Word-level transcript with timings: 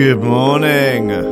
Good 0.00 0.22
morning. 0.22 1.29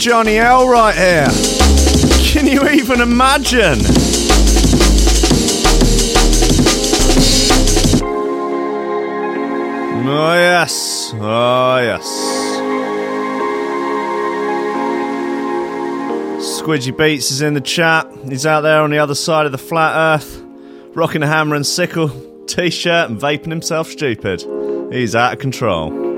Johnny 0.00 0.38
L 0.38 0.66
right 0.66 0.94
here. 0.94 1.28
Can 2.22 2.46
you 2.46 2.66
even 2.70 3.02
imagine? 3.02 3.80
Oh, 10.08 10.32
yes. 10.32 11.12
Oh, 11.16 11.76
yes. 11.82 12.06
Squidgy 16.62 16.96
Beats 16.96 17.30
is 17.30 17.42
in 17.42 17.52
the 17.52 17.60
chat. 17.60 18.10
He's 18.26 18.46
out 18.46 18.62
there 18.62 18.80
on 18.80 18.88
the 18.88 18.98
other 18.98 19.14
side 19.14 19.44
of 19.44 19.52
the 19.52 19.58
flat 19.58 19.94
earth, 19.94 20.42
rocking 20.94 21.22
a 21.22 21.26
hammer 21.26 21.56
and 21.56 21.66
sickle 21.66 22.08
t 22.46 22.70
shirt 22.70 23.10
and 23.10 23.20
vaping 23.20 23.50
himself 23.50 23.90
stupid. 23.90 24.40
He's 24.90 25.14
out 25.14 25.34
of 25.34 25.40
control. 25.40 26.09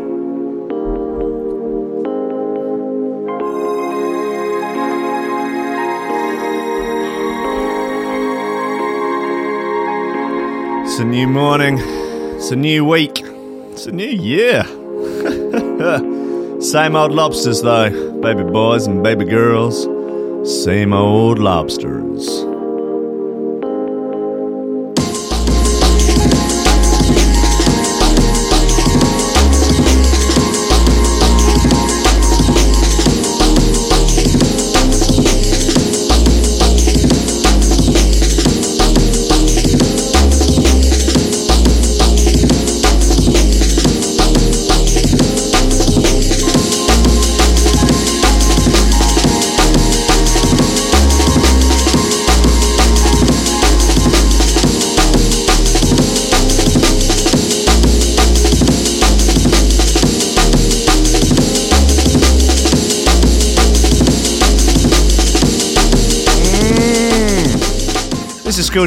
A 11.02 11.04
new 11.04 11.26
morning. 11.26 11.78
It's 12.36 12.52
a 12.52 12.56
new 12.56 12.84
week. 12.84 13.22
It's 13.72 13.86
a 13.86 13.92
new 13.92 14.04
year. 14.04 14.62
Same 16.62 16.94
old 16.94 17.10
lobsters, 17.10 17.60
though. 17.60 17.90
Baby 18.20 18.44
boys 18.44 18.86
and 18.86 19.02
baby 19.02 19.24
girls. 19.24 19.82
Same 20.64 20.92
old 20.92 21.40
lobsters. 21.40 22.11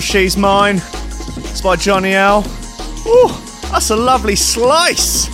She's 0.01 0.35
Mine. 0.35 0.77
It's 0.77 1.61
by 1.61 1.75
Johnny 1.75 2.13
L. 2.13 2.39
Ooh, 3.07 3.27
that's 3.71 3.91
a 3.91 3.95
lovely 3.95 4.35
slice. 4.35 5.27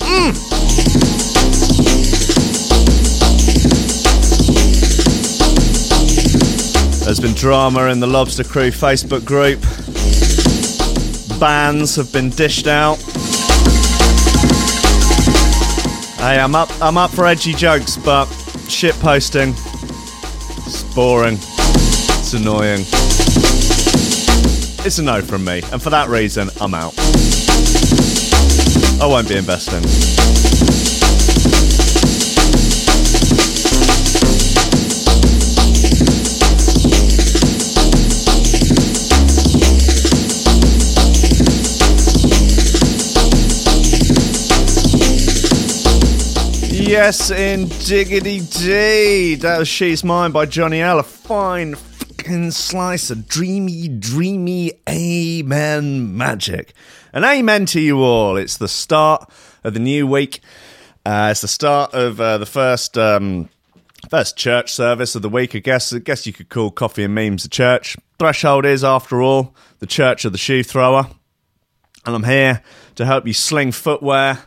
Mm. 0.00 0.34
There's 7.04 7.20
been 7.20 7.34
drama 7.34 7.86
in 7.86 8.00
the 8.00 8.06
Lobster 8.06 8.44
Crew 8.44 8.70
Facebook 8.70 9.24
group. 9.24 9.60
Bans 11.40 11.96
have 11.96 12.12
been 12.12 12.30
dished 12.30 12.66
out. 12.66 12.96
Hey, 16.18 16.38
I'm 16.38 16.54
up. 16.54 16.68
I'm 16.82 16.98
up 16.98 17.10
for 17.10 17.26
edgy 17.26 17.54
jokes, 17.54 17.96
but 17.96 18.26
shit 18.68 18.94
posting. 18.96 19.54
It's 20.66 20.82
boring. 20.94 21.38
It's 22.30 22.34
annoying. 22.34 22.80
It's 24.84 24.98
a 24.98 25.02
no 25.02 25.22
from 25.22 25.46
me, 25.46 25.62
and 25.72 25.82
for 25.82 25.88
that 25.88 26.10
reason, 26.10 26.50
I'm 26.60 26.74
out. 26.74 26.92
I 29.00 29.06
won't 29.06 29.30
be 29.30 29.38
investing. 29.38 29.82
Yes, 46.70 47.30
indeed. 47.30 48.10
That 49.40 49.60
was 49.60 49.68
She's 49.68 50.04
Mine 50.04 50.32
by 50.32 50.44
Johnny 50.44 50.82
L. 50.82 50.98
A 50.98 51.02
fine 51.02 51.74
fucking 52.28 52.50
slice 52.50 53.10
of 53.10 53.26
dreamy, 53.26 53.88
dreamy 53.88 54.70
amen 54.86 56.14
magic. 56.14 56.74
And 57.10 57.24
amen 57.24 57.64
to 57.66 57.80
you 57.80 58.02
all. 58.02 58.36
It's 58.36 58.58
the 58.58 58.68
start 58.68 59.30
of 59.64 59.72
the 59.72 59.80
new 59.80 60.06
week. 60.06 60.40
Uh, 61.06 61.28
it's 61.30 61.40
the 61.40 61.48
start 61.48 61.94
of 61.94 62.20
uh, 62.20 62.36
the 62.36 62.44
first 62.44 62.98
um, 62.98 63.48
first 64.10 64.36
church 64.36 64.74
service 64.74 65.14
of 65.14 65.22
the 65.22 65.30
week. 65.30 65.56
I 65.56 65.60
guess 65.60 65.90
I 65.90 66.00
guess 66.00 66.26
you 66.26 66.34
could 66.34 66.50
call 66.50 66.70
coffee 66.70 67.02
and 67.04 67.14
memes 67.14 67.46
a 67.46 67.48
church. 67.48 67.96
Threshold 68.18 68.66
is, 68.66 68.84
after 68.84 69.22
all, 69.22 69.54
the 69.78 69.86
church 69.86 70.26
of 70.26 70.32
the 70.32 70.38
shoe 70.38 70.62
thrower. 70.62 71.08
And 72.04 72.14
I'm 72.14 72.24
here 72.24 72.62
to 72.96 73.06
help 73.06 73.26
you 73.26 73.32
sling 73.32 73.72
footwear, 73.72 74.40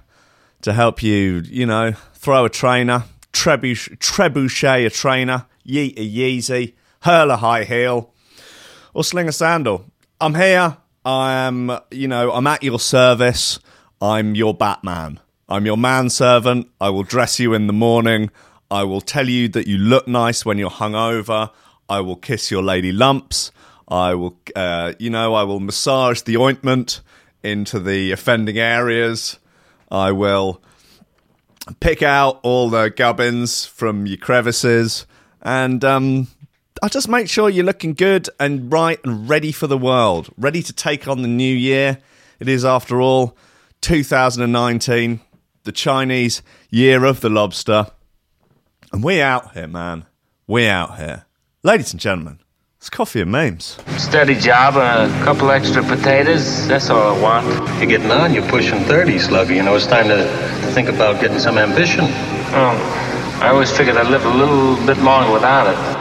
to 0.61 0.73
help 0.73 1.01
you, 1.01 1.41
you 1.47 1.65
know, 1.65 1.93
throw 2.13 2.45
a 2.45 2.49
trainer, 2.49 3.05
trebuch- 3.33 3.97
trebuchet 3.97 4.85
a 4.85 4.91
trainer, 4.91 5.47
yeet 5.65 5.97
a 5.97 6.07
Yeezy, 6.07 6.73
hurl 7.01 7.31
a 7.31 7.37
high 7.37 7.63
heel, 7.63 8.13
or 8.93 9.03
sling 9.03 9.27
a 9.27 9.31
sandal. 9.31 9.85
I'm 10.19 10.35
here. 10.35 10.77
I 11.03 11.33
am, 11.33 11.79
you 11.89 12.07
know, 12.07 12.31
I'm 12.31 12.47
at 12.47 12.63
your 12.63 12.79
service. 12.79 13.59
I'm 14.01 14.35
your 14.35 14.53
Batman. 14.53 15.19
I'm 15.49 15.65
your 15.65 15.77
manservant. 15.77 16.69
I 16.79 16.89
will 16.89 17.03
dress 17.03 17.39
you 17.39 17.53
in 17.53 17.67
the 17.67 17.73
morning. 17.73 18.29
I 18.69 18.83
will 18.83 19.01
tell 19.01 19.27
you 19.27 19.49
that 19.49 19.67
you 19.67 19.77
look 19.77 20.07
nice 20.07 20.45
when 20.45 20.57
you're 20.57 20.69
hungover. 20.69 21.51
I 21.89 21.99
will 22.01 22.15
kiss 22.15 22.51
your 22.51 22.63
lady 22.63 22.91
lumps. 22.91 23.51
I 23.87 24.13
will, 24.13 24.39
uh, 24.55 24.93
you 24.97 25.09
know, 25.09 25.33
I 25.33 25.43
will 25.43 25.59
massage 25.59 26.21
the 26.21 26.37
ointment 26.37 27.01
into 27.43 27.79
the 27.79 28.11
offending 28.11 28.57
areas. 28.57 29.39
I 29.89 30.13
will 30.13 30.61
pick 31.79 32.01
out 32.01 32.39
all 32.43 32.69
the 32.69 32.89
gubbins 32.89 33.65
from 33.65 34.05
your 34.05 34.17
crevices, 34.17 35.05
and 35.41 35.83
um, 35.83 36.27
I 36.81 36.87
just 36.87 37.09
make 37.09 37.29
sure 37.29 37.49
you're 37.49 37.65
looking 37.65 37.93
good 37.93 38.29
and 38.39 38.71
right 38.71 38.99
and 39.03 39.29
ready 39.29 39.51
for 39.51 39.67
the 39.67 39.77
world, 39.77 40.29
ready 40.37 40.63
to 40.63 40.73
take 40.73 41.07
on 41.07 41.21
the 41.21 41.27
new 41.27 41.55
year. 41.55 41.99
It 42.39 42.47
is, 42.47 42.65
after 42.65 43.01
all, 43.01 43.37
2019, 43.81 45.19
the 45.63 45.71
Chinese 45.71 46.41
year 46.69 47.03
of 47.03 47.21
the 47.21 47.29
lobster. 47.29 47.87
And 48.91 49.03
we 49.03 49.21
out 49.21 49.53
here, 49.53 49.67
man. 49.67 50.05
We 50.47 50.67
out 50.67 50.97
here. 50.97 51.25
Ladies 51.63 51.91
and 51.91 51.99
gentlemen, 51.99 52.39
it's 52.77 52.89
coffee 52.89 53.21
and 53.21 53.31
memes. 53.31 53.77
Steady 53.97 54.33
job 54.33 54.75
and 54.75 55.11
a 55.11 55.23
couple 55.23 55.51
extra 55.51 55.83
potatoes. 55.83 56.67
That's 56.67 56.89
all 56.89 57.15
I 57.15 57.21
want. 57.21 57.45
You're 57.77 57.85
getting 57.85 58.09
on. 58.09 58.33
You're 58.33 58.49
pushing 58.49 58.79
30, 58.85 59.19
Slugger. 59.19 59.53
You 59.53 59.61
know, 59.61 59.75
it's 59.75 59.85
time 59.85 60.07
to, 60.07 60.17
to 60.17 60.71
think 60.73 60.89
about 60.89 61.21
getting 61.21 61.37
some 61.37 61.59
ambition. 61.59 62.05
Oh, 62.05 63.39
I 63.41 63.49
always 63.49 63.71
figured 63.75 63.97
I'd 63.97 64.09
live 64.09 64.25
a 64.25 64.29
little 64.33 64.75
bit 64.87 64.97
longer 65.03 65.31
without 65.31 65.67
it. 65.67 66.00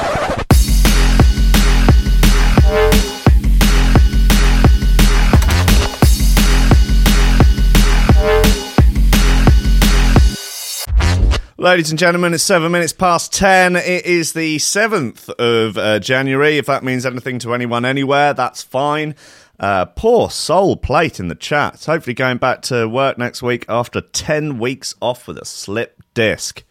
Ladies 11.61 11.91
and 11.91 11.99
gentlemen, 11.99 12.33
it's 12.33 12.41
seven 12.41 12.71
minutes 12.71 12.91
past 12.91 13.31
ten. 13.31 13.75
It 13.75 14.03
is 14.03 14.33
the 14.33 14.57
7th 14.57 15.29
of 15.29 15.77
uh, 15.77 15.99
January. 15.99 16.57
If 16.57 16.65
that 16.65 16.83
means 16.83 17.05
anything 17.05 17.37
to 17.37 17.53
anyone 17.53 17.85
anywhere, 17.85 18.33
that's 18.33 18.63
fine. 18.63 19.13
Uh, 19.59 19.85
poor 19.85 20.31
soul 20.31 20.75
plate 20.75 21.19
in 21.19 21.27
the 21.27 21.35
chat. 21.35 21.85
Hopefully, 21.85 22.15
going 22.15 22.39
back 22.39 22.63
to 22.63 22.89
work 22.89 23.19
next 23.19 23.43
week 23.43 23.65
after 23.69 24.01
10 24.01 24.57
weeks 24.57 24.95
off 25.03 25.27
with 25.27 25.37
a 25.37 25.45
slip 25.45 26.01
disc. 26.15 26.63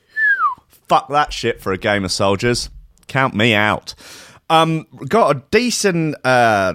Fuck 0.67 1.09
that 1.11 1.33
shit 1.33 1.61
for 1.61 1.71
a 1.71 1.79
game 1.79 2.05
of 2.05 2.11
soldiers. 2.11 2.69
Count 3.07 3.33
me 3.33 3.55
out. 3.55 3.95
Um, 4.51 4.89
got 5.07 5.37
a 5.37 5.43
decent 5.53 6.17
uh, 6.25 6.75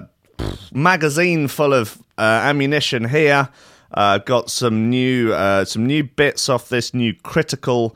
magazine 0.72 1.48
full 1.48 1.74
of 1.74 1.98
uh, 2.16 2.22
ammunition 2.22 3.10
here. 3.10 3.50
Uh, 3.92 4.16
got 4.16 4.50
some 4.50 4.88
new 4.88 5.34
uh, 5.34 5.66
some 5.66 5.86
new 5.86 6.02
bits 6.02 6.48
off 6.48 6.70
this 6.70 6.94
new 6.94 7.12
critical 7.12 7.94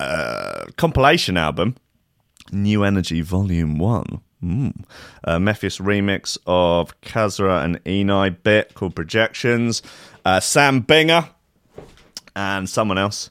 uh, 0.00 0.64
compilation 0.76 1.36
album, 1.36 1.76
New 2.52 2.84
Energy 2.84 3.20
Volume 3.20 3.78
One. 3.78 4.20
Mm. 4.42 4.84
Uh, 5.24 5.38
Mefjus 5.38 5.80
remix 5.80 6.36
of 6.46 7.00
Kasra 7.00 7.64
and 7.64 7.82
Enei 7.84 8.36
bit 8.42 8.74
called 8.74 8.94
Projections. 8.94 9.82
Uh, 10.24 10.40
Sam 10.40 10.82
Binga 10.82 11.30
and 12.36 12.68
someone 12.68 12.98
else. 12.98 13.30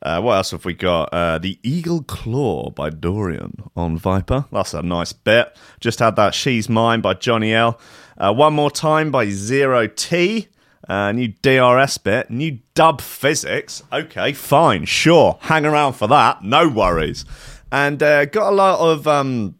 Uh, 0.00 0.20
what 0.20 0.34
else 0.34 0.52
have 0.52 0.64
we 0.64 0.74
got? 0.74 1.12
Uh, 1.12 1.38
the 1.38 1.58
Eagle 1.62 2.02
Claw 2.02 2.70
by 2.70 2.90
Dorian 2.90 3.62
on 3.76 3.96
Viper. 3.98 4.44
That's 4.52 4.74
a 4.74 4.82
nice 4.82 5.12
bit. 5.12 5.56
Just 5.80 5.98
had 5.98 6.16
that 6.16 6.34
She's 6.34 6.68
Mine 6.68 7.00
by 7.00 7.14
Johnny 7.14 7.52
L. 7.52 7.80
Uh, 8.16 8.32
One 8.32 8.54
More 8.54 8.70
Time 8.70 9.10
by 9.10 9.28
Zero 9.28 9.86
T. 9.88 10.48
Uh, 10.88 11.12
new 11.12 11.28
DRS 11.42 11.98
bit. 11.98 12.30
New 12.30 12.60
dub 12.74 13.00
physics. 13.00 13.82
Okay, 13.92 14.32
fine, 14.32 14.86
sure. 14.86 15.38
Hang 15.42 15.66
around 15.66 15.94
for 15.94 16.06
that. 16.08 16.42
No 16.42 16.68
worries. 16.68 17.24
And 17.70 18.02
uh, 18.02 18.24
got 18.24 18.52
a 18.52 18.56
lot 18.56 18.80
of 18.80 19.06
um, 19.06 19.56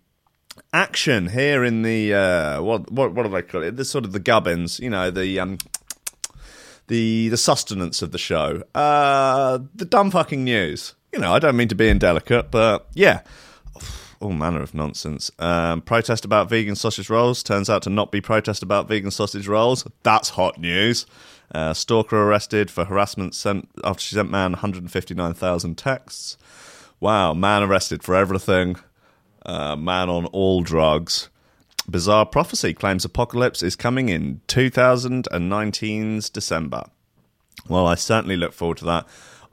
action 0.72 1.28
here 1.28 1.64
in 1.64 1.82
the 1.82 2.14
uh, 2.14 2.62
what 2.62 2.90
what 2.90 3.12
what 3.12 3.24
do 3.24 3.28
they 3.28 3.42
call 3.42 3.62
it? 3.62 3.76
The 3.76 3.84
sort 3.84 4.04
of 4.04 4.12
the 4.12 4.20
gubbins. 4.20 4.80
You 4.80 4.88
know 4.88 5.10
the 5.10 5.38
um, 5.38 5.58
the 6.86 7.28
the 7.28 7.36
sustenance 7.36 8.00
of 8.00 8.12
the 8.12 8.18
show. 8.18 8.62
Uh, 8.74 9.58
the 9.74 9.84
dumb 9.84 10.10
fucking 10.10 10.44
news. 10.44 10.94
You 11.12 11.18
know, 11.18 11.32
I 11.34 11.38
don't 11.38 11.56
mean 11.56 11.68
to 11.68 11.74
be 11.74 11.88
indelicate, 11.88 12.50
but 12.50 12.86
yeah. 12.94 13.20
All 14.20 14.32
manner 14.32 14.62
of 14.62 14.74
nonsense. 14.74 15.30
Um, 15.38 15.80
protest 15.80 16.24
about 16.24 16.48
vegan 16.48 16.74
sausage 16.74 17.08
rolls 17.08 17.42
turns 17.42 17.70
out 17.70 17.82
to 17.82 17.90
not 17.90 18.10
be 18.10 18.20
protest 18.20 18.62
about 18.62 18.88
vegan 18.88 19.12
sausage 19.12 19.46
rolls. 19.46 19.86
That's 20.02 20.30
hot 20.30 20.58
news. 20.58 21.06
Uh, 21.54 21.72
stalker 21.72 22.16
arrested 22.16 22.70
for 22.70 22.84
harassment 22.84 23.34
sent 23.34 23.68
after 23.84 24.02
she 24.02 24.16
sent 24.16 24.30
man 24.30 24.52
159,000 24.52 25.78
texts. 25.78 26.36
Wow, 27.00 27.32
man 27.32 27.62
arrested 27.62 28.02
for 28.02 28.14
everything. 28.14 28.76
Uh, 29.46 29.76
man 29.76 30.10
on 30.10 30.26
all 30.26 30.62
drugs. 30.62 31.28
Bizarre 31.88 32.26
prophecy 32.26 32.74
claims 32.74 33.04
apocalypse 33.04 33.62
is 33.62 33.76
coming 33.76 34.08
in 34.08 34.42
2019's 34.48 36.28
December. 36.28 36.84
Well, 37.68 37.86
I 37.86 37.94
certainly 37.94 38.36
look 38.36 38.52
forward 38.52 38.78
to 38.78 38.84
that. 38.86 39.06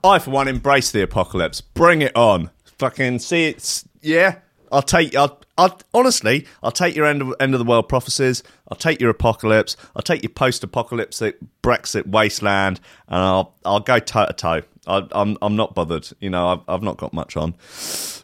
I, 0.04 0.20
for 0.20 0.32
one, 0.32 0.48
embrace 0.48 0.92
the 0.92 1.02
apocalypse. 1.02 1.62
Bring 1.62 2.02
it 2.02 2.16
on. 2.16 2.50
Fucking 2.78 3.20
see 3.20 3.46
it's 3.46 3.88
yeah. 4.02 4.40
I'll 4.72 4.82
take. 4.82 5.16
I'll, 5.16 5.40
I'll 5.58 5.80
honestly. 5.94 6.46
I'll 6.64 6.72
take 6.72 6.96
your 6.96 7.06
end 7.06 7.22
of, 7.22 7.34
end 7.40 7.54
of 7.54 7.60
the 7.60 7.66
world 7.66 7.90
prophecies. 7.90 8.44
I'll 8.70 8.78
take 8.78 9.00
your 9.00 9.10
apocalypse. 9.10 9.78
I'll 9.96 10.02
take 10.02 10.24
your 10.24 10.32
post-apocalyptic 10.32 11.38
Brexit 11.62 12.08
wasteland, 12.08 12.80
and 13.08 13.20
I'll 13.20 13.56
I'll 13.64 13.80
go 13.80 14.00
toe 14.00 14.26
to 14.26 14.34
toe. 14.34 14.62
I'm 14.88 15.38
I'm 15.42 15.56
not 15.56 15.76
bothered. 15.76 16.10
You 16.20 16.30
know, 16.30 16.48
I've 16.48 16.62
I've 16.68 16.84
not 16.84 16.98
got 16.98 17.14
much 17.14 17.38
on. 17.38 17.56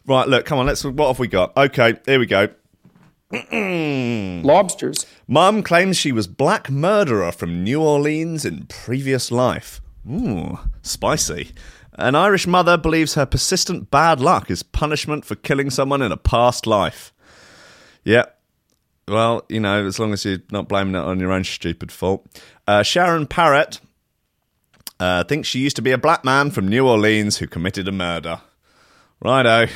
Right, 0.06 0.28
look, 0.28 0.44
come 0.44 0.58
on. 0.58 0.66
Let's. 0.66 0.84
What 0.84 1.08
have 1.08 1.18
we 1.18 1.28
got? 1.28 1.56
Okay, 1.56 1.94
here 2.06 2.18
we 2.18 2.26
go. 2.26 2.48
Lobsters. 4.44 5.06
Mum 5.26 5.62
claims 5.62 5.96
she 5.96 6.12
was 6.12 6.26
black 6.26 6.70
murderer 6.70 7.32
from 7.32 7.64
New 7.64 7.80
Orleans 7.80 8.44
in 8.44 8.66
previous 8.66 9.30
life. 9.30 9.80
Ooh, 10.10 10.58
spicy. 10.82 11.52
An 11.94 12.14
Irish 12.14 12.46
mother 12.46 12.76
believes 12.78 13.14
her 13.14 13.26
persistent 13.26 13.90
bad 13.90 14.20
luck 14.20 14.50
is 14.50 14.62
punishment 14.62 15.24
for 15.24 15.34
killing 15.34 15.68
someone 15.68 16.00
in 16.00 16.10
a 16.10 16.16
past 16.16 16.66
life. 16.66 17.12
Yep. 18.04 18.38
Well, 19.08 19.44
you 19.48 19.60
know, 19.60 19.86
as 19.86 19.98
long 19.98 20.12
as 20.12 20.24
you're 20.24 20.38
not 20.50 20.68
blaming 20.68 20.94
it 20.94 21.04
on 21.04 21.20
your 21.20 21.32
own 21.32 21.44
stupid 21.44 21.92
fault. 21.92 22.26
Uh, 22.66 22.82
Sharon 22.82 23.26
Parrott 23.26 23.80
uh, 25.00 25.24
thinks 25.24 25.48
she 25.48 25.58
used 25.58 25.76
to 25.76 25.82
be 25.82 25.90
a 25.90 25.98
black 25.98 26.24
man 26.24 26.50
from 26.50 26.68
New 26.68 26.88
Orleans 26.88 27.38
who 27.38 27.46
committed 27.46 27.88
a 27.88 27.92
murder. 27.92 28.40
Righto. 29.20 29.66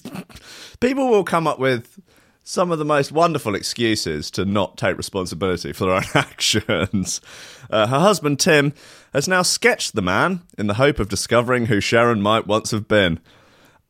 People 0.80 1.08
will 1.08 1.24
come 1.24 1.46
up 1.46 1.58
with 1.58 2.00
some 2.48 2.70
of 2.70 2.78
the 2.78 2.84
most 2.84 3.10
wonderful 3.10 3.56
excuses 3.56 4.30
to 4.30 4.44
not 4.44 4.76
take 4.76 4.96
responsibility 4.96 5.72
for 5.72 5.86
their 5.86 5.96
own 5.96 6.04
actions. 6.14 7.20
Uh, 7.68 7.88
her 7.88 7.98
husband, 7.98 8.38
Tim, 8.38 8.72
has 9.12 9.26
now 9.26 9.42
sketched 9.42 9.96
the 9.96 10.02
man 10.02 10.42
in 10.56 10.68
the 10.68 10.74
hope 10.74 11.00
of 11.00 11.08
discovering 11.08 11.66
who 11.66 11.80
Sharon 11.80 12.22
might 12.22 12.46
once 12.46 12.70
have 12.70 12.86
been. 12.86 13.18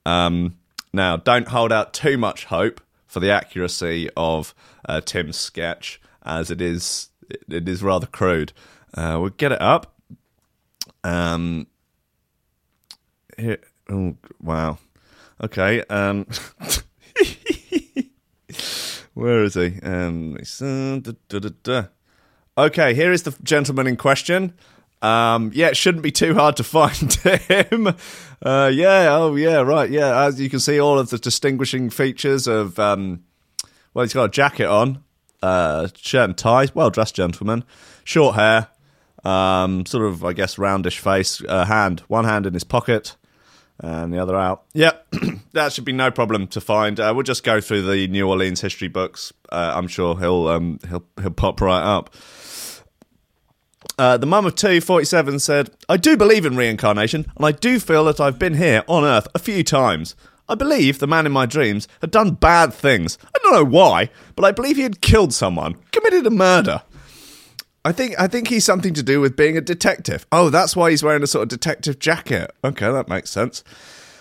Um, 0.06 0.56
now, 0.90 1.18
don't 1.18 1.48
hold 1.48 1.70
out 1.70 1.92
too 1.92 2.16
much 2.16 2.46
hope 2.46 2.80
for 3.06 3.20
the 3.20 3.30
accuracy 3.30 4.08
of 4.16 4.54
uh, 4.88 5.02
Tim's 5.02 5.36
sketch, 5.36 6.00
as 6.22 6.50
it 6.50 6.62
is 6.62 7.10
it, 7.28 7.42
it 7.50 7.68
is 7.68 7.82
rather 7.82 8.06
crude. 8.06 8.54
Uh, 8.94 9.18
we'll 9.20 9.30
get 9.30 9.52
it 9.52 9.60
up. 9.60 9.94
Um, 11.04 11.66
here, 13.36 13.58
oh 13.90 14.16
wow, 14.40 14.78
okay. 15.44 15.82
Um, 15.90 16.26
where 19.16 19.44
is 19.44 19.54
he? 19.54 19.80
Um, 19.82 20.36
okay, 22.58 22.94
here 22.94 23.12
is 23.12 23.22
the 23.22 23.34
gentleman 23.42 23.86
in 23.86 23.96
question. 23.96 24.52
Um, 25.00 25.52
yeah, 25.54 25.68
it 25.68 25.76
shouldn't 25.78 26.02
be 26.02 26.12
too 26.12 26.34
hard 26.34 26.58
to 26.58 26.64
find 26.64 27.14
him. 27.14 27.88
Uh, 28.42 28.70
yeah, 28.72 29.16
oh 29.16 29.34
yeah, 29.34 29.62
right, 29.62 29.88
yeah. 29.88 30.24
As 30.24 30.38
you 30.38 30.50
can 30.50 30.60
see, 30.60 30.78
all 30.78 30.98
of 30.98 31.08
the 31.08 31.16
distinguishing 31.16 31.88
features 31.88 32.46
of 32.46 32.78
um, 32.78 33.24
well, 33.94 34.04
he's 34.04 34.12
got 34.12 34.24
a 34.24 34.28
jacket 34.28 34.66
on, 34.66 35.02
uh, 35.42 35.88
shirt 35.96 36.24
and 36.28 36.36
tie, 36.36 36.68
well 36.74 36.90
dressed 36.90 37.14
gentleman, 37.14 37.64
short 38.04 38.34
hair, 38.34 38.68
um, 39.24 39.86
sort 39.86 40.04
of 40.04 40.26
I 40.26 40.34
guess 40.34 40.56
roundish 40.56 40.98
face, 40.98 41.42
uh, 41.48 41.64
hand, 41.64 42.00
one 42.08 42.26
hand 42.26 42.44
in 42.44 42.52
his 42.52 42.64
pocket, 42.64 43.16
and 43.80 44.12
the 44.12 44.18
other 44.18 44.36
out. 44.36 44.64
Yep, 44.74 45.06
that 45.52 45.72
should 45.72 45.84
be 45.84 45.92
no 45.92 46.10
problem 46.10 46.46
to 46.48 46.60
find. 46.60 46.98
Uh, 46.98 47.12
we'll 47.14 47.22
just 47.22 47.44
go 47.44 47.60
through 47.60 47.82
the 47.82 48.06
New 48.08 48.28
Orleans 48.28 48.60
history 48.60 48.88
books. 48.88 49.32
Uh, 49.50 49.72
I'm 49.74 49.88
sure 49.88 50.18
he'll 50.18 50.48
um, 50.48 50.78
he'll 50.88 51.04
he'll 51.20 51.30
pop 51.30 51.60
right 51.60 51.82
up. 51.82 52.14
Uh, 53.98 54.16
the 54.16 54.26
mum 54.26 54.44
of 54.44 54.54
two, 54.54 54.80
47, 54.80 55.38
said, 55.38 55.70
I 55.88 55.96
do 55.96 56.18
believe 56.18 56.44
in 56.44 56.54
reincarnation, 56.54 57.24
and 57.34 57.46
I 57.46 57.52
do 57.52 57.80
feel 57.80 58.04
that 58.04 58.20
I've 58.20 58.38
been 58.38 58.54
here 58.54 58.82
on 58.88 59.04
Earth 59.04 59.26
a 59.34 59.38
few 59.38 59.64
times. 59.64 60.14
I 60.48 60.54
believe 60.54 60.98
the 60.98 61.06
man 61.06 61.24
in 61.24 61.32
my 61.32 61.46
dreams 61.46 61.88
had 62.00 62.10
done 62.10 62.32
bad 62.32 62.74
things. 62.74 63.16
I 63.34 63.38
don't 63.42 63.54
know 63.54 63.64
why, 63.64 64.10
but 64.34 64.44
I 64.44 64.52
believe 64.52 64.76
he 64.76 64.82
had 64.82 65.00
killed 65.00 65.32
someone, 65.32 65.76
committed 65.92 66.26
a 66.26 66.30
murder. 66.30 66.82
I 67.86 67.92
think 67.92 68.18
I 68.18 68.26
think 68.26 68.48
he's 68.48 68.64
something 68.64 68.94
to 68.94 69.02
do 69.02 69.20
with 69.20 69.36
being 69.36 69.56
a 69.56 69.60
detective. 69.60 70.26
Oh, 70.32 70.50
that's 70.50 70.74
why 70.74 70.90
he's 70.90 71.04
wearing 71.04 71.22
a 71.22 71.26
sort 71.28 71.44
of 71.44 71.48
detective 71.50 72.00
jacket. 72.00 72.50
Okay, 72.64 72.90
that 72.90 73.08
makes 73.08 73.30
sense. 73.30 73.62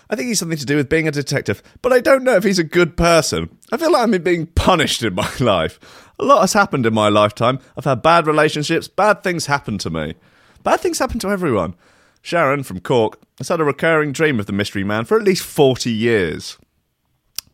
I 0.08 0.14
think 0.14 0.28
he's 0.28 0.38
something 0.38 0.56
to 0.56 0.64
do 0.64 0.76
with 0.76 0.88
being 0.88 1.08
a 1.08 1.10
detective, 1.10 1.64
but 1.82 1.92
I 1.92 1.98
don't 1.98 2.22
know 2.22 2.36
if 2.36 2.44
he's 2.44 2.60
a 2.60 2.64
good 2.64 2.96
person. 2.96 3.58
I 3.72 3.76
feel 3.76 3.90
like 3.90 4.04
I'm 4.04 4.22
being 4.22 4.46
punished 4.46 5.02
in 5.02 5.16
my 5.16 5.28
life. 5.40 5.80
A 6.20 6.24
lot 6.24 6.42
has 6.42 6.52
happened 6.52 6.86
in 6.86 6.94
my 6.94 7.08
lifetime. 7.08 7.58
I've 7.76 7.86
had 7.86 8.02
bad 8.02 8.28
relationships, 8.28 8.86
bad 8.86 9.24
things 9.24 9.46
happen 9.46 9.78
to 9.78 9.90
me. 9.90 10.14
Bad 10.62 10.78
things 10.78 11.00
happen 11.00 11.18
to 11.18 11.30
everyone. 11.30 11.74
Sharon 12.22 12.62
from 12.62 12.78
Cork 12.78 13.18
has 13.38 13.48
had 13.48 13.60
a 13.60 13.64
recurring 13.64 14.12
dream 14.12 14.38
of 14.38 14.46
the 14.46 14.52
mystery 14.52 14.84
man 14.84 15.06
for 15.06 15.18
at 15.18 15.24
least 15.24 15.44
40 15.44 15.90
years. 15.90 16.56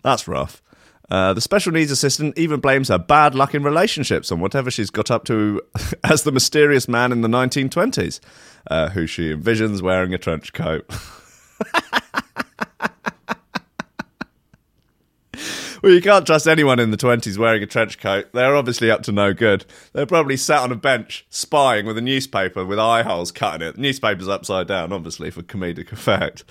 That's 0.03 0.29
rough. 0.29 0.62
Uh, 1.13 1.35
the 1.35 1.43
special 1.43 1.73
needs 1.73 1.91
assistant 1.91 2.39
even 2.39 2.59
blames 2.59 2.89
her 2.89 2.97
bad 2.97 3.35
luck 3.35 3.55
in 3.55 3.63
relationships 3.63 4.33
on 4.33 4.41
whatever 4.41 4.71
she's 4.71 4.89
got 4.89 5.11
up 5.11 5.25
to 5.25 5.61
as 6.05 6.23
the 6.23 6.33
mysterious 6.33 6.89
man 6.89 7.13
in 7.13 7.21
the 7.21 7.29
1920s, 7.29 8.19
uh, 8.71 8.89
who 8.89 9.07
she 9.07 9.31
envisions 9.31 9.83
wearing 9.83 10.15
a 10.15 10.19
trench 10.19 10.55
coat. 10.55 10.91
well, 15.83 15.93
you 15.93 16.01
can't 16.01 16.25
trust 16.25 16.49
anyone 16.49 16.81
in 16.81 16.91
the 16.91 16.97
20s 16.97 17.37
wearing 17.37 17.63
a 17.63 17.67
trench 17.67 17.99
coat. 17.99 18.33
They're 18.33 18.57
obviously 18.57 18.91
up 18.91 19.03
to 19.03 19.13
no 19.13 19.35
good. 19.35 19.67
They're 19.93 20.07
probably 20.07 20.39
sat 20.39 20.61
on 20.61 20.73
a 20.73 20.77
bench 20.77 21.27
spying 21.29 21.85
with 21.85 21.99
a 21.99 22.03
newspaper 22.03 22.65
with 22.65 22.79
eye 22.79 23.03
holes 23.03 23.31
cut 23.31 23.61
in 23.61 23.69
it. 23.69 23.75
The 23.75 23.83
newspaper's 23.83 24.29
upside 24.29 24.67
down, 24.67 24.95
obviously, 24.95 25.29
for 25.31 25.43
comedic 25.43 25.93
effect. 25.93 26.45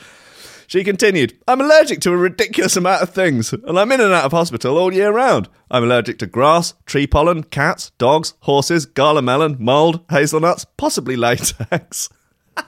She 0.71 0.85
continued, 0.85 1.37
I'm 1.49 1.59
allergic 1.59 1.99
to 1.99 2.13
a 2.13 2.17
ridiculous 2.17 2.77
amount 2.77 3.01
of 3.01 3.09
things, 3.09 3.51
and 3.51 3.77
I'm 3.77 3.91
in 3.91 3.99
and 3.99 4.13
out 4.13 4.23
of 4.23 4.31
hospital 4.31 4.77
all 4.77 4.93
year 4.93 5.11
round. 5.11 5.49
I'm 5.69 5.83
allergic 5.83 6.17
to 6.19 6.27
grass, 6.27 6.75
tree 6.85 7.05
pollen, 7.05 7.43
cats, 7.43 7.91
dogs, 7.97 8.35
horses, 8.43 8.85
gala 8.85 9.21
melon, 9.21 9.57
mould, 9.59 10.05
hazelnuts, 10.09 10.65
possibly 10.77 11.17
latex. 11.17 12.07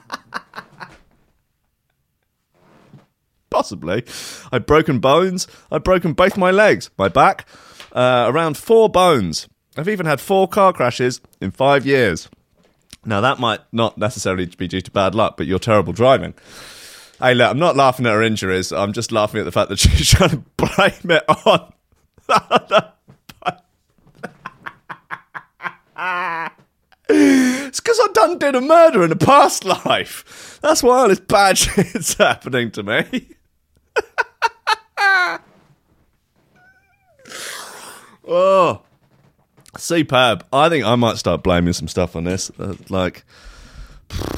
possibly. 3.48 4.04
I've 4.52 4.66
broken 4.66 4.98
bones. 4.98 5.46
I've 5.72 5.84
broken 5.84 6.12
both 6.12 6.36
my 6.36 6.50
legs, 6.50 6.90
my 6.98 7.08
back, 7.08 7.48
uh, 7.92 8.26
around 8.28 8.58
four 8.58 8.90
bones. 8.90 9.48
I've 9.78 9.88
even 9.88 10.04
had 10.04 10.20
four 10.20 10.46
car 10.46 10.74
crashes 10.74 11.22
in 11.40 11.52
five 11.52 11.86
years. 11.86 12.28
Now, 13.06 13.22
that 13.22 13.38
might 13.38 13.60
not 13.72 13.96
necessarily 13.96 14.44
be 14.44 14.68
due 14.68 14.82
to 14.82 14.90
bad 14.90 15.14
luck, 15.14 15.38
but 15.38 15.46
you're 15.46 15.58
terrible 15.58 15.94
driving. 15.94 16.34
Hey, 17.24 17.32
look, 17.32 17.50
I'm 17.50 17.58
not 17.58 17.74
laughing 17.74 18.04
at 18.04 18.12
her 18.12 18.22
injuries. 18.22 18.70
I'm 18.70 18.92
just 18.92 19.10
laughing 19.10 19.40
at 19.40 19.44
the 19.44 19.52
fact 19.52 19.70
that 19.70 19.78
she's 19.80 20.10
trying 20.10 20.28
to 20.28 20.44
blame 20.58 21.10
it 21.10 21.24
on. 21.46 21.72
it's 27.08 27.80
because 27.80 28.00
I 28.02 28.08
done 28.12 28.36
did 28.36 28.54
a 28.54 28.60
murder 28.60 29.02
in 29.02 29.10
a 29.10 29.16
past 29.16 29.64
life. 29.64 30.58
That's 30.60 30.82
why 30.82 30.98
all 30.98 31.08
this 31.08 31.18
bad 31.18 31.56
shit's 31.58 32.12
happening 32.12 32.70
to 32.72 32.82
me. 32.82 33.28
oh, 38.28 38.82
superb. 39.78 40.44
I 40.52 40.68
think 40.68 40.84
I 40.84 40.94
might 40.96 41.16
start 41.16 41.42
blaming 41.42 41.72
some 41.72 41.88
stuff 41.88 42.16
on 42.16 42.24
this. 42.24 42.50
Uh, 42.58 42.74
like, 42.90 43.24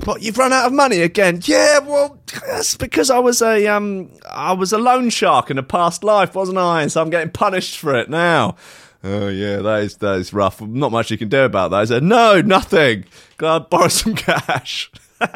but 0.05 0.23
you've 0.23 0.39
run 0.39 0.53
out 0.53 0.67
of 0.67 0.73
money 0.73 1.01
again. 1.01 1.41
Yeah, 1.45 1.81
well, 1.81 2.19
that's 2.47 2.77
because 2.77 3.11
I 3.11 3.19
was 3.19 3.43
a 3.43 3.67
um, 3.67 4.11
I 4.31 4.53
was 4.53 4.73
a 4.73 4.79
loan 4.79 5.11
shark 5.11 5.51
in 5.51 5.59
a 5.59 5.63
past 5.63 6.05
life, 6.05 6.35
wasn't 6.35 6.59
I? 6.59 6.83
And 6.83 6.93
So 6.93 7.03
I'm 7.03 7.11
getting 7.11 7.31
punished 7.31 7.79
for 7.79 7.95
it 7.95 8.09
now. 8.09 8.57
Oh 9.03 9.29
yeah, 9.29 9.59
that 9.59 9.83
is 9.83 9.97
that 9.99 10.17
is 10.17 10.33
rough. 10.33 10.61
Not 10.61 10.93
much 10.93 11.11
you 11.11 11.19
can 11.19 11.29
do 11.29 11.45
about 11.45 11.71
that. 11.71 11.77
I 11.77 11.85
said, 11.85 12.03
no, 12.03 12.41
nothing. 12.41 13.05
Go 13.37 13.61
borrow 13.61 13.89
some 13.89 14.15
cash. 14.15 14.91
oh, 15.21 15.35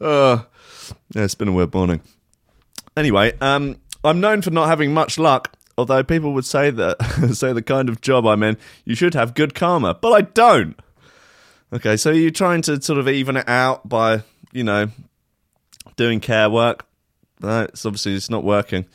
yeah, 1.14 1.24
it's 1.24 1.34
been 1.34 1.48
a 1.48 1.52
weird 1.52 1.74
morning. 1.74 2.00
Anyway, 2.96 3.32
um, 3.40 3.76
I'm 4.04 4.20
known 4.20 4.42
for 4.42 4.50
not 4.50 4.68
having 4.68 4.92
much 4.94 5.18
luck. 5.18 5.54
Although 5.76 6.02
people 6.02 6.32
would 6.32 6.44
say 6.44 6.70
that 6.70 7.30
say 7.34 7.52
the 7.52 7.62
kind 7.62 7.88
of 7.88 8.00
job 8.00 8.26
I'm 8.26 8.42
in, 8.42 8.56
you 8.84 8.94
should 8.94 9.14
have 9.14 9.34
good 9.34 9.54
karma, 9.54 9.94
but 9.94 10.12
I 10.12 10.22
don't. 10.22 10.78
Okay, 11.72 11.96
so 11.96 12.10
you're 12.10 12.30
trying 12.30 12.62
to 12.62 12.80
sort 12.80 12.98
of 12.98 13.08
even 13.08 13.36
it 13.36 13.48
out 13.48 13.88
by, 13.88 14.22
you 14.52 14.64
know, 14.64 14.88
doing 15.96 16.20
care 16.20 16.48
work. 16.48 16.86
That's 17.40 17.84
obviously 17.84 18.14
it's 18.14 18.30
not 18.30 18.42
working. 18.42 18.86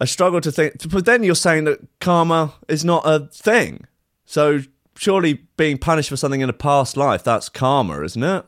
I 0.00 0.04
struggle 0.04 0.40
to 0.40 0.52
think, 0.52 0.88
but 0.90 1.04
then 1.04 1.22
you're 1.22 1.34
saying 1.34 1.64
that 1.64 1.80
karma 2.00 2.54
is 2.68 2.84
not 2.84 3.02
a 3.04 3.26
thing. 3.26 3.86
So 4.24 4.60
surely 4.96 5.44
being 5.56 5.78
punished 5.78 6.08
for 6.08 6.16
something 6.16 6.40
in 6.40 6.48
a 6.48 6.54
past 6.54 6.96
life, 6.96 7.24
that's 7.24 7.48
karma, 7.48 8.02
isn't 8.02 8.22
it? 8.22 8.44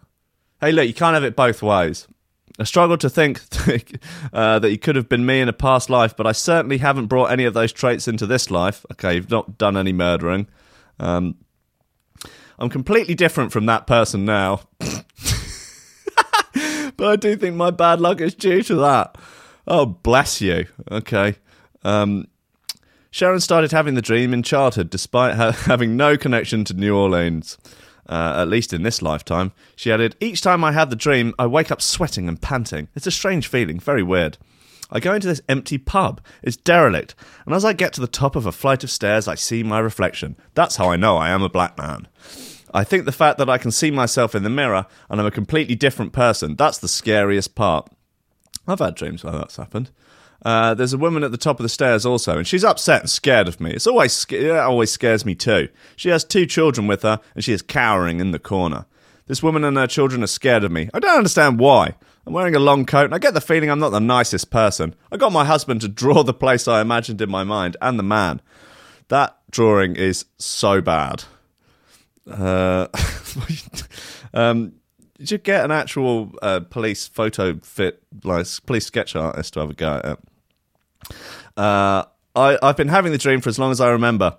Hey, 0.61 0.73
look, 0.73 0.87
you 0.87 0.95
can't 0.95 1.14
have 1.14 1.25
it 1.25 1.37
both 1.37 1.62
ways. 1.62 2.07
I 2.59 2.64
struggle 2.64 2.97
to 2.99 3.11
think 3.11 3.41
uh, 4.33 4.61
that 4.61 4.71
you 4.71 4.79
could 4.79 4.95
have 4.95 5.09
been 5.09 5.26
me 5.26 5.41
in 5.41 5.49
a 5.49 5.53
past 5.53 5.91
life, 5.91 6.17
but 6.17 6.26
I 6.26 6.33
certainly 6.33 6.79
haven't 6.79 7.07
brought 7.07 7.33
any 7.33 7.45
of 7.45 7.55
those 7.55 7.73
traits 7.73 8.07
into 8.07 8.26
this 8.26 8.50
life. 8.50 8.87
Okay, 8.93 9.17
you've 9.17 9.31
not 9.31 9.59
done 9.59 9.76
any 9.76 9.93
murdering. 9.93 10.47
Um, 11.00 11.37
I'm 12.58 12.68
completely 12.68 13.14
different 13.14 13.52
from 13.52 13.66
that 13.66 13.87
person 13.87 14.25
now. 14.25 14.61
but 16.96 17.06
I 17.06 17.16
do 17.16 17.37
think 17.37 17.56
my 17.56 17.70
bad 17.70 18.00
luck 18.00 18.20
is 18.20 18.34
due 18.34 18.62
to 18.62 18.75
that. 18.76 19.16
Oh, 19.66 19.87
bless 19.87 20.40
you. 20.40 20.66
Okay. 20.90 21.37
Um, 21.82 22.28
Sharon 23.11 23.40
started 23.40 23.73
having 23.73 23.94
the 23.94 24.02
dream 24.02 24.34
in 24.34 24.42
childhood 24.42 24.90
despite 24.90 25.37
her 25.37 25.52
having 25.66 25.96
no 25.96 26.16
connection 26.16 26.64
to 26.64 26.75
New 26.75 26.96
Orleans. 26.96 27.58
Uh, 28.06 28.34
at 28.37 28.49
least 28.49 28.75
in 28.75 28.82
this 28.82 29.00
lifetime. 29.00 29.50
She 29.76 29.90
added, 29.90 30.14
Each 30.20 30.42
time 30.42 30.62
I 30.62 30.73
have 30.73 30.90
the 30.90 30.96
dream, 30.96 31.32
I 31.38 31.46
wake 31.46 31.70
up 31.70 31.80
sweating 31.80 32.28
and 32.28 32.38
panting. 32.38 32.88
It's 32.94 33.06
a 33.06 33.11
strange 33.11 33.49
feeling, 33.49 33.80
very 33.80 34.02
weird. 34.02 34.37
I 34.94 35.00
go 35.00 35.12
into 35.12 35.26
this 35.26 35.42
empty 35.48 35.76
pub. 35.76 36.20
It's 36.42 36.56
derelict. 36.56 37.16
And 37.44 37.54
as 37.54 37.64
I 37.64 37.72
get 37.72 37.92
to 37.94 38.00
the 38.00 38.06
top 38.06 38.36
of 38.36 38.46
a 38.46 38.52
flight 38.52 38.84
of 38.84 38.90
stairs, 38.90 39.26
I 39.26 39.34
see 39.34 39.64
my 39.64 39.80
reflection. 39.80 40.36
That's 40.54 40.76
how 40.76 40.88
I 40.90 40.96
know 40.96 41.16
I 41.16 41.30
am 41.30 41.42
a 41.42 41.48
black 41.48 41.76
man. 41.76 42.06
I 42.72 42.84
think 42.84 43.04
the 43.04 43.12
fact 43.12 43.38
that 43.38 43.50
I 43.50 43.58
can 43.58 43.72
see 43.72 43.90
myself 43.90 44.34
in 44.34 44.44
the 44.44 44.50
mirror 44.50 44.86
and 45.10 45.20
I'm 45.20 45.26
a 45.26 45.32
completely 45.32 45.74
different 45.74 46.12
person, 46.12 46.54
that's 46.54 46.78
the 46.78 46.88
scariest 46.88 47.56
part. 47.56 47.90
I've 48.68 48.78
had 48.78 48.94
dreams 48.94 49.24
where 49.24 49.32
that's 49.32 49.56
happened. 49.56 49.90
Uh, 50.44 50.74
there's 50.74 50.92
a 50.92 50.98
woman 50.98 51.24
at 51.24 51.30
the 51.30 51.38
top 51.38 51.58
of 51.58 51.64
the 51.64 51.68
stairs 51.68 52.04
also, 52.04 52.38
and 52.38 52.46
she's 52.46 52.64
upset 52.64 53.00
and 53.00 53.10
scared 53.10 53.48
of 53.48 53.60
me. 53.60 53.70
It's 53.70 53.86
always 53.86 54.26
it 54.30 54.50
always 54.50 54.90
scares 54.90 55.24
me 55.24 55.34
too. 55.34 55.68
She 55.96 56.10
has 56.10 56.22
two 56.22 56.44
children 56.44 56.86
with 56.86 57.02
her, 57.02 57.18
and 57.34 57.42
she 57.42 57.52
is 57.52 57.62
cowering 57.62 58.20
in 58.20 58.30
the 58.30 58.38
corner. 58.38 58.84
This 59.26 59.42
woman 59.42 59.64
and 59.64 59.76
her 59.78 59.86
children 59.86 60.22
are 60.22 60.26
scared 60.26 60.64
of 60.64 60.70
me. 60.70 60.90
I 60.92 60.98
don't 60.98 61.16
understand 61.16 61.58
why. 61.58 61.94
I'm 62.26 62.33
wearing 62.33 62.54
a 62.54 62.61
long 62.61 62.87
coat, 62.87 63.04
and 63.04 63.14
I 63.14 63.19
get 63.19 63.35
the 63.35 63.40
feeling 63.40 63.71
I'm 63.71 63.78
not 63.78 63.90
the 63.90 64.00
nicest 64.00 64.50
person. 64.50 64.95
I 65.12 65.16
got 65.16 65.33
my 65.33 65.45
husband 65.45 65.83
to 65.83 65.88
draw 65.88 66.23
the 66.23 66.35
place 66.35 66.66
I 66.66 66.81
imagined 66.81 67.21
in 67.21 67.31
my 67.31 67.45
mind, 67.45 67.76
and 67.83 67.99
the 67.99 68.02
man. 68.02 68.40
That 69.09 69.37
drawing 69.50 69.97
is 69.97 70.25
so 70.38 70.81
bad. 70.81 71.25
Uh, 72.31 72.88
um, 74.35 74.73
did 75.19 75.31
you 75.31 75.38
get 75.38 75.64
an 75.64 75.71
actual 75.71 76.33
uh, 76.40 76.61
police 76.61 77.07
photo 77.07 77.59
fit, 77.62 78.02
like 78.25 78.47
police 78.66 78.87
sketch 78.87 79.14
artist 79.14 79.54
to 79.54 79.61
have 79.61 79.71
a 79.71 79.75
go 79.75 80.00
at 80.02 80.04
it? 80.04 80.19
Uh, 81.57 82.04
I, 82.35 82.59
I've 82.62 82.76
been 82.76 82.88
having 82.88 83.12
the 83.12 83.19
dream 83.19 83.40
for 83.40 83.50
as 83.50 83.59
long 83.59 83.71
as 83.71 83.81
I 83.81 83.90
remember, 83.90 84.37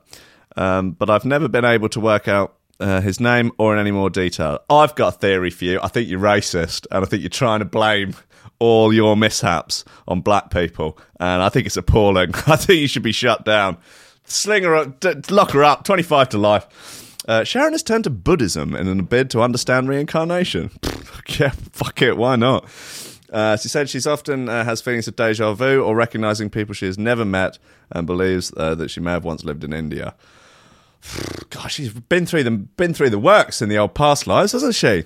um, 0.56 0.92
but 0.92 1.10
I've 1.10 1.26
never 1.26 1.48
been 1.48 1.66
able 1.66 1.90
to 1.90 2.00
work 2.00 2.28
out 2.28 2.58
uh, 2.80 3.02
his 3.02 3.20
name 3.20 3.52
or 3.58 3.74
in 3.74 3.80
any 3.80 3.92
more 3.92 4.10
detail. 4.10 4.60
I've 4.70 4.96
got 4.96 5.16
a 5.16 5.18
theory 5.18 5.50
for 5.50 5.66
you. 5.66 5.80
I 5.82 5.88
think 5.88 6.10
you're 6.10 6.20
racist, 6.20 6.88
and 6.92 7.04
I 7.04 7.08
think 7.08 7.22
you're 7.22 7.30
trying 7.30 7.60
to 7.60 7.66
blame 7.66 8.16
all 8.60 8.94
your 8.94 9.18
mishaps 9.18 9.84
on 10.08 10.22
black 10.22 10.50
people, 10.50 10.98
and 11.20 11.42
I 11.42 11.50
think 11.50 11.66
it's 11.66 11.78
appalling. 11.78 12.34
I 12.48 12.56
think 12.56 12.80
you 12.80 12.88
should 12.88 13.04
be 13.04 13.12
shut 13.12 13.46
down. 13.46 13.78
Sling 14.26 14.64
her 14.64 14.76
up, 14.76 15.06
lock 15.30 15.52
her 15.52 15.64
up, 15.64 15.84
25 15.84 16.30
to 16.30 16.38
life. 16.38 17.06
Uh, 17.28 17.44
Sharon 17.44 17.74
has 17.74 17.84
turned 17.84 18.04
to 18.04 18.10
Buddhism 18.10 18.76
in 18.76 19.00
a 19.00 19.04
bid 19.04 19.30
to 19.32 19.42
understand 19.42 19.90
reincarnation. 19.90 20.72
yeah, 21.40 21.50
fuck 21.72 22.02
it, 22.02 22.18
why 22.18 22.36
not? 22.36 22.66
Uh, 23.32 23.58
she 23.58 23.68
said 23.68 23.90
she's 23.90 24.08
often 24.08 24.48
uh, 24.48 24.64
has 24.64 24.82
feelings 24.82 25.08
of 25.08 25.16
deja 25.16 25.54
vu 25.54 25.82
or 25.82 25.96
recognizing 25.96 26.50
people 26.50 26.74
she 26.74 26.86
has 26.86 26.98
never 26.98 27.26
met 27.26 27.58
and 27.92 28.06
believes 28.06 28.54
uh, 28.56 28.76
that 28.76 28.90
she 28.90 29.00
may 29.00 29.12
have 29.12 29.26
once 29.26 29.44
lived 29.44 29.64
in 29.64 29.74
India. 29.74 30.16
Gosh, 31.50 31.76
she's 31.76 31.94
been 31.94 32.26
through 32.26 32.44
the 32.44 32.52
been 32.52 32.94
through 32.94 33.10
the 33.10 33.20
works 33.20 33.62
in 33.62 33.70
the 33.70 33.78
old 33.78 33.94
past 33.94 34.28
lives, 34.28 34.52
hasn't 34.52 34.76
she? 34.76 35.06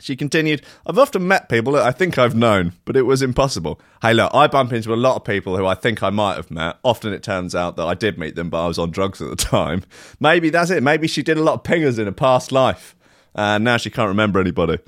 She 0.00 0.16
continued, 0.16 0.62
I've 0.86 0.98
often 0.98 1.28
met 1.28 1.50
people 1.50 1.74
that 1.74 1.82
I 1.82 1.92
think 1.92 2.16
I've 2.16 2.34
known, 2.34 2.72
but 2.86 2.96
it 2.96 3.02
was 3.02 3.20
impossible. 3.20 3.78
Hey, 4.00 4.14
look, 4.14 4.34
I 4.34 4.46
bump 4.46 4.72
into 4.72 4.94
a 4.94 4.96
lot 4.96 5.16
of 5.16 5.24
people 5.24 5.56
who 5.56 5.66
I 5.66 5.74
think 5.74 6.02
I 6.02 6.08
might 6.08 6.36
have 6.36 6.50
met. 6.50 6.78
Often 6.82 7.12
it 7.12 7.22
turns 7.22 7.54
out 7.54 7.76
that 7.76 7.84
I 7.84 7.92
did 7.92 8.18
meet 8.18 8.34
them, 8.34 8.48
but 8.48 8.64
I 8.64 8.68
was 8.68 8.78
on 8.78 8.90
drugs 8.90 9.20
at 9.20 9.28
the 9.28 9.36
time. 9.36 9.84
Maybe 10.18 10.48
that's 10.48 10.70
it. 10.70 10.82
Maybe 10.82 11.06
she 11.08 11.22
did 11.22 11.36
a 11.36 11.42
lot 11.42 11.54
of 11.54 11.62
pingers 11.62 11.98
in 11.98 12.08
a 12.08 12.12
past 12.12 12.52
life, 12.52 12.96
and 13.34 13.64
now 13.64 13.76
she 13.76 13.90
can't 13.90 14.08
remember 14.08 14.40
anybody. 14.40 14.78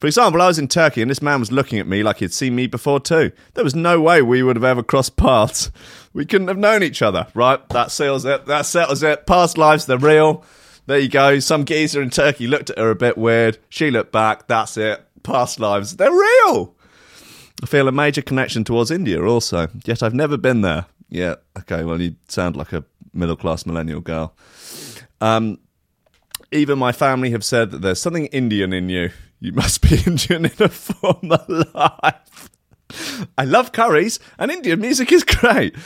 For 0.00 0.06
example, 0.06 0.40
I 0.40 0.46
was 0.46 0.58
in 0.60 0.68
Turkey 0.68 1.02
and 1.02 1.10
this 1.10 1.20
man 1.20 1.40
was 1.40 1.50
looking 1.50 1.78
at 1.78 1.86
me 1.86 2.02
like 2.02 2.18
he'd 2.18 2.32
seen 2.32 2.54
me 2.54 2.68
before 2.68 3.00
too. 3.00 3.32
There 3.54 3.64
was 3.64 3.74
no 3.74 4.00
way 4.00 4.22
we 4.22 4.42
would 4.42 4.56
have 4.56 4.64
ever 4.64 4.82
crossed 4.82 5.16
paths. 5.16 5.70
We 6.18 6.26
couldn't 6.26 6.48
have 6.48 6.58
known 6.58 6.82
each 6.82 7.00
other, 7.00 7.28
right? 7.32 7.66
That 7.68 7.92
seals 7.92 8.24
it. 8.24 8.46
That 8.46 8.62
settles 8.62 9.04
it. 9.04 9.24
Past 9.24 9.56
lives, 9.56 9.86
they're 9.86 9.96
real. 9.96 10.44
There 10.86 10.98
you 10.98 11.08
go. 11.08 11.38
Some 11.38 11.64
geezer 11.64 12.02
in 12.02 12.10
Turkey 12.10 12.48
looked 12.48 12.70
at 12.70 12.78
her 12.78 12.90
a 12.90 12.96
bit 12.96 13.16
weird. 13.16 13.58
She 13.68 13.92
looked 13.92 14.10
back. 14.10 14.48
That's 14.48 14.76
it. 14.76 15.00
Past 15.22 15.60
lives, 15.60 15.94
they're 15.94 16.10
real. 16.10 16.74
I 17.62 17.66
feel 17.66 17.86
a 17.86 17.92
major 17.92 18.20
connection 18.20 18.64
towards 18.64 18.90
India 18.90 19.22
also, 19.22 19.68
yet 19.84 20.02
I've 20.02 20.12
never 20.12 20.36
been 20.36 20.62
there. 20.62 20.86
Yeah, 21.08 21.36
okay, 21.56 21.84
well, 21.84 22.00
you 22.00 22.16
sound 22.26 22.56
like 22.56 22.72
a 22.72 22.82
middle 23.14 23.36
class 23.36 23.64
millennial 23.64 24.00
girl. 24.00 24.34
Um, 25.20 25.60
even 26.50 26.80
my 26.80 26.90
family 26.90 27.30
have 27.30 27.44
said 27.44 27.70
that 27.70 27.82
there's 27.82 28.00
something 28.02 28.26
Indian 28.26 28.72
in 28.72 28.88
you. 28.88 29.10
You 29.38 29.52
must 29.52 29.82
be 29.82 30.02
Indian 30.04 30.46
in 30.46 30.62
a 30.64 30.68
former 30.68 31.44
life. 31.48 32.50
I 33.36 33.44
love 33.44 33.72
curries, 33.72 34.18
and 34.38 34.50
Indian 34.50 34.80
music 34.80 35.12
is 35.12 35.22
great. 35.22 35.76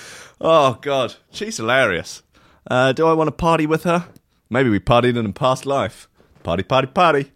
Oh, 0.44 0.76
God, 0.80 1.14
she's 1.30 1.56
hilarious. 1.58 2.22
Uh, 2.68 2.92
do 2.92 3.06
I 3.06 3.12
want 3.12 3.28
to 3.28 3.32
party 3.32 3.64
with 3.64 3.84
her? 3.84 4.08
Maybe 4.50 4.68
we 4.68 4.80
partied 4.80 5.16
in 5.16 5.25
a 5.25 5.32
past 5.32 5.64
life. 5.64 6.08
Party, 6.42 6.64
party, 6.64 6.88
party. 6.88 7.30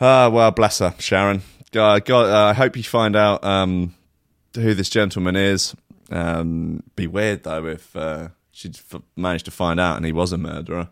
Ah, 0.00 0.28
well, 0.28 0.52
bless 0.52 0.78
her, 0.78 0.94
Sharon. 1.00 1.42
God, 1.72 2.04
God 2.04 2.26
uh, 2.30 2.50
I 2.50 2.52
hope 2.52 2.76
you 2.76 2.84
find 2.84 3.16
out 3.16 3.42
um, 3.44 3.96
who 4.54 4.74
this 4.74 4.88
gentleman 4.88 5.34
is. 5.34 5.74
Um, 6.10 6.84
be 6.94 7.08
weird 7.08 7.42
though 7.42 7.66
if 7.66 7.96
uh, 7.96 8.28
she 8.52 8.68
f- 8.68 9.02
managed 9.16 9.46
to 9.46 9.50
find 9.50 9.80
out 9.80 9.96
and 9.96 10.06
he 10.06 10.12
was 10.12 10.32
a 10.32 10.38
murderer. 10.38 10.90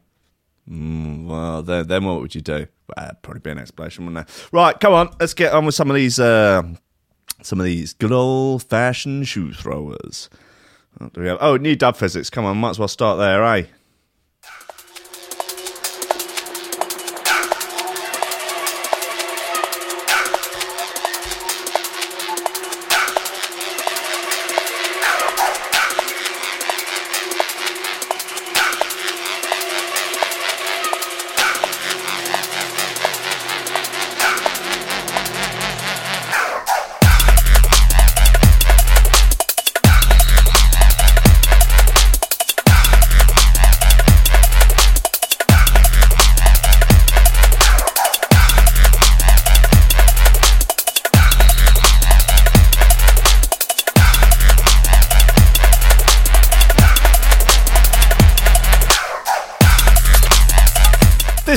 Mm, 0.69 1.27
well, 1.27 1.63
then, 1.63 1.87
then 1.87 2.05
what 2.05 2.21
would 2.21 2.35
you 2.35 2.41
do? 2.41 2.67
Well, 2.97 3.11
probably 3.23 3.41
be 3.41 3.51
an 3.51 3.59
explanation, 3.59 4.07
wouldn't 4.07 4.27
there? 4.27 4.37
Right, 4.51 4.79
come 4.81 4.93
on, 4.93 5.15
let's 5.21 5.35
get 5.35 5.53
on 5.53 5.67
with 5.67 5.77
some 5.77 5.89
of 5.89 5.95
these, 5.95 6.19
uh, 6.19 6.63
some 7.43 7.61
of 7.61 7.65
these 7.65 7.93
good 7.93 8.13
old 8.13 8.65
fashioned 8.65 9.29
shoe 9.29 9.53
throwers. 9.53 10.29
What 11.03 11.13
do 11.15 11.21
we 11.21 11.27
have? 11.27 11.39
Oh, 11.41 11.57
new 11.57 11.75
dub 11.75 11.97
physics. 11.97 12.31
Come 12.31 12.45
on, 12.45 12.57
might 12.57 12.71
as 12.71 12.79
well 12.79 12.89
start 12.89 13.19
there, 13.19 13.45
eh? 13.45 13.65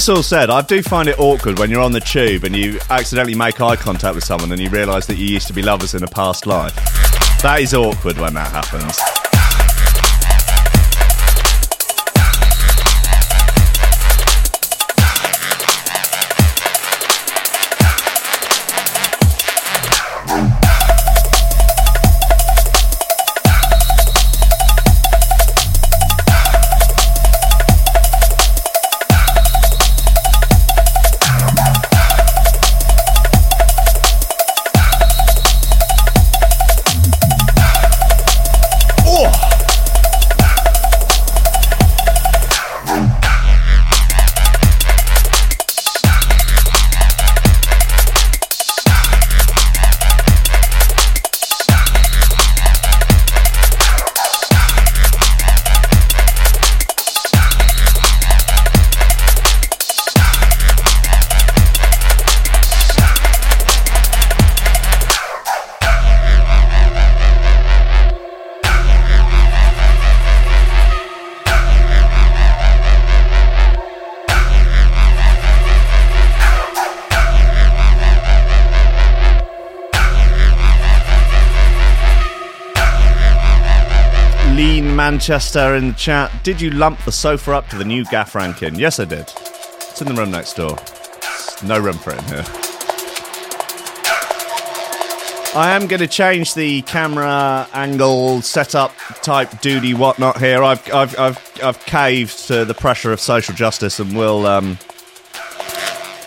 This 0.05 0.15
all 0.15 0.21
said, 0.21 0.51
I 0.51 0.61
do 0.61 0.83
find 0.83 1.09
it 1.09 1.17
awkward 1.17 1.57
when 1.57 1.71
you're 1.71 1.81
on 1.81 1.91
the 1.91 1.99
tube 1.99 2.43
and 2.43 2.55
you 2.55 2.79
accidentally 2.91 3.33
make 3.33 3.59
eye 3.59 3.75
contact 3.75 4.13
with 4.13 4.23
someone 4.23 4.51
and 4.51 4.61
you 4.61 4.69
realise 4.69 5.07
that 5.07 5.15
you 5.15 5.25
used 5.25 5.47
to 5.47 5.53
be 5.53 5.63
lovers 5.63 5.95
in 5.95 6.03
a 6.03 6.07
past 6.07 6.45
life. 6.45 6.75
That 7.41 7.57
is 7.61 7.73
awkward 7.73 8.19
when 8.19 8.35
that 8.35 8.51
happens. 8.51 9.14
Lean 84.55 84.95
Manchester 84.95 85.75
in 85.75 85.89
the 85.89 85.93
chat. 85.95 86.31
Did 86.43 86.61
you 86.61 86.69
lump 86.69 87.03
the 87.03 87.11
sofa 87.11 87.51
up 87.51 87.67
to 87.67 87.77
the 87.77 87.83
new 87.83 88.05
gaff 88.05 88.35
ranking? 88.35 88.75
Yes, 88.75 89.01
I 89.01 89.03
did. 89.03 89.29
It's 89.29 90.01
in 90.01 90.07
the 90.07 90.13
room 90.13 90.31
next 90.31 90.53
door. 90.53 90.77
No 91.65 91.77
room 91.77 91.97
for 91.97 92.11
it 92.11 92.19
in 92.19 92.23
here. 92.29 92.45
I 95.53 95.71
am 95.71 95.87
going 95.87 95.99
to 95.99 96.07
change 96.07 96.53
the 96.53 96.83
camera 96.83 97.67
angle 97.73 98.41
setup 98.41 98.93
type 99.21 99.59
duty 99.59 99.93
whatnot 99.93 100.39
here. 100.39 100.63
I've 100.63 100.89
I've 100.93 101.19
I've 101.19 101.61
I've 101.61 101.85
caved 101.85 102.47
to 102.47 102.63
the 102.63 102.73
pressure 102.73 103.11
of 103.11 103.19
social 103.19 103.53
justice, 103.53 103.99
and 103.99 104.15
we'll 104.15 104.45
um 104.45 104.77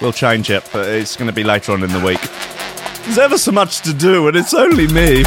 we'll 0.02 0.12
change 0.12 0.50
it, 0.50 0.68
but 0.70 0.86
it's 0.86 1.16
going 1.16 1.28
to 1.28 1.34
be 1.34 1.44
later 1.44 1.72
on 1.72 1.82
in 1.82 1.92
the 1.92 2.04
week. 2.04 2.20
There's 3.04 3.18
ever 3.18 3.38
so 3.38 3.52
much 3.52 3.80
to 3.82 3.94
do, 3.94 4.28
and 4.28 4.36
it's 4.36 4.52
only 4.52 4.86
me. 4.86 5.24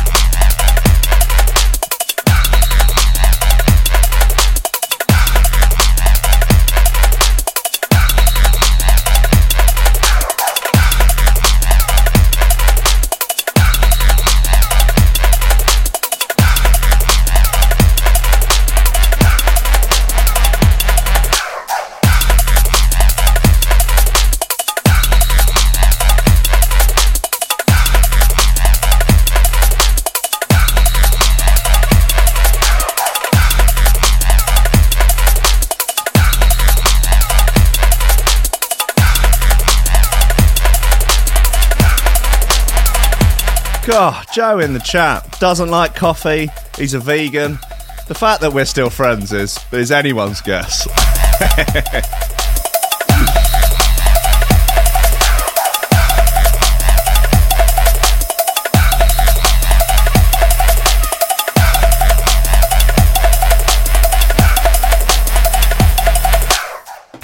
Joe 44.34 44.60
in 44.60 44.72
the 44.74 44.80
chat 44.80 45.40
doesn't 45.42 45.70
like 45.70 45.94
coffee. 45.94 46.50
He's 46.78 46.94
a 46.94 47.00
vegan. 47.00 47.60
The 48.08 48.16
fact 48.16 48.40
that 48.42 48.54
we're 48.54 48.64
still 48.64 48.90
friends 48.90 49.34
is 49.34 49.60
is 49.74 49.92
anyone's 49.92 50.40
guess. 50.40 50.88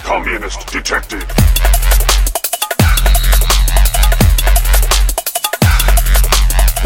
Communist 0.03 0.67
detective. 0.67 1.36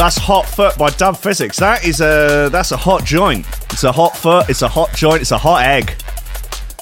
That's 0.02 0.18
Hot 0.18 0.48
Foot 0.48 0.80
by 0.80 0.90
Dub 0.90 1.16
Physics. 1.16 1.60
That 1.60 1.86
is 1.86 2.02
a 2.02 2.50
that's 2.52 2.72
a 2.72 2.78
hot 2.78 3.06
joint. 3.06 3.46
It's 3.70 3.84
a 3.84 3.92
hot 3.92 4.18
foot. 4.18 4.50
It's 4.50 4.64
a 4.64 4.68
hot 4.68 4.96
joint. 4.96 5.22
It's 5.22 5.30
a 5.30 5.38
hot 5.38 5.64
egg. 5.64 5.94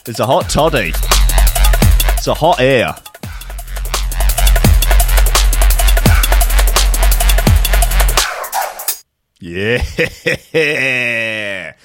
It's 0.07 0.21
a 0.21 0.25
hot 0.25 0.49
toddy. 0.49 0.93
It's 2.15 2.27
a 2.27 2.33
hot 2.33 2.61
ear. 2.61 2.95
Yeah, 9.41 9.83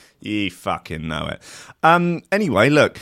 you 0.21 0.53
fucking 0.53 1.09
know 1.09 1.27
it. 1.27 1.43
Um. 1.83 2.23
Anyway, 2.31 2.71
look. 2.71 2.97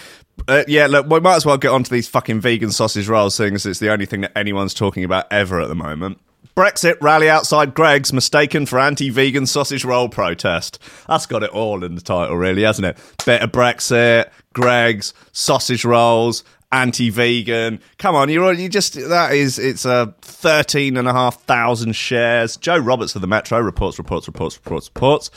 Uh, 0.49 0.65
yeah, 0.67 0.87
look, 0.87 1.07
we 1.07 1.21
might 1.21 1.37
as 1.37 1.45
well 1.45 1.59
get 1.59 1.71
onto 1.71 1.95
these 1.95 2.09
fucking 2.09 2.41
vegan 2.41 2.73
sausage 2.73 3.09
rolls, 3.09 3.35
seeing 3.35 3.55
as 3.55 3.67
it's 3.67 3.79
the 3.79 3.93
only 3.93 4.07
thing 4.07 4.23
that 4.23 4.33
anyone's 4.35 4.73
talking 4.73 5.05
about 5.05 5.27
ever 5.31 5.61
at 5.61 5.69
the 5.69 5.75
moment. 5.75 6.19
Brexit 6.55 7.01
rally 7.01 7.31
outside 7.31 7.75
Greggs 7.75 8.13
mistaken 8.13 8.67
for 8.67 8.79
anti-vegan 8.79 9.47
sausage 9.47 9.85
roll 9.85 10.09
protest. 10.09 10.79
That's 11.09 11.27
got 11.27 11.43
it 11.43 11.51
all 11.51 11.83
in 11.83 11.95
the 11.95 12.03
title, 12.03 12.37
really, 12.37 12.63
hasn't 12.63 12.87
it? 12.87 12.99
Better 13.25 13.47
Brexit, 13.47 14.31
Greggs 14.53 15.15
sausage 15.33 15.85
rolls, 15.85 16.45
anti-vegan. 16.71 17.81
Come 17.99 18.15
on, 18.17 18.29
you're 18.29 18.53
you 18.53 18.69
just 18.69 18.95
that 18.95 19.33
is 19.33 19.59
it's 19.59 19.87
uh, 19.87 20.07
and 20.07 21.09
a 21.09 21.13
half 21.13 21.43
thousand 21.43 21.95
shares. 21.95 22.57
Joe 22.59 22.79
Roberts 22.79 23.15
of 23.15 23.23
the 23.23 23.29
Metro 23.29 23.59
reports, 23.59 23.99
reports, 23.99 24.27
reports, 24.27 24.57
reports, 24.57 24.91
reports. 24.95 25.31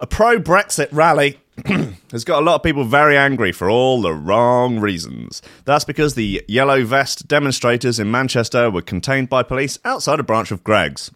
A 0.00 0.06
pro-Brexit 0.06 0.88
rally 0.92 1.38
has 2.12 2.24
got 2.24 2.42
a 2.42 2.44
lot 2.44 2.56
of 2.56 2.62
people 2.62 2.84
very 2.84 3.16
angry 3.16 3.52
for 3.52 3.70
all 3.70 4.00
the 4.00 4.12
wrong 4.12 4.78
reasons. 4.78 5.42
That's 5.64 5.84
because 5.84 6.14
the 6.14 6.44
yellow 6.48 6.84
vest 6.84 7.28
demonstrators 7.28 7.98
in 7.98 8.10
Manchester 8.10 8.70
were 8.70 8.82
contained 8.82 9.28
by 9.28 9.42
police 9.42 9.78
outside 9.84 10.20
a 10.20 10.24
branch 10.24 10.50
of 10.50 10.64
Greggs. 10.64 11.10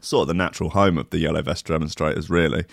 Sort 0.00 0.22
of 0.22 0.28
the 0.28 0.34
natural 0.34 0.70
home 0.70 0.96
of 0.96 1.10
the 1.10 1.18
yellow 1.18 1.42
vest 1.42 1.66
demonstrators, 1.66 2.30
really. 2.30 2.64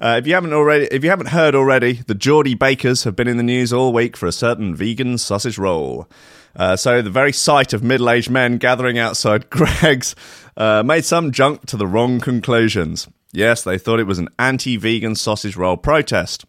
Uh, 0.00 0.16
if 0.18 0.26
you 0.26 0.34
haven't 0.34 0.52
already, 0.52 0.86
if 0.90 1.02
you 1.02 1.10
haven't 1.10 1.28
heard 1.28 1.54
already, 1.54 1.94
the 1.94 2.14
Geordie 2.14 2.54
Bakers 2.54 3.04
have 3.04 3.16
been 3.16 3.28
in 3.28 3.36
the 3.36 3.42
news 3.42 3.72
all 3.72 3.92
week 3.92 4.16
for 4.16 4.26
a 4.26 4.32
certain 4.32 4.74
vegan 4.74 5.18
sausage 5.18 5.58
roll. 5.58 6.08
Uh, 6.56 6.76
so 6.76 7.02
the 7.02 7.10
very 7.10 7.32
sight 7.32 7.72
of 7.72 7.82
middle-aged 7.82 8.30
men 8.30 8.58
gathering 8.58 8.98
outside 8.98 9.50
Greggs 9.50 10.14
uh, 10.56 10.82
made 10.84 11.04
some 11.04 11.32
jump 11.32 11.66
to 11.66 11.76
the 11.76 11.86
wrong 11.86 12.20
conclusions. 12.20 13.08
Yes, 13.32 13.62
they 13.62 13.78
thought 13.78 14.00
it 14.00 14.06
was 14.06 14.18
an 14.18 14.28
anti-vegan 14.38 15.14
sausage 15.14 15.56
roll 15.56 15.76
protest. 15.76 16.44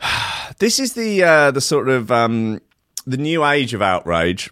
this 0.58 0.78
is 0.78 0.92
the 0.94 1.22
uh, 1.22 1.50
the 1.50 1.60
sort 1.60 1.88
of 1.88 2.10
um, 2.10 2.60
the 3.06 3.16
new 3.16 3.44
age 3.44 3.74
of 3.74 3.82
outrage, 3.82 4.50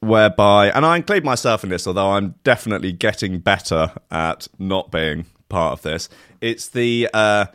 whereby, 0.00 0.70
and 0.70 0.84
I 0.84 0.96
include 0.96 1.24
myself 1.24 1.62
in 1.62 1.70
this, 1.70 1.86
although 1.86 2.12
I'm 2.12 2.34
definitely 2.44 2.92
getting 2.92 3.38
better 3.38 3.92
at 4.10 4.48
not 4.58 4.90
being 4.90 5.26
part 5.48 5.74
of 5.74 5.82
this. 5.82 6.08
It's 6.40 6.68
the 6.68 7.08
uh, 7.14 7.46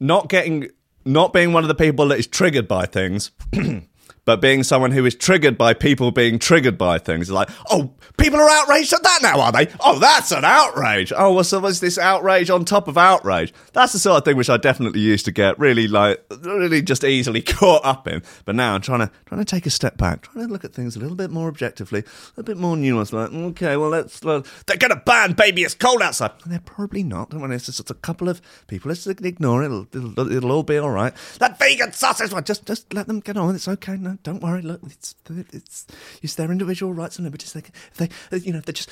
not 0.00 0.28
getting, 0.28 0.70
not 1.04 1.32
being 1.32 1.52
one 1.52 1.64
of 1.64 1.68
the 1.68 1.74
people 1.74 2.08
that 2.08 2.18
is 2.18 2.26
triggered 2.26 2.68
by 2.68 2.86
things. 2.86 3.32
but 4.24 4.40
being 4.40 4.62
someone 4.62 4.92
who 4.92 5.04
is 5.04 5.14
triggered 5.14 5.58
by 5.58 5.74
people 5.74 6.10
being 6.10 6.38
triggered 6.38 6.78
by 6.78 6.98
things. 6.98 7.30
Like, 7.30 7.48
oh, 7.70 7.92
people 8.16 8.38
are 8.40 8.48
outraged 8.48 8.92
at 8.92 9.02
that 9.02 9.18
now, 9.22 9.40
are 9.40 9.52
they? 9.52 9.68
Oh, 9.80 9.98
that's 9.98 10.30
an 10.30 10.44
outrage. 10.44 11.12
Oh, 11.16 11.32
well, 11.32 11.44
so 11.44 11.60
this 11.60 11.98
outrage 11.98 12.50
on 12.50 12.64
top 12.64 12.88
of 12.88 12.96
outrage? 12.96 13.52
That's 13.72 13.92
the 13.92 13.98
sort 13.98 14.18
of 14.18 14.24
thing 14.24 14.36
which 14.36 14.50
I 14.50 14.56
definitely 14.56 15.00
used 15.00 15.24
to 15.24 15.32
get 15.32 15.58
really 15.58 15.88
like, 15.88 16.24
really 16.40 16.82
just 16.82 17.04
easily 17.04 17.42
caught 17.42 17.84
up 17.84 18.06
in. 18.06 18.22
But 18.44 18.54
now 18.54 18.74
I'm 18.74 18.80
trying 18.80 19.00
to 19.00 19.10
trying 19.26 19.40
to 19.40 19.44
take 19.44 19.66
a 19.66 19.70
step 19.70 19.96
back, 19.96 20.22
trying 20.22 20.46
to 20.46 20.52
look 20.52 20.64
at 20.64 20.72
things 20.72 20.96
a 20.96 21.00
little 21.00 21.16
bit 21.16 21.30
more 21.30 21.48
objectively, 21.48 22.04
a 22.36 22.42
bit 22.42 22.56
more 22.56 22.76
nuanced. 22.76 23.12
Like, 23.12 23.32
okay, 23.32 23.76
well, 23.76 23.90
let's. 23.90 24.24
Uh, 24.24 24.42
they're 24.66 24.76
to 24.76 25.02
ban 25.04 25.32
baby. 25.32 25.62
It's 25.62 25.74
cold 25.74 26.02
outside. 26.02 26.32
And 26.44 26.52
they're 26.52 26.60
probably 26.60 27.02
not. 27.02 27.32
Worry. 27.32 27.54
It's 27.56 27.66
just 27.66 27.90
a 27.90 27.94
couple 27.94 28.28
of 28.28 28.40
people. 28.66 28.88
Let's 28.88 29.06
ignore 29.06 29.62
it. 29.62 29.66
It'll, 29.66 29.86
it'll, 29.92 30.32
it'll 30.32 30.52
all 30.52 30.62
be 30.62 30.78
all 30.78 30.90
right. 30.90 31.14
That 31.38 31.58
vegan 31.58 31.92
sausage 31.92 32.32
one. 32.32 32.44
Just 32.44 32.66
just 32.66 32.92
let 32.92 33.06
them 33.06 33.20
get 33.20 33.36
on. 33.36 33.54
It's 33.54 33.68
okay. 33.68 33.96
No, 33.96 34.11
don't 34.22 34.42
worry. 34.42 34.62
Look, 34.62 34.80
it's 34.84 35.14
it's 35.28 35.86
it's 36.22 36.34
their 36.34 36.50
individual 36.50 36.92
rights 36.92 37.16
and 37.16 37.24
liberties. 37.24 37.52
They 37.52 38.08
they 38.30 38.38
you 38.38 38.52
know 38.52 38.60
they're 38.60 38.72
just 38.72 38.90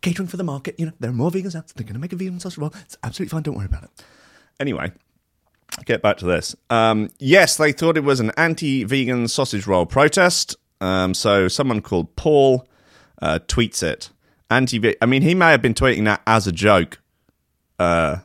catering 0.00 0.28
for 0.28 0.36
the 0.36 0.44
market. 0.44 0.74
You 0.78 0.86
know 0.86 0.92
there 1.00 1.10
are 1.10 1.14
more 1.14 1.30
vegans 1.30 1.54
out. 1.54 1.68
They're 1.68 1.84
going 1.84 1.94
to 1.94 2.00
make 2.00 2.12
a 2.12 2.16
vegan 2.16 2.40
sausage 2.40 2.58
roll. 2.58 2.72
It's 2.82 2.96
absolutely 3.02 3.30
fine. 3.30 3.42
Don't 3.42 3.56
worry 3.56 3.66
about 3.66 3.84
it. 3.84 3.90
Anyway, 4.58 4.92
get 5.84 6.02
back 6.02 6.18
to 6.18 6.26
this. 6.26 6.54
Um, 6.68 7.10
yes, 7.18 7.56
they 7.56 7.72
thought 7.72 7.96
it 7.96 8.04
was 8.04 8.20
an 8.20 8.32
anti-vegan 8.36 9.28
sausage 9.28 9.66
roll 9.66 9.86
protest. 9.86 10.56
Um, 10.80 11.14
so 11.14 11.48
someone 11.48 11.80
called 11.80 12.14
Paul 12.16 12.66
uh, 13.20 13.38
tweets 13.46 13.82
it. 13.82 14.10
Anti. 14.50 14.96
I 15.00 15.06
mean, 15.06 15.22
he 15.22 15.34
may 15.34 15.50
have 15.52 15.62
been 15.62 15.74
tweeting 15.74 16.04
that 16.06 16.22
as 16.26 16.46
a 16.46 16.52
joke. 16.52 17.00
Uh, 17.78 18.18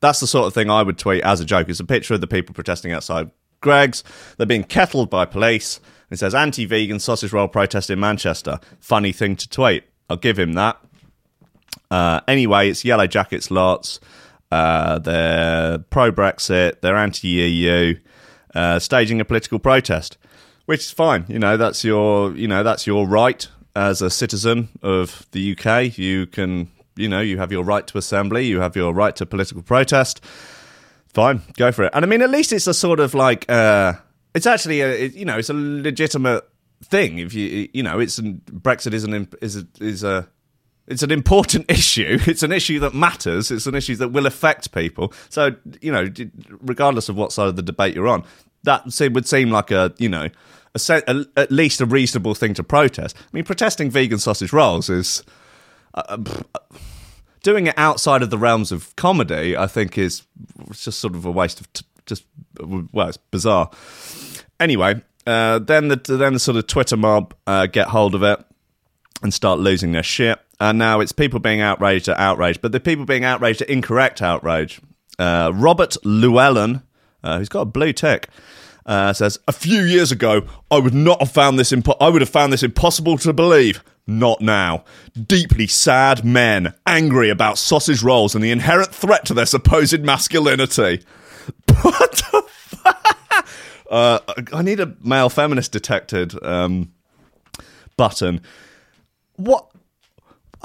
that's 0.00 0.20
the 0.20 0.26
sort 0.26 0.46
of 0.46 0.54
thing 0.54 0.70
I 0.70 0.82
would 0.82 0.98
tweet 0.98 1.22
as 1.22 1.40
a 1.40 1.44
joke. 1.44 1.68
It's 1.68 1.80
a 1.80 1.84
picture 1.84 2.14
of 2.14 2.20
the 2.20 2.26
people 2.26 2.54
protesting 2.54 2.92
outside 2.92 3.30
Greggs. 3.62 4.04
They're 4.36 4.46
being 4.46 4.64
kettled 4.64 5.08
by 5.08 5.24
police. 5.24 5.80
It 6.10 6.18
says 6.18 6.34
anti-vegan 6.34 7.00
sausage 7.00 7.32
roll 7.32 7.48
protest 7.48 7.88
in 7.88 7.98
Manchester. 7.98 8.60
Funny 8.78 9.12
thing 9.12 9.34
to 9.36 9.48
tweet. 9.48 9.84
I'll 10.10 10.18
give 10.18 10.38
him 10.38 10.52
that. 10.52 10.76
Uh, 11.90 12.20
anyway, 12.28 12.68
it's 12.68 12.84
Yellow 12.84 13.06
Jackets 13.06 13.50
lots. 13.50 13.98
Uh, 14.50 14.98
they're 14.98 15.78
pro-Brexit. 15.78 16.82
They're 16.82 16.96
anti-EU. 16.96 17.98
Uh, 18.54 18.78
staging 18.78 19.18
a 19.18 19.24
political 19.24 19.58
protest, 19.58 20.18
which 20.66 20.80
is 20.80 20.90
fine. 20.90 21.24
You 21.26 21.38
know 21.38 21.56
that's 21.56 21.84
your 21.84 22.36
you 22.36 22.46
know 22.46 22.62
that's 22.62 22.86
your 22.86 23.08
right 23.08 23.48
as 23.74 24.02
a 24.02 24.10
citizen 24.10 24.68
of 24.82 25.26
the 25.32 25.56
UK. 25.56 25.96
You 25.96 26.26
can 26.26 26.70
you 26.94 27.08
know 27.08 27.20
you 27.20 27.38
have 27.38 27.50
your 27.50 27.64
right 27.64 27.86
to 27.86 27.96
assembly. 27.96 28.44
You 28.44 28.60
have 28.60 28.76
your 28.76 28.92
right 28.92 29.16
to 29.16 29.24
political 29.24 29.62
protest. 29.62 30.22
Fine, 31.12 31.42
go 31.56 31.72
for 31.72 31.84
it. 31.84 31.92
And 31.94 32.04
I 32.04 32.08
mean, 32.08 32.22
at 32.22 32.30
least 32.30 32.52
it's 32.52 32.66
a 32.66 32.74
sort 32.74 32.98
of 32.98 33.14
like 33.14 33.50
uh, 33.50 33.94
it's 34.34 34.46
actually 34.46 34.80
a 34.80 35.06
you 35.06 35.24
know 35.24 35.38
it's 35.38 35.50
a 35.50 35.54
legitimate 35.54 36.48
thing. 36.84 37.18
If 37.18 37.34
you 37.34 37.68
you 37.72 37.82
know 37.82 37.98
it's 37.98 38.18
an, 38.18 38.40
Brexit 38.50 38.94
is 38.94 39.04
an 39.04 39.28
is 39.42 39.56
a, 39.56 39.66
is 39.80 40.04
a 40.04 40.28
it's 40.86 41.02
an 41.02 41.10
important 41.10 41.66
issue. 41.70 42.18
It's 42.26 42.42
an 42.42 42.52
issue 42.52 42.78
that 42.80 42.94
matters. 42.94 43.50
It's 43.50 43.66
an 43.66 43.74
issue 43.74 43.96
that 43.96 44.08
will 44.08 44.26
affect 44.26 44.72
people. 44.72 45.12
So 45.28 45.54
you 45.82 45.92
know, 45.92 46.08
regardless 46.60 47.08
of 47.10 47.16
what 47.16 47.32
side 47.32 47.48
of 47.48 47.56
the 47.56 47.62
debate 47.62 47.94
you're 47.94 48.08
on, 48.08 48.24
that 48.62 48.84
would 49.12 49.28
seem 49.28 49.50
like 49.50 49.70
a 49.70 49.92
you 49.98 50.08
know 50.08 50.28
a, 50.74 51.02
a, 51.06 51.26
at 51.36 51.50
least 51.50 51.82
a 51.82 51.86
reasonable 51.86 52.34
thing 52.34 52.54
to 52.54 52.64
protest. 52.64 53.16
I 53.18 53.28
mean, 53.32 53.44
protesting 53.44 53.90
vegan 53.90 54.18
sausage 54.18 54.52
rolls 54.52 54.88
is. 54.88 55.22
Uh, 55.94 56.16
doing 57.42 57.66
it 57.66 57.74
outside 57.76 58.22
of 58.22 58.30
the 58.30 58.38
realms 58.38 58.72
of 58.72 58.94
comedy, 58.96 59.56
I 59.56 59.66
think, 59.66 59.98
is 59.98 60.22
just 60.72 61.00
sort 61.00 61.14
of 61.14 61.24
a 61.24 61.30
waste 61.30 61.60
of 61.60 61.72
t- 61.72 61.86
just 62.06 62.24
well, 62.60 63.08
it's 63.08 63.16
bizarre. 63.16 63.70
Anyway, 64.58 65.02
uh, 65.26 65.58
then 65.58 65.88
the 65.88 65.96
then 65.96 66.34
the 66.34 66.38
sort 66.38 66.56
of 66.56 66.66
Twitter 66.66 66.96
mob 66.96 67.34
uh, 67.46 67.66
get 67.66 67.88
hold 67.88 68.14
of 68.14 68.22
it 68.22 68.44
and 69.22 69.32
start 69.32 69.58
losing 69.58 69.92
their 69.92 70.02
shit. 70.02 70.38
And 70.60 70.78
now 70.78 71.00
it's 71.00 71.12
people 71.12 71.40
being 71.40 71.60
outraged 71.60 72.08
at 72.08 72.18
outrage, 72.18 72.60
but 72.60 72.72
the 72.72 72.80
people 72.80 73.04
being 73.04 73.24
outraged 73.24 73.62
at 73.62 73.68
incorrect 73.68 74.22
outrage. 74.22 74.80
Uh, 75.18 75.52
Robert 75.54 75.96
Llewellyn, 76.04 76.82
uh, 77.22 77.38
who's 77.38 77.48
got 77.48 77.60
a 77.62 77.66
blue 77.66 77.92
tick, 77.92 78.28
uh, 78.86 79.12
says, 79.12 79.38
"A 79.46 79.52
few 79.52 79.82
years 79.82 80.10
ago, 80.10 80.42
I 80.70 80.78
would 80.78 80.94
not 80.94 81.20
have 81.20 81.30
found 81.30 81.58
this. 81.58 81.72
Impo- 81.72 81.96
I 82.00 82.08
would 82.08 82.22
have 82.22 82.30
found 82.30 82.52
this 82.52 82.62
impossible 82.62 83.18
to 83.18 83.32
believe. 83.32 83.82
Not 84.06 84.40
now. 84.40 84.84
Deeply 85.14 85.66
sad 85.66 86.24
men, 86.24 86.74
angry 86.86 87.30
about 87.30 87.58
sausage 87.58 88.02
rolls 88.02 88.34
and 88.34 88.42
the 88.42 88.50
inherent 88.50 88.94
threat 88.94 89.24
to 89.26 89.34
their 89.34 89.46
supposed 89.46 90.02
masculinity. 90.02 91.02
What 91.82 92.12
the 92.12 92.44
fuck? 92.48 93.48
Uh, 93.90 94.20
I 94.52 94.62
need 94.62 94.78
a 94.80 94.94
male 95.02 95.28
feminist 95.28 95.72
detected 95.72 96.40
um, 96.44 96.92
button. 97.96 98.40
What? 99.36 99.68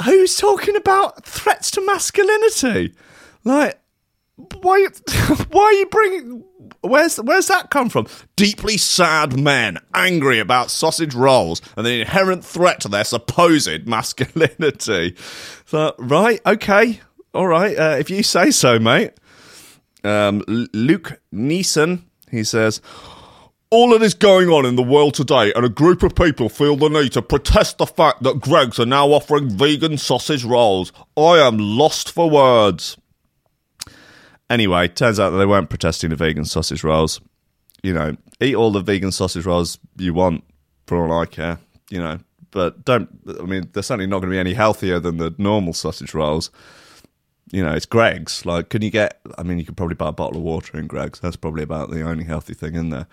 Who's 0.06 0.36
talking 0.36 0.76
about 0.76 1.26
threats 1.26 1.72
to 1.72 1.86
masculinity? 1.86 2.94
Like, 3.44 3.80
why? 4.38 4.88
Why 5.50 5.64
are 5.64 5.74
you 5.74 5.86
bringing? 5.88 6.44
Where's 6.82 7.18
where's 7.18 7.48
that 7.48 7.72
come 7.72 7.90
from? 7.90 8.08
Deeply 8.36 8.78
sad 8.78 9.38
men 9.38 9.80
angry 9.96 10.40
about 10.40 10.70
sausage 10.70 11.16
rolls 11.16 11.62
and 11.76 11.86
the 11.86 12.02
inherent 12.02 12.46
threat 12.46 12.80
to 12.82 12.88
their 12.88 13.04
supposed 13.04 13.88
masculinity. 13.88 15.16
So, 15.70 15.94
right, 16.00 16.40
okay, 16.46 17.02
all 17.34 17.48
right. 17.48 17.78
Uh, 17.78 17.98
if 18.00 18.10
you 18.10 18.24
say 18.24 18.52
so, 18.52 18.80
mate. 18.80 19.12
Um, 20.06 20.42
Luke 20.48 21.20
Neeson, 21.34 22.04
he 22.32 22.46
says, 22.46 22.80
all 23.70 23.90
that 23.90 24.02
is 24.02 24.14
going 24.14 24.48
on 24.48 24.66
in 24.66 24.78
the 24.78 24.84
world 24.84 25.14
today, 25.14 25.52
and 25.54 25.66
a 25.66 25.70
group 25.70 26.04
of 26.04 26.16
people 26.16 26.48
feel 26.48 26.78
the 26.78 26.88
need 26.88 27.12
to 27.12 27.22
protest 27.22 27.80
the 27.80 27.86
fact 27.86 28.24
that 28.24 28.40
Greggs 28.40 28.80
are 28.80 28.86
now 28.86 29.10
offering 29.10 29.50
vegan 29.50 29.98
sausage 29.98 30.46
rolls. 30.46 30.94
I 31.18 31.46
am 31.46 31.58
lost 31.58 32.14
for 32.14 32.30
words. 32.30 32.96
Anyway, 34.50 34.88
turns 34.88 35.20
out 35.20 35.32
that 35.32 35.38
they 35.38 35.46
weren't 35.46 35.70
protesting 35.70 36.10
the 36.10 36.16
vegan 36.16 36.46
sausage 36.46 36.84
rolls. 36.84 37.20
You 37.84 37.94
know, 37.94 38.16
eat 38.40 38.56
all 38.56 38.72
the 38.72 38.82
vegan 38.82 39.12
sausage 39.12 39.46
rolls 39.46 39.78
you 39.98 40.14
want, 40.14 40.44
for 40.86 40.98
all 40.98 41.20
I 41.20 41.26
care. 41.26 41.60
You 41.90 42.00
know, 42.00 42.20
but 42.52 42.86
don't. 42.86 43.10
I 43.40 43.44
mean, 43.44 43.70
they're 43.74 43.84
certainly 43.84 44.08
not 44.08 44.20
going 44.20 44.30
to 44.30 44.36
be 44.36 44.40
any 44.40 44.54
healthier 44.54 45.00
than 45.00 45.18
the 45.18 45.34
normal 45.38 45.74
sausage 45.74 46.14
rolls 46.14 46.50
you 47.52 47.64
know, 47.64 47.74
it's 47.74 47.86
Greggs. 47.86 48.46
Like, 48.46 48.70
can 48.70 48.82
you 48.82 48.90
get? 48.90 49.20
I 49.38 49.44
mean, 49.44 49.58
you 49.58 49.66
could 49.66 49.78
probably 49.78 49.96
buy 49.96 50.10
a 50.10 50.14
bottle 50.14 50.38
of 50.38 50.44
water 50.44 50.78
in 50.78 50.88
Greggs. 50.88 51.20
That's 51.20 51.36
probably 51.36 51.64
about 51.64 51.90
the 51.90 52.02
only 52.02 52.26
healthy 52.26 52.54
thing 52.54 52.76
in 52.76 52.90
there. 52.90 53.08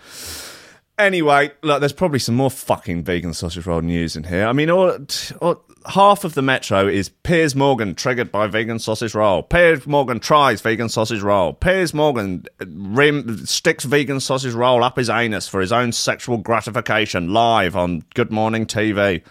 Anyway, 0.97 1.51
look, 1.61 1.81
there's 1.81 1.91
probably 1.91 2.19
some 2.19 2.35
more 2.35 2.49
fucking 2.49 3.03
vegan 3.03 3.33
sausage 3.33 3.65
roll 3.65 3.81
news 3.81 4.15
in 4.15 4.23
here. 4.23 4.45
I 4.45 4.53
mean, 4.53 4.69
all, 4.69 4.97
all, 5.41 5.61
half 5.87 6.23
of 6.23 6.35
the 6.35 6.41
metro 6.41 6.87
is 6.87 7.09
Piers 7.09 7.53
Morgan 7.53 7.95
triggered 7.95 8.31
by 8.31 8.47
vegan 8.47 8.79
sausage 8.79 9.13
roll. 9.13 9.43
Piers 9.43 9.85
Morgan 9.85 10.21
tries 10.21 10.61
vegan 10.61 10.87
sausage 10.87 11.21
roll. 11.21 11.51
Piers 11.51 11.93
Morgan 11.93 12.45
rim, 12.65 13.45
sticks 13.45 13.83
vegan 13.83 14.21
sausage 14.21 14.53
roll 14.53 14.85
up 14.85 14.95
his 14.97 15.09
anus 15.09 15.49
for 15.49 15.59
his 15.59 15.73
own 15.73 15.91
sexual 15.91 16.37
gratification 16.37 17.33
live 17.33 17.75
on 17.75 18.03
Good 18.13 18.31
Morning 18.31 18.65
TV. 18.65 19.21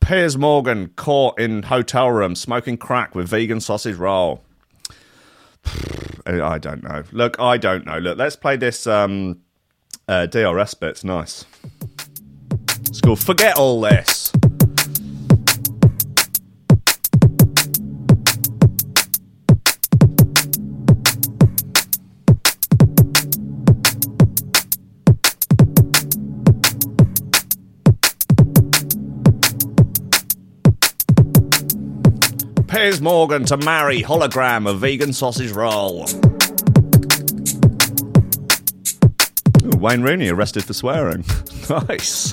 Piers 0.00 0.36
Morgan 0.36 0.88
caught 0.96 1.38
in 1.38 1.62
hotel 1.62 2.10
room 2.10 2.34
smoking 2.34 2.76
crack 2.76 3.14
with 3.14 3.28
vegan 3.28 3.60
sausage 3.60 3.96
roll. 3.96 4.42
I 6.26 6.58
don't 6.58 6.82
know. 6.82 7.04
Look, 7.12 7.38
I 7.38 7.56
don't 7.56 7.86
know. 7.86 7.98
Look, 7.98 8.18
let's 8.18 8.34
play 8.34 8.56
this. 8.56 8.86
Um, 8.86 9.43
uh, 10.08 10.26
DRS 10.26 10.74
bit's 10.74 11.04
nice. 11.04 11.44
It's 12.86 13.00
called 13.00 13.20
Forget 13.20 13.56
All 13.56 13.80
This. 13.80 14.32
Piers 32.68 33.00
Morgan 33.00 33.44
to 33.46 33.56
marry 33.58 34.02
hologram 34.02 34.68
of 34.68 34.80
vegan 34.80 35.12
sausage 35.12 35.52
roll. 35.52 36.06
Wayne 39.84 40.00
Rooney 40.00 40.30
arrested 40.30 40.64
for 40.64 40.72
swearing. 40.72 41.26
nice. 41.88 42.32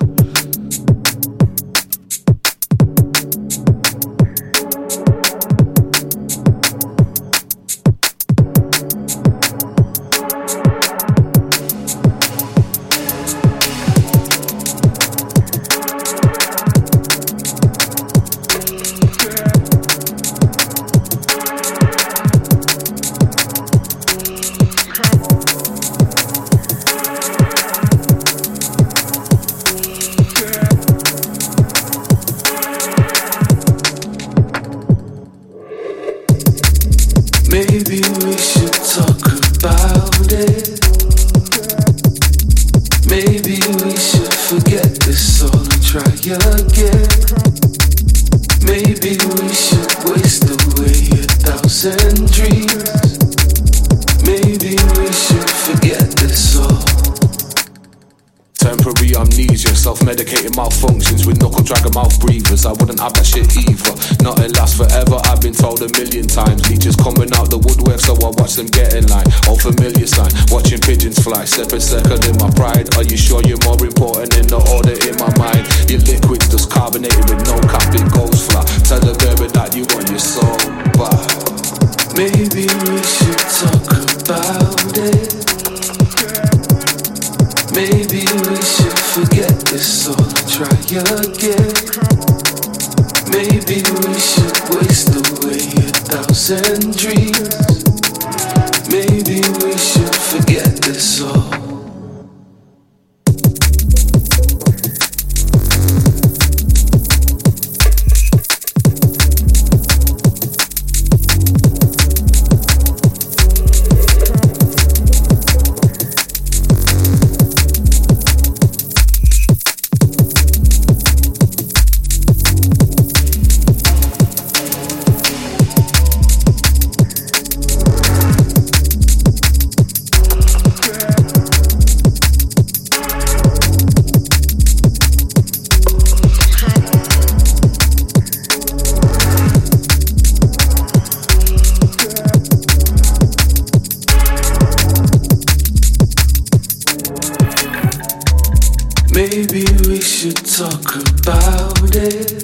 Maybe 149.13 149.65
we 149.87 149.99
should 149.99 150.37
talk 150.45 150.95
about 150.95 151.95
it. 151.95 152.43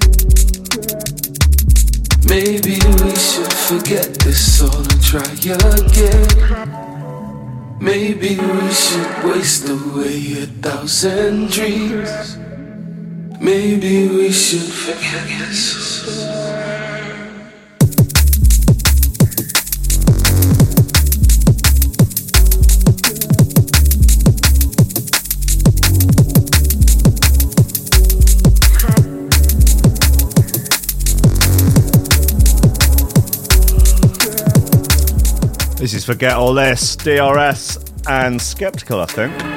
Maybe 2.28 2.76
we 3.02 3.16
should 3.16 3.54
forget 3.54 4.14
this 4.20 4.62
all 4.62 4.76
and 4.76 5.02
try 5.02 5.24
again. 5.32 6.68
Maybe 7.80 8.36
we 8.36 8.74
should 8.74 9.24
waste 9.24 9.70
away 9.70 10.44
a 10.44 10.48
thousand 10.62 11.52
dreams. 11.52 12.38
Maybe 13.40 14.08
we 14.10 14.32
should 14.32 14.70
forget 14.70 15.24
this. 15.40 16.47
This 35.88 35.94
is 35.94 36.04
Forget 36.04 36.34
All 36.34 36.54
This, 36.54 36.98
DRS, 36.98 37.78
and 38.10 38.42
Skeptical, 38.42 39.00
I 39.00 39.06
think. 39.06 39.57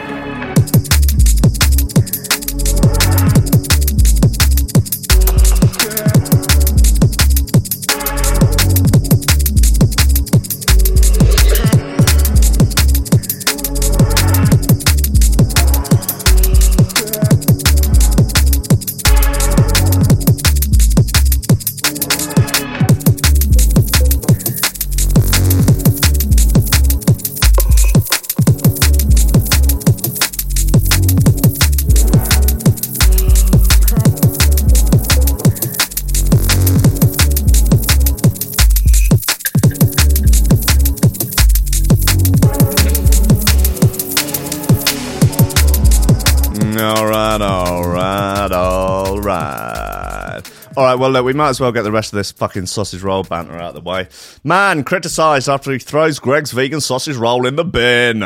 Well, 51.11 51.25
look, 51.25 51.27
we 51.27 51.33
might 51.33 51.49
as 51.49 51.59
well 51.59 51.73
get 51.73 51.83
the 51.83 51.91
rest 51.91 52.13
of 52.13 52.19
this 52.19 52.31
fucking 52.31 52.67
sausage 52.67 53.03
roll 53.03 53.25
banter 53.25 53.57
out 53.57 53.71
of 53.71 53.75
the 53.75 53.81
way. 53.81 54.07
Man 54.45 54.85
criticised 54.85 55.49
after 55.49 55.73
he 55.73 55.81
throws 55.81 56.21
Greggs 56.21 56.53
vegan 56.53 56.81
sausage 56.81 57.17
roll 57.17 57.49
in 57.49 57.57
the 57.57 57.65
bin. 57.65 58.23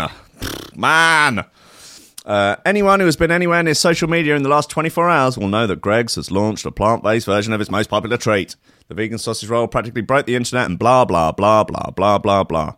Man. 0.76 1.46
Uh, 2.26 2.56
anyone 2.66 3.00
who 3.00 3.06
has 3.06 3.16
been 3.16 3.30
anywhere 3.30 3.62
near 3.62 3.72
social 3.72 4.06
media 4.06 4.36
in 4.36 4.42
the 4.42 4.50
last 4.50 4.68
24 4.68 5.08
hours 5.08 5.38
will 5.38 5.48
know 5.48 5.66
that 5.66 5.80
Greggs 5.80 6.16
has 6.16 6.30
launched 6.30 6.66
a 6.66 6.70
plant 6.70 7.02
based 7.02 7.24
version 7.24 7.54
of 7.54 7.60
its 7.62 7.70
most 7.70 7.88
popular 7.88 8.18
treat. 8.18 8.54
The 8.88 8.94
vegan 8.94 9.16
sausage 9.16 9.48
roll 9.48 9.66
practically 9.66 10.02
broke 10.02 10.26
the 10.26 10.36
internet 10.36 10.66
and 10.66 10.78
blah, 10.78 11.06
blah, 11.06 11.32
blah, 11.32 11.64
blah, 11.64 11.88
blah, 11.88 12.18
blah, 12.18 12.44
blah. 12.44 12.74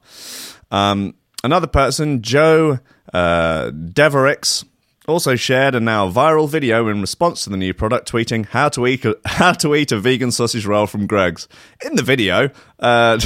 Um, 0.70 1.16
another 1.42 1.66
person, 1.66 2.22
Joe 2.22 2.78
uh, 3.12 3.72
Deverix, 3.72 4.64
also 5.08 5.36
shared 5.36 5.74
a 5.74 5.80
now 5.80 6.10
viral 6.10 6.48
video 6.48 6.88
in 6.88 7.00
response 7.00 7.44
to 7.44 7.50
the 7.50 7.56
new 7.56 7.72
product, 7.72 8.10
tweeting 8.10 8.46
how 8.46 8.68
to 8.70 8.86
eat 8.86 9.04
a, 9.04 9.18
how 9.26 9.52
to 9.52 9.74
eat 9.74 9.92
a 9.92 9.98
vegan 9.98 10.30
sausage 10.30 10.66
roll 10.66 10.86
from 10.86 11.06
Greggs. 11.06 11.48
In 11.84 11.96
the 11.96 12.02
video, 12.02 12.50
uh, 12.78 13.16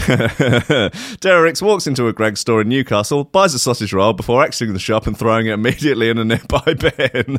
Deverix 1.21 1.63
walks 1.63 1.87
into 1.87 2.07
a 2.09 2.13
Greggs 2.13 2.41
store 2.41 2.61
in 2.61 2.69
Newcastle, 2.69 3.25
buys 3.25 3.55
a 3.55 3.59
sausage 3.59 3.93
roll 3.93 4.13
before 4.13 4.43
exiting 4.45 4.73
the 4.73 4.79
shop 4.79 5.07
and 5.07 5.19
throwing 5.19 5.47
it 5.47 5.53
immediately 5.53 6.11
in 6.11 6.19
a 6.19 6.25
nearby 6.25 6.75
bin. 6.75 7.39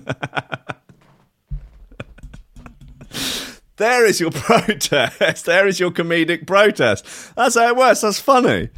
there 3.78 4.06
is 4.06 4.20
your 4.20 4.32
protest. 4.32 5.46
There 5.46 5.68
is 5.68 5.80
your 5.80 5.92
comedic 5.92 6.48
protest. 6.48 7.36
That's 7.36 7.56
how 7.56 7.68
it 7.68 7.76
works. 7.76 8.02
That's 8.02 8.20
funny. 8.20 8.70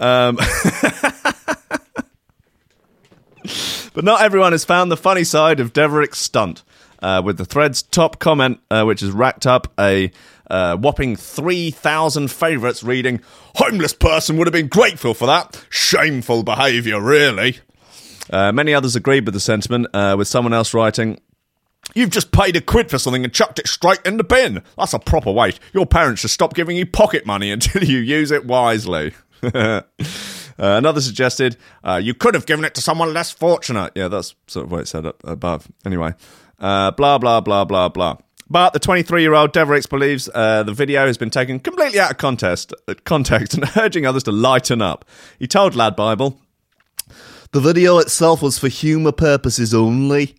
Um, 0.00 0.38
but 3.98 4.04
not 4.04 4.22
everyone 4.22 4.52
has 4.52 4.64
found 4.64 4.92
the 4.92 4.96
funny 4.96 5.24
side 5.24 5.58
of 5.58 5.72
Deveric's 5.72 6.20
stunt. 6.20 6.62
Uh, 7.02 7.20
with 7.24 7.36
the 7.36 7.44
thread's 7.44 7.82
top 7.82 8.20
comment, 8.20 8.60
uh, 8.70 8.84
which 8.84 9.00
has 9.00 9.10
racked 9.10 9.44
up 9.44 9.72
a 9.76 10.12
uh, 10.48 10.76
whopping 10.76 11.16
3,000 11.16 12.30
favourites, 12.30 12.84
reading, 12.84 13.20
Homeless 13.56 13.92
person 13.92 14.36
would 14.36 14.46
have 14.46 14.52
been 14.52 14.68
grateful 14.68 15.14
for 15.14 15.26
that. 15.26 15.64
Shameful 15.68 16.44
behaviour, 16.44 17.00
really. 17.00 17.58
Uh, 18.30 18.52
many 18.52 18.72
others 18.72 18.94
agreed 18.94 19.24
with 19.24 19.34
the 19.34 19.40
sentiment, 19.40 19.88
uh, 19.92 20.14
with 20.16 20.28
someone 20.28 20.54
else 20.54 20.72
writing, 20.72 21.20
You've 21.92 22.10
just 22.10 22.30
paid 22.30 22.54
a 22.54 22.60
quid 22.60 22.90
for 22.90 22.98
something 22.98 23.24
and 23.24 23.34
chucked 23.34 23.58
it 23.58 23.66
straight 23.66 24.02
in 24.04 24.16
the 24.16 24.22
bin. 24.22 24.62
That's 24.76 24.94
a 24.94 25.00
proper 25.00 25.32
waste. 25.32 25.58
Your 25.72 25.86
parents 25.86 26.20
should 26.20 26.30
stop 26.30 26.54
giving 26.54 26.76
you 26.76 26.86
pocket 26.86 27.26
money 27.26 27.50
until 27.50 27.82
you 27.82 27.98
use 27.98 28.30
it 28.30 28.46
wisely. 28.46 29.14
Uh, 30.58 30.76
another 30.76 31.00
suggested 31.00 31.56
uh, 31.84 32.00
you 32.02 32.14
could 32.14 32.34
have 32.34 32.46
given 32.46 32.64
it 32.64 32.74
to 32.74 32.80
someone 32.80 33.12
less 33.12 33.30
fortunate. 33.30 33.92
Yeah, 33.94 34.08
that's 34.08 34.34
sort 34.46 34.66
of 34.66 34.72
what 34.72 34.80
it 34.80 34.88
said 34.88 35.06
above. 35.24 35.68
Anyway, 35.86 36.14
uh, 36.58 36.90
blah 36.92 37.18
blah 37.18 37.40
blah 37.40 37.64
blah 37.64 37.88
blah. 37.88 38.16
But 38.50 38.72
the 38.72 38.78
23 38.78 39.22
year 39.22 39.34
old 39.34 39.52
Deverix 39.52 39.88
believes 39.88 40.28
uh, 40.34 40.62
the 40.62 40.72
video 40.72 41.06
has 41.06 41.18
been 41.18 41.30
taken 41.30 41.60
completely 41.60 42.00
out 42.00 42.12
of 42.12 42.16
context, 42.16 42.72
uh, 42.88 42.94
context 43.04 43.54
and 43.58 43.64
urging 43.76 44.06
others 44.06 44.22
to 44.24 44.32
lighten 44.32 44.80
up. 44.80 45.04
He 45.38 45.46
told 45.46 45.74
Lad 45.74 45.94
Bible, 45.94 46.40
The 47.52 47.60
video 47.60 47.98
itself 47.98 48.42
was 48.42 48.58
for 48.58 48.68
humour 48.68 49.12
purposes 49.12 49.74
only. 49.74 50.34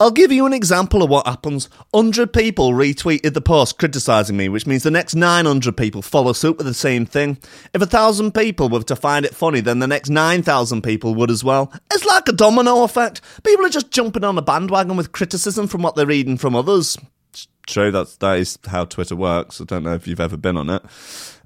I'll 0.00 0.10
give 0.10 0.32
you 0.32 0.46
an 0.46 0.52
example 0.52 1.02
of 1.02 1.10
what 1.10 1.26
happens. 1.26 1.68
100 1.90 2.32
people 2.32 2.72
retweeted 2.72 3.34
the 3.34 3.40
post 3.40 3.78
criticising 3.78 4.36
me, 4.36 4.48
which 4.48 4.66
means 4.66 4.82
the 4.82 4.90
next 4.90 5.14
900 5.14 5.76
people 5.76 6.02
follow 6.02 6.32
suit 6.32 6.58
with 6.58 6.66
the 6.66 6.74
same 6.74 7.06
thing. 7.06 7.38
If 7.72 7.82
a 7.82 7.86
thousand 7.86 8.32
people 8.32 8.68
were 8.68 8.82
to 8.82 8.96
find 8.96 9.24
it 9.24 9.34
funny, 9.34 9.60
then 9.60 9.78
the 9.78 9.86
next 9.86 10.10
9,000 10.10 10.82
people 10.82 11.14
would 11.14 11.30
as 11.30 11.44
well. 11.44 11.72
It's 11.92 12.04
like 12.04 12.28
a 12.28 12.32
domino 12.32 12.82
effect. 12.82 13.20
People 13.42 13.66
are 13.66 13.70
just 13.70 13.90
jumping 13.90 14.24
on 14.24 14.38
a 14.38 14.42
bandwagon 14.42 14.96
with 14.96 15.12
criticism 15.12 15.66
from 15.66 15.82
what 15.82 15.94
they're 15.94 16.06
reading 16.06 16.36
from 16.36 16.56
others. 16.56 16.98
It's 17.30 17.48
true, 17.66 17.90
that's, 17.90 18.16
that 18.16 18.38
is 18.38 18.58
how 18.66 18.84
Twitter 18.84 19.16
works. 19.16 19.60
I 19.60 19.64
don't 19.64 19.82
know 19.82 19.94
if 19.94 20.06
you've 20.06 20.20
ever 20.20 20.36
been 20.36 20.56
on 20.56 20.70
it. 20.70 20.82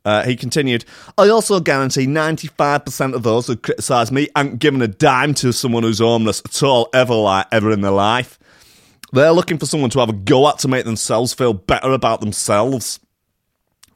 Uh, 0.05 0.25
he 0.25 0.37
continued, 0.37 0.85
I 1.17 1.29
also 1.29 1.61
guarantee 1.61 2.07
95% 2.07 3.15
of 3.15 3.23
those 3.23 3.47
who 3.47 3.57
criticise 3.57 4.11
me 4.11 4.29
ain't 4.37 4.59
giving 4.59 4.81
a 4.83 4.89
dime 4.89 5.35
to 5.35 5.53
someone 5.53 5.83
who's 5.83 5.99
homeless 5.99 6.41
at 6.45 6.63
all, 6.63 6.89
ever 6.95 7.15
like 7.15 7.47
ever 7.53 7.71
in 7.71 7.81
their 7.81 7.91
life. 7.91 8.39
They're 9.13 9.33
looking 9.33 9.59
for 9.59 9.67
someone 9.67 9.91
to 9.91 10.01
have 10.01 10.11
a 10.11 10.15
go 10.15 10.49
at 10.49 10.59
to 10.61 10.69
make 10.69 10.85
themselves 10.85 11.33
feel 11.33 11.53
better 11.55 11.93
about 11.93 12.21
themselves. 12.21 13.01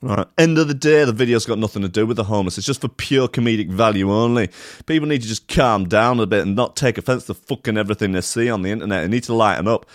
Right. 0.02 0.26
End 0.36 0.58
of 0.58 0.66
the 0.66 0.74
day, 0.74 1.04
the 1.04 1.12
video's 1.12 1.46
got 1.46 1.60
nothing 1.60 1.82
to 1.82 1.88
do 1.88 2.04
with 2.04 2.16
the 2.16 2.24
homeless. 2.24 2.58
It's 2.58 2.66
just 2.66 2.80
for 2.80 2.88
pure 2.88 3.28
comedic 3.28 3.68
value 3.68 4.12
only. 4.12 4.50
People 4.86 5.06
need 5.06 5.22
to 5.22 5.28
just 5.28 5.46
calm 5.46 5.88
down 5.88 6.18
a 6.18 6.26
bit 6.26 6.42
and 6.42 6.56
not 6.56 6.74
take 6.74 6.98
offence 6.98 7.26
to 7.26 7.34
fucking 7.34 7.78
everything 7.78 8.10
they 8.10 8.20
see 8.20 8.50
on 8.50 8.62
the 8.62 8.70
internet. 8.70 9.04
They 9.04 9.08
need 9.08 9.22
to 9.24 9.34
lighten 9.34 9.68
up. 9.68 9.86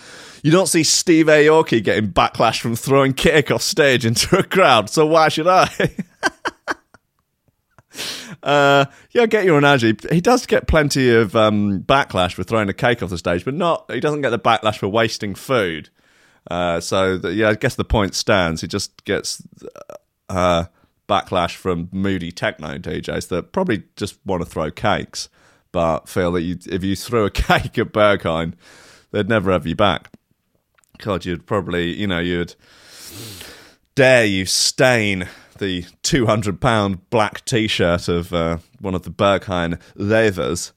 You 0.42 0.50
don't 0.50 0.66
see 0.66 0.82
Steve 0.82 1.26
Aoki 1.26 1.84
getting 1.84 2.10
backlash 2.10 2.58
from 2.58 2.74
throwing 2.74 3.12
cake 3.12 3.50
off 3.50 3.60
stage 3.60 4.06
into 4.06 4.38
a 4.38 4.42
crowd, 4.42 4.88
so 4.88 5.04
why 5.04 5.28
should 5.28 5.46
I? 5.46 5.68
uh, 8.42 8.86
yeah, 9.10 9.26
get 9.26 9.44
your 9.44 9.58
analogy. 9.58 9.94
He 10.10 10.22
does 10.22 10.46
get 10.46 10.68
plenty 10.68 11.10
of 11.10 11.36
um, 11.36 11.82
backlash 11.82 12.32
for 12.32 12.44
throwing 12.44 12.70
a 12.70 12.74
cake 12.74 13.02
off 13.02 13.10
the 13.10 13.18
stage, 13.18 13.44
but 13.44 13.52
not. 13.52 13.84
He 13.92 14.00
doesn't 14.00 14.22
get 14.22 14.30
the 14.30 14.38
backlash 14.38 14.78
for 14.78 14.88
wasting 14.88 15.34
food. 15.34 15.90
Uh, 16.50 16.80
so 16.80 17.18
the, 17.18 17.34
yeah, 17.34 17.50
I 17.50 17.54
guess 17.54 17.74
the 17.74 17.84
point 17.84 18.14
stands. 18.14 18.62
He 18.62 18.68
just 18.68 19.04
gets 19.04 19.42
uh, 20.28 20.64
backlash 21.08 21.54
from 21.56 21.88
moody 21.92 22.30
techno 22.30 22.78
DJs 22.78 23.28
that 23.28 23.52
probably 23.52 23.84
just 23.96 24.18
want 24.24 24.42
to 24.42 24.48
throw 24.48 24.70
cakes, 24.70 25.28
but 25.72 26.08
feel 26.08 26.32
that 26.32 26.42
you, 26.42 26.58
if 26.66 26.84
you 26.84 26.94
threw 26.96 27.24
a 27.24 27.30
cake 27.32 27.78
at 27.78 27.92
Berghain, 27.92 28.54
they'd 29.10 29.28
never 29.28 29.50
have 29.50 29.66
you 29.66 29.74
back. 29.74 30.12
God, 30.98 31.24
you'd 31.24 31.46
probably, 31.46 31.94
you 31.94 32.06
know, 32.06 32.18
you'd 32.18 32.54
dare 33.94 34.24
you 34.24 34.46
stain 34.46 35.28
the 35.58 35.84
two 36.02 36.26
hundred 36.26 36.60
pound 36.60 37.08
black 37.10 37.44
T-shirt 37.44 38.08
of 38.08 38.32
uh, 38.32 38.58
one 38.80 38.94
of 38.94 39.02
the 39.02 39.10
Berghain 39.10 39.80
leathers. 39.94 40.72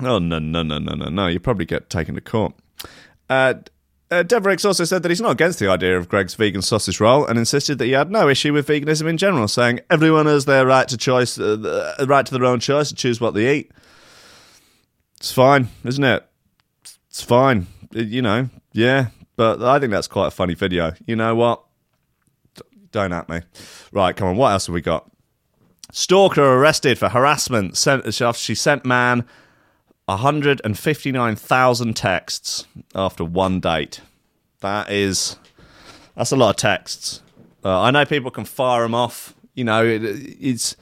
Oh 0.00 0.18
no 0.18 0.38
no 0.38 0.62
no 0.62 0.78
no 0.78 0.94
no 0.94 1.08
no! 1.08 1.26
You'd 1.26 1.42
probably 1.42 1.64
get 1.64 1.90
taken 1.90 2.14
to 2.14 2.20
court. 2.20 2.54
Uh, 3.28 3.54
uh, 4.10 4.22
Deverix 4.22 4.64
also 4.64 4.84
said 4.84 5.02
that 5.02 5.10
he's 5.10 5.20
not 5.20 5.32
against 5.32 5.58
the 5.58 5.68
idea 5.68 5.96
of 5.96 6.08
Greggs 6.08 6.34
vegan 6.34 6.62
sausage 6.62 7.00
roll 7.00 7.26
and 7.26 7.38
insisted 7.38 7.78
that 7.78 7.86
he 7.86 7.92
had 7.92 8.10
no 8.10 8.28
issue 8.28 8.52
with 8.52 8.66
veganism 8.66 9.06
in 9.06 9.18
general, 9.18 9.48
saying 9.48 9.80
everyone 9.90 10.26
has 10.26 10.46
their 10.46 10.66
right 10.66 10.88
to 10.88 10.96
choice, 10.96 11.38
uh, 11.38 11.56
the 11.98 12.06
right 12.08 12.24
to 12.24 12.32
their 12.32 12.44
own 12.44 12.60
choice 12.60 12.88
to 12.88 12.94
choose 12.94 13.20
what 13.20 13.34
they 13.34 13.56
eat. 13.56 13.70
It's 15.18 15.32
fine, 15.32 15.68
isn't 15.84 16.04
it? 16.04 16.26
It's 17.10 17.22
fine, 17.22 17.66
you 17.92 18.22
know. 18.22 18.48
Yeah, 18.72 19.08
but 19.36 19.62
I 19.62 19.78
think 19.78 19.90
that's 19.90 20.08
quite 20.08 20.28
a 20.28 20.30
funny 20.30 20.54
video. 20.54 20.92
You 21.06 21.16
know 21.16 21.34
what? 21.34 21.64
Don't 22.92 23.12
at 23.12 23.28
me. 23.28 23.40
Right, 23.92 24.16
come 24.16 24.28
on. 24.28 24.36
What 24.36 24.52
else 24.52 24.66
have 24.66 24.74
we 24.74 24.80
got? 24.80 25.10
Stalker 25.92 26.42
arrested 26.42 26.98
for 26.98 27.08
harassment. 27.08 27.76
Sent, 27.76 28.14
she 28.36 28.54
sent 28.54 28.84
man 28.84 29.26
159,000 30.08 31.94
texts 31.94 32.66
after 32.94 33.24
one 33.24 33.60
date. 33.60 34.00
That 34.60 34.90
is, 34.90 35.36
that's 36.16 36.32
a 36.32 36.36
lot 36.36 36.50
of 36.50 36.56
texts. 36.56 37.22
Uh, 37.62 37.82
I 37.82 37.90
know 37.90 38.06
people 38.06 38.30
can 38.30 38.46
fire 38.46 38.82
them 38.82 38.94
off. 38.94 39.34
You 39.54 39.64
know, 39.64 39.84
it, 39.84 40.02
it's 40.02 40.76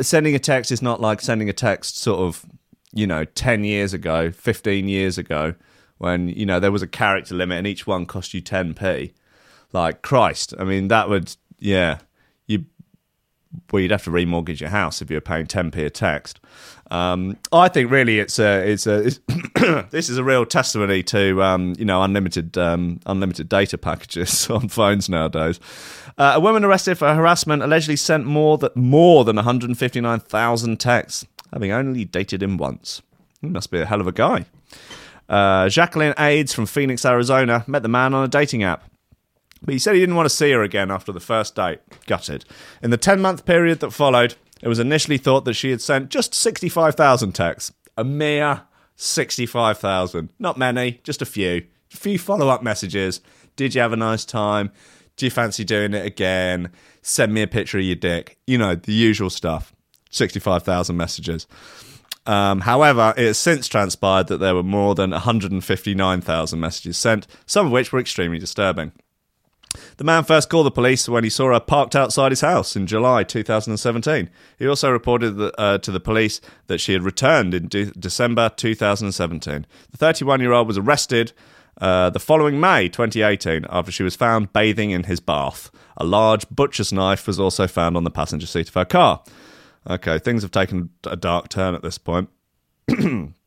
sending 0.00 0.36
a 0.36 0.38
text 0.38 0.70
is 0.70 0.82
not 0.82 1.00
like 1.00 1.20
sending 1.20 1.48
a 1.48 1.52
text 1.52 1.98
sort 1.98 2.20
of, 2.20 2.46
you 2.92 3.08
know, 3.08 3.24
10 3.24 3.64
years 3.64 3.92
ago, 3.92 4.30
15 4.30 4.88
years 4.88 5.18
ago, 5.18 5.54
when, 5.98 6.28
you 6.28 6.46
know, 6.46 6.60
there 6.60 6.70
was 6.72 6.82
a 6.82 6.86
character 6.86 7.34
limit 7.34 7.58
and 7.58 7.66
each 7.66 7.88
one 7.88 8.06
cost 8.06 8.34
you 8.34 8.40
10p. 8.40 9.12
Like, 9.72 10.02
Christ. 10.02 10.54
I 10.60 10.64
mean, 10.64 10.88
that 10.88 11.08
would, 11.08 11.34
yeah, 11.58 11.98
you, 12.46 12.66
well, 13.70 13.80
you'd 13.80 13.90
have 13.90 14.04
to 14.04 14.10
remortgage 14.10 14.60
your 14.60 14.70
house 14.70 15.02
if 15.02 15.10
you 15.10 15.16
were 15.16 15.20
paying 15.20 15.46
10p 15.46 15.86
a 15.86 15.90
text. 15.90 16.40
Um, 16.90 17.38
I 17.52 17.68
think 17.68 17.90
really 17.90 18.18
it's 18.18 18.38
a 18.38 18.70
it's 18.70 18.86
a 18.86 18.98
it's 19.06 19.20
this 19.90 20.10
is 20.10 20.18
a 20.18 20.24
real 20.24 20.44
testimony 20.44 21.02
to 21.04 21.42
um, 21.42 21.74
you 21.78 21.86
know 21.86 22.02
unlimited 22.02 22.58
um, 22.58 23.00
unlimited 23.06 23.48
data 23.48 23.78
packages 23.78 24.50
on 24.50 24.68
phones 24.68 25.08
nowadays. 25.08 25.58
Uh, 26.18 26.32
a 26.34 26.40
woman 26.40 26.64
arrested 26.64 26.98
for 26.98 27.14
harassment 27.14 27.62
allegedly 27.62 27.96
sent 27.96 28.26
more 28.26 28.58
that 28.58 28.76
more 28.76 29.24
than 29.24 29.36
159,000 29.36 30.78
texts, 30.78 31.26
having 31.50 31.72
only 31.72 32.04
dated 32.04 32.42
him 32.42 32.58
once. 32.58 33.00
He 33.40 33.48
must 33.48 33.70
be 33.70 33.80
a 33.80 33.86
hell 33.86 34.02
of 34.02 34.06
a 34.06 34.12
guy. 34.12 34.44
Uh, 35.30 35.70
Jacqueline 35.70 36.12
Ades 36.18 36.52
from 36.52 36.66
Phoenix, 36.66 37.06
Arizona, 37.06 37.64
met 37.66 37.82
the 37.82 37.88
man 37.88 38.12
on 38.12 38.24
a 38.24 38.28
dating 38.28 38.64
app. 38.64 38.84
But 39.64 39.72
he 39.72 39.78
said 39.78 39.94
he 39.94 40.00
didn't 40.00 40.16
want 40.16 40.28
to 40.28 40.34
see 40.34 40.50
her 40.52 40.62
again 40.62 40.90
after 40.90 41.12
the 41.12 41.20
first 41.20 41.54
date. 41.54 41.80
Gutted. 42.06 42.44
In 42.82 42.90
the 42.90 42.96
10 42.96 43.20
month 43.20 43.44
period 43.44 43.80
that 43.80 43.92
followed, 43.92 44.34
it 44.60 44.68
was 44.68 44.78
initially 44.78 45.18
thought 45.18 45.44
that 45.44 45.54
she 45.54 45.70
had 45.70 45.80
sent 45.80 46.10
just 46.10 46.34
65,000 46.34 47.32
texts. 47.32 47.72
A 47.96 48.04
mere 48.04 48.62
65,000. 48.96 50.32
Not 50.38 50.58
many, 50.58 51.00
just 51.04 51.22
a 51.22 51.26
few. 51.26 51.64
A 51.92 51.96
few 51.96 52.18
follow 52.18 52.48
up 52.48 52.62
messages. 52.62 53.20
Did 53.56 53.74
you 53.74 53.80
have 53.80 53.92
a 53.92 53.96
nice 53.96 54.24
time? 54.24 54.72
Do 55.16 55.26
you 55.26 55.30
fancy 55.30 55.64
doing 55.64 55.94
it 55.94 56.06
again? 56.06 56.70
Send 57.02 57.34
me 57.34 57.42
a 57.42 57.46
picture 57.46 57.78
of 57.78 57.84
your 57.84 57.96
dick. 57.96 58.38
You 58.46 58.58
know, 58.58 58.74
the 58.74 58.92
usual 58.92 59.30
stuff. 59.30 59.74
65,000 60.10 60.96
messages. 60.96 61.46
Um, 62.24 62.60
however, 62.60 63.12
it 63.16 63.26
has 63.26 63.38
since 63.38 63.66
transpired 63.66 64.28
that 64.28 64.38
there 64.38 64.54
were 64.54 64.62
more 64.62 64.94
than 64.94 65.10
159,000 65.10 66.60
messages 66.60 66.96
sent, 66.96 67.26
some 67.46 67.66
of 67.66 67.72
which 67.72 67.92
were 67.92 67.98
extremely 67.98 68.38
disturbing. 68.38 68.92
The 69.96 70.04
man 70.04 70.24
first 70.24 70.50
called 70.50 70.66
the 70.66 70.70
police 70.70 71.08
when 71.08 71.24
he 71.24 71.30
saw 71.30 71.52
her 71.52 71.60
parked 71.60 71.96
outside 71.96 72.32
his 72.32 72.40
house 72.40 72.76
in 72.76 72.86
July 72.86 73.24
2017. 73.24 74.30
He 74.58 74.66
also 74.66 74.90
reported 74.90 75.32
that, 75.32 75.60
uh, 75.60 75.78
to 75.78 75.90
the 75.90 76.00
police 76.00 76.40
that 76.66 76.78
she 76.78 76.92
had 76.92 77.02
returned 77.02 77.54
in 77.54 77.68
de- 77.68 77.90
December 77.92 78.50
2017. 78.50 79.66
The 79.90 79.96
31 79.96 80.40
year 80.40 80.52
old 80.52 80.66
was 80.66 80.78
arrested 80.78 81.32
uh, 81.80 82.10
the 82.10 82.20
following 82.20 82.60
May 82.60 82.88
2018 82.88 83.66
after 83.70 83.90
she 83.90 84.02
was 84.02 84.16
found 84.16 84.52
bathing 84.52 84.90
in 84.90 85.04
his 85.04 85.20
bath. 85.20 85.70
A 85.96 86.04
large 86.04 86.46
butcher's 86.50 86.92
knife 86.92 87.26
was 87.26 87.40
also 87.40 87.66
found 87.66 87.96
on 87.96 88.04
the 88.04 88.10
passenger 88.10 88.46
seat 88.46 88.68
of 88.68 88.74
her 88.74 88.84
car. 88.84 89.22
Okay, 89.88 90.18
things 90.18 90.42
have 90.42 90.50
taken 90.50 90.90
a 91.04 91.16
dark 91.16 91.48
turn 91.48 91.74
at 91.74 91.82
this 91.82 91.98
point. 91.98 92.28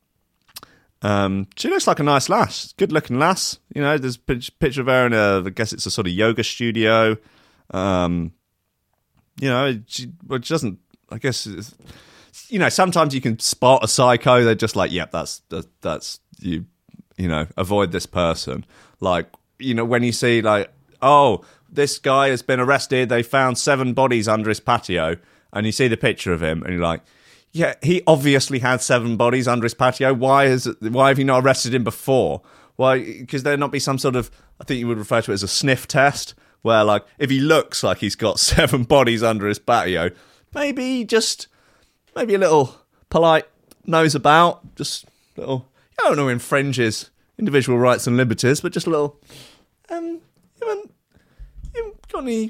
Um, 1.06 1.46
she 1.54 1.68
looks 1.68 1.86
like 1.86 2.00
a 2.00 2.02
nice 2.02 2.28
lass, 2.28 2.72
good 2.72 2.90
looking 2.90 3.20
lass. 3.20 3.60
You 3.72 3.80
know, 3.80 3.96
there's 3.96 4.16
a 4.16 4.52
picture 4.58 4.80
of 4.80 4.88
her 4.88 5.06
in 5.06 5.12
a, 5.12 5.46
I 5.46 5.50
guess 5.50 5.72
it's 5.72 5.86
a 5.86 5.90
sort 5.90 6.08
of 6.08 6.12
yoga 6.12 6.42
studio. 6.42 7.16
Um, 7.70 8.32
you 9.40 9.48
know, 9.48 9.80
she, 9.86 10.10
well, 10.26 10.40
she 10.42 10.52
doesn't, 10.52 10.80
I 11.10 11.18
guess, 11.18 11.46
you 12.48 12.58
know, 12.58 12.68
sometimes 12.68 13.14
you 13.14 13.20
can 13.20 13.38
spot 13.38 13.84
a 13.84 13.88
psycho. 13.88 14.42
They're 14.42 14.56
just 14.56 14.74
like, 14.74 14.90
yep, 14.90 15.12
that's, 15.12 15.42
that's, 15.48 15.68
that's, 15.80 16.18
you, 16.40 16.66
you 17.16 17.28
know, 17.28 17.46
avoid 17.56 17.92
this 17.92 18.06
person. 18.06 18.64
Like, 18.98 19.30
you 19.60 19.74
know, 19.74 19.84
when 19.84 20.02
you 20.02 20.10
see, 20.10 20.42
like, 20.42 20.72
oh, 21.02 21.44
this 21.70 21.98
guy 22.00 22.30
has 22.30 22.42
been 22.42 22.58
arrested, 22.58 23.10
they 23.10 23.22
found 23.22 23.58
seven 23.58 23.92
bodies 23.94 24.26
under 24.26 24.48
his 24.48 24.58
patio, 24.58 25.16
and 25.52 25.66
you 25.66 25.72
see 25.72 25.86
the 25.86 25.96
picture 25.96 26.32
of 26.32 26.42
him, 26.42 26.64
and 26.64 26.72
you're 26.72 26.82
like, 26.82 27.02
yeah, 27.52 27.74
he 27.82 28.02
obviously 28.06 28.58
had 28.58 28.82
seven 28.82 29.16
bodies 29.16 29.48
under 29.48 29.64
his 29.64 29.74
patio. 29.74 30.12
Why 30.12 30.44
is 30.44 30.68
why 30.80 31.08
have 31.08 31.18
you 31.18 31.24
not 31.24 31.44
arrested 31.44 31.74
him 31.74 31.84
before? 31.84 32.42
Why? 32.76 32.98
Because 32.98 33.42
there 33.42 33.56
not 33.56 33.72
be 33.72 33.78
some 33.78 33.98
sort 33.98 34.16
of 34.16 34.30
I 34.60 34.64
think 34.64 34.80
you 34.80 34.88
would 34.88 34.98
refer 34.98 35.22
to 35.22 35.30
it 35.30 35.34
as 35.34 35.42
a 35.42 35.48
sniff 35.48 35.88
test, 35.88 36.34
where 36.62 36.84
like 36.84 37.04
if 37.18 37.30
he 37.30 37.40
looks 37.40 37.82
like 37.82 37.98
he's 37.98 38.16
got 38.16 38.38
seven 38.40 38.84
bodies 38.84 39.22
under 39.22 39.46
his 39.46 39.58
patio, 39.58 40.10
maybe 40.54 41.04
just 41.04 41.48
maybe 42.14 42.34
a 42.34 42.38
little 42.38 42.74
polite 43.10 43.46
nose 43.86 44.14
about, 44.14 44.74
just 44.76 45.06
little. 45.36 45.68
I 45.98 46.08
don't 46.08 46.18
know, 46.18 46.28
infringes 46.28 47.10
individual 47.38 47.78
rights 47.78 48.06
and 48.06 48.16
liberties, 48.18 48.60
but 48.60 48.72
just 48.72 48.86
a 48.86 48.90
little. 48.90 49.18
Um, 49.88 50.20
you 50.60 50.68
haven't, 50.68 50.92
you 51.74 51.82
haven't 51.82 52.08
got 52.08 52.22
any 52.22 52.48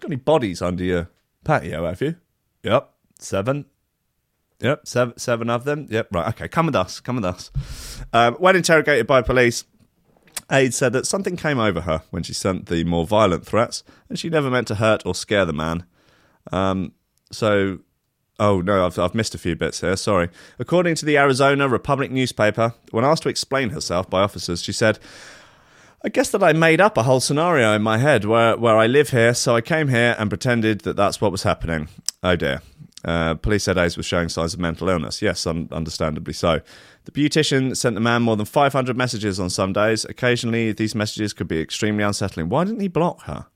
got 0.00 0.08
any 0.08 0.16
bodies 0.16 0.60
under 0.60 0.82
your 0.82 1.10
patio, 1.44 1.86
have 1.86 2.00
you? 2.00 2.16
Yep, 2.64 2.92
seven. 3.18 3.66
Yep, 4.62 4.86
seven, 4.86 5.18
seven 5.18 5.50
of 5.50 5.64
them. 5.64 5.86
Yep, 5.90 6.08
right. 6.12 6.28
Okay, 6.28 6.48
come 6.48 6.66
with 6.66 6.76
us. 6.76 7.00
Come 7.00 7.16
with 7.16 7.24
us. 7.24 7.50
Um, 8.12 8.34
when 8.34 8.54
interrogated 8.56 9.06
by 9.06 9.20
police, 9.22 9.64
Ades 10.50 10.76
said 10.76 10.92
that 10.92 11.06
something 11.06 11.36
came 11.36 11.58
over 11.58 11.82
her 11.82 12.02
when 12.10 12.22
she 12.22 12.32
sent 12.32 12.66
the 12.66 12.84
more 12.84 13.06
violent 13.06 13.44
threats, 13.44 13.82
and 14.08 14.18
she 14.18 14.28
never 14.28 14.50
meant 14.50 14.68
to 14.68 14.76
hurt 14.76 15.02
or 15.04 15.14
scare 15.14 15.44
the 15.44 15.52
man. 15.52 15.84
Um, 16.52 16.92
so, 17.30 17.80
oh 18.38 18.60
no, 18.60 18.86
I've, 18.86 18.98
I've 18.98 19.14
missed 19.14 19.34
a 19.34 19.38
few 19.38 19.56
bits 19.56 19.80
here. 19.80 19.96
Sorry. 19.96 20.28
According 20.58 20.94
to 20.96 21.04
the 21.04 21.18
Arizona 21.18 21.68
Republic 21.68 22.10
newspaper, 22.10 22.74
when 22.90 23.04
asked 23.04 23.24
to 23.24 23.28
explain 23.28 23.70
herself 23.70 24.08
by 24.08 24.22
officers, 24.22 24.62
she 24.62 24.72
said, 24.72 24.98
I 26.04 26.08
guess 26.08 26.30
that 26.30 26.42
I 26.42 26.52
made 26.52 26.80
up 26.80 26.96
a 26.96 27.04
whole 27.04 27.20
scenario 27.20 27.74
in 27.74 27.82
my 27.82 27.98
head 27.98 28.24
where, 28.24 28.56
where 28.56 28.76
I 28.76 28.86
live 28.86 29.10
here, 29.10 29.34
so 29.34 29.54
I 29.54 29.60
came 29.60 29.88
here 29.88 30.16
and 30.18 30.30
pretended 30.30 30.80
that 30.80 30.96
that's 30.96 31.20
what 31.20 31.32
was 31.32 31.44
happening. 31.44 31.88
Oh 32.22 32.36
dear. 32.36 32.60
Uh, 33.04 33.34
police 33.34 33.64
said 33.64 33.76
Hayes 33.76 33.96
was 33.96 34.06
showing 34.06 34.28
signs 34.28 34.54
of 34.54 34.60
mental 34.60 34.88
illness. 34.88 35.20
Yes, 35.20 35.46
un- 35.46 35.68
understandably 35.72 36.32
so. 36.32 36.60
The 37.04 37.10
beautician 37.10 37.76
sent 37.76 37.94
the 37.94 38.00
man 38.00 38.22
more 38.22 38.36
than 38.36 38.46
500 38.46 38.96
messages 38.96 39.40
on 39.40 39.50
some 39.50 39.72
days. 39.72 40.04
Occasionally, 40.04 40.72
these 40.72 40.94
messages 40.94 41.32
could 41.32 41.48
be 41.48 41.60
extremely 41.60 42.04
unsettling. 42.04 42.48
Why 42.48 42.64
didn't 42.64 42.80
he 42.80 42.88
block 42.88 43.22
her? 43.22 43.46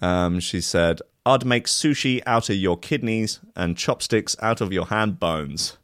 Um, 0.00 0.40
she 0.40 0.60
said, 0.60 1.00
I'd 1.26 1.44
make 1.44 1.66
sushi 1.66 2.22
out 2.26 2.48
of 2.48 2.56
your 2.56 2.78
kidneys 2.78 3.40
and 3.54 3.76
chopsticks 3.76 4.36
out 4.40 4.60
of 4.60 4.72
your 4.72 4.86
hand 4.86 5.20
bones. 5.20 5.76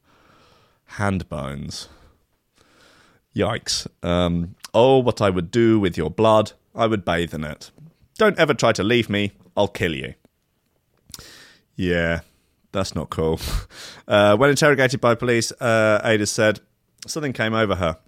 Hand 0.93 1.29
bones. 1.29 1.89
Yikes. 3.37 3.87
Um, 4.03 4.57
oh, 4.73 4.99
what 4.99 5.21
I 5.21 5.31
would 5.31 5.51
do 5.51 5.79
with 5.79 5.97
your 5.97 6.11
blood. 6.11 6.53
I 6.75 6.87
would 6.87 7.05
bathe 7.05 7.35
in 7.35 7.45
it. 7.45 7.71
Don't 8.17 8.39
ever 8.39 8.55
try 8.55 8.73
to 8.73 8.83
leave 8.83 9.11
me. 9.11 9.33
I'll 9.57 9.69
kill 9.69 9.95
you. 9.95 10.15
Yeah, 11.77 12.21
that's 12.73 12.95
not 12.95 13.11
cool. 13.11 13.41
Uh, 14.07 14.35
when 14.35 14.49
interrogated 14.49 15.03
by 15.03 15.15
police, 15.15 15.53
uh, 15.61 16.01
Ada 16.03 16.25
said 16.25 16.61
something 17.07 17.35
came 17.35 17.53
over 17.53 17.75
her 17.75 17.99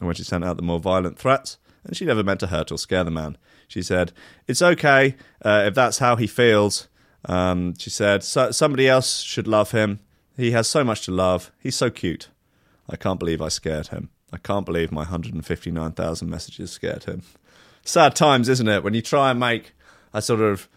And 0.00 0.06
when 0.06 0.16
she 0.16 0.24
sent 0.24 0.42
out 0.44 0.56
the 0.56 0.62
more 0.62 0.80
violent 0.80 1.18
threats, 1.18 1.58
and 1.84 1.94
she 1.94 2.06
never 2.06 2.22
meant 2.22 2.40
to 2.40 2.46
hurt 2.46 2.72
or 2.72 2.78
scare 2.78 3.04
the 3.04 3.10
man. 3.10 3.36
She 3.68 3.82
said, 3.82 4.12
It's 4.46 4.62
okay 4.62 5.14
uh, 5.44 5.64
if 5.66 5.74
that's 5.74 5.98
how 5.98 6.16
he 6.16 6.26
feels. 6.26 6.88
Um, 7.26 7.74
she 7.76 7.90
said, 7.90 8.24
so- 8.24 8.50
Somebody 8.50 8.88
else 8.88 9.20
should 9.20 9.46
love 9.46 9.72
him. 9.72 10.00
He 10.36 10.52
has 10.52 10.66
so 10.68 10.82
much 10.84 11.02
to 11.04 11.10
love. 11.12 11.52
He's 11.58 11.76
so 11.76 11.90
cute. 11.90 12.28
I 12.88 12.96
can't 12.96 13.18
believe 13.20 13.42
I 13.42 13.48
scared 13.48 13.88
him. 13.88 14.08
I 14.32 14.38
can't 14.38 14.64
believe 14.64 14.90
my 14.90 15.02
159,000 15.02 16.30
messages 16.30 16.70
scared 16.70 17.04
him. 17.04 17.22
Sad 17.84 18.16
times, 18.16 18.48
isn't 18.48 18.68
it? 18.68 18.82
When 18.82 18.94
you 18.94 19.02
try 19.02 19.30
and 19.30 19.38
make 19.38 19.72
a 20.14 20.22
sort 20.22 20.40
of 20.40 20.68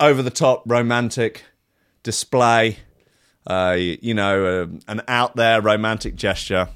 over 0.00 0.22
the 0.22 0.30
top 0.30 0.62
romantic 0.66 1.44
display, 2.04 2.76
uh, 3.48 3.76
you 3.76 4.14
know, 4.14 4.70
an 4.86 5.02
out 5.08 5.34
there 5.34 5.60
romantic 5.60 6.14
gesture, 6.14 6.68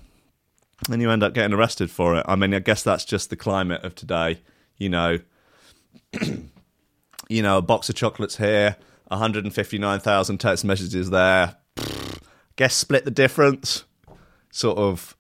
and 0.91 1.01
you 1.01 1.11
end 1.11 1.23
up 1.23 1.35
getting 1.35 1.57
arrested 1.57 1.91
for 1.91 2.17
it. 2.17 2.25
I 2.27 2.35
mean, 2.35 2.53
I 2.53 2.59
guess 2.59 2.83
that's 2.83 3.05
just 3.05 3.31
the 3.31 3.37
climate 3.37 3.85
of 3.85 3.95
today. 3.95 4.41
You 4.77 4.89
know, 4.89 5.19
you 7.29 7.43
know, 7.43 7.59
a 7.59 7.63
box 7.63 7.89
of 7.89 7.95
chocolates 7.95 8.37
here, 8.39 8.77
159,000 9.09 10.39
text 10.39 10.65
messages 10.65 11.11
there. 11.11 11.57
Guess 12.57 12.75
split 12.75 13.05
the 13.05 13.13
difference. 13.13 13.85
Sort 14.51 14.79
of, 14.79 15.17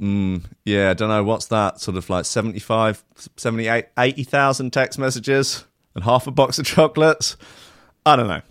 mm, 0.00 0.42
yeah, 0.64 0.90
I 0.90 0.94
don't 0.94 1.08
know, 1.08 1.22
what's 1.22 1.46
that? 1.46 1.80
Sort 1.80 1.96
of 1.96 2.10
like 2.10 2.24
75, 2.24 3.04
78, 3.36 3.86
80,000 3.96 4.72
text 4.72 4.98
messages 4.98 5.64
and 5.94 6.02
half 6.02 6.26
a 6.26 6.32
box 6.32 6.58
of 6.58 6.64
chocolates. 6.66 7.36
I 8.04 8.16
don't 8.16 8.26
know. 8.26 8.42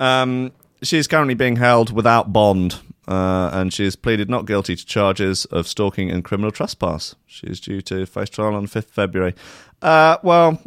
Um, 0.00 0.50
she's 0.82 1.06
currently 1.06 1.34
being 1.34 1.56
held 1.56 1.92
without 1.92 2.32
bond, 2.32 2.80
uh, 3.06 3.50
and 3.52 3.72
she 3.72 3.84
has 3.84 3.94
pleaded 3.94 4.28
not 4.28 4.46
guilty 4.46 4.74
to 4.74 4.84
charges 4.84 5.44
of 5.46 5.68
stalking 5.68 6.10
and 6.10 6.24
criminal 6.24 6.50
trespass. 6.50 7.14
She 7.26 7.46
is 7.46 7.60
due 7.60 7.80
to 7.82 8.06
face 8.06 8.30
trial 8.30 8.54
on 8.56 8.66
5th 8.66 8.90
February. 8.90 9.34
Uh, 9.82 10.16
well, 10.22 10.60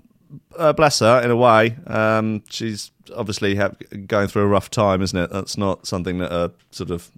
uh, 0.58 0.74
bless 0.74 1.00
her 1.00 1.22
in 1.22 1.32
a 1.32 1.36
way. 1.36 1.76
Um, 1.88 2.44
she's 2.50 2.92
obviously 3.16 3.56
ha- 3.56 3.72
going 4.08 4.28
through 4.28 4.44
a 4.44 4.48
rough 4.48 4.70
time, 4.70 5.02
isn't 5.02 5.18
it? 5.18 5.32
That's 5.32 5.58
not 5.58 5.86
something 5.88 6.20
that 6.20 6.32
a 6.32 6.52
sort 6.72 6.92
of 6.92 7.10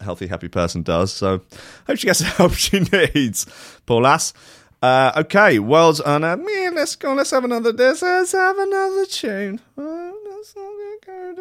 healthy, 0.00 0.26
happy 0.26 0.48
person 0.48 0.82
does. 0.82 1.12
So, 1.12 1.42
hope 1.86 1.98
she 1.98 2.06
gets 2.06 2.18
the 2.18 2.24
help 2.38 2.54
she 2.54 2.80
needs. 2.80 3.46
Poor 3.86 4.02
lass. 4.02 4.32
Uh, 4.82 5.12
okay, 5.16 5.60
world's 5.60 6.00
honor. 6.00 6.36
Me, 6.36 6.68
let's 6.70 6.96
go. 6.96 7.14
Let's 7.14 7.30
have 7.30 7.44
another. 7.44 7.72
Let's 7.72 8.00
have 8.00 8.58
another 8.58 9.06
tune. 9.06 9.60
Oh, 9.78 10.18
let's 10.30 10.56
not 10.56 10.72
get 11.06 11.38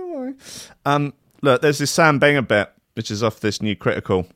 Um, 0.85 1.13
look, 1.41 1.61
there's 1.61 1.79
this 1.79 1.91
Sam 1.91 2.19
Binga 2.19 2.47
bit, 2.47 2.71
which 2.93 3.11
is 3.11 3.23
off 3.23 3.39
this 3.39 3.61
new 3.61 3.75
Critical 3.75 4.27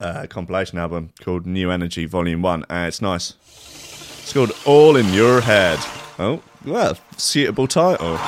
uh, 0.00 0.26
compilation 0.28 0.78
album 0.78 1.10
called 1.20 1.46
New 1.46 1.70
Energy 1.70 2.06
Volume 2.06 2.42
One. 2.42 2.64
Uh, 2.64 2.86
it's 2.88 3.02
nice. 3.02 3.34
It's 4.22 4.32
called 4.32 4.52
All 4.64 4.96
in 4.96 5.12
Your 5.12 5.40
Head. 5.40 5.78
Oh, 6.18 6.42
well, 6.64 6.96
suitable 7.16 7.66
title. 7.66 8.18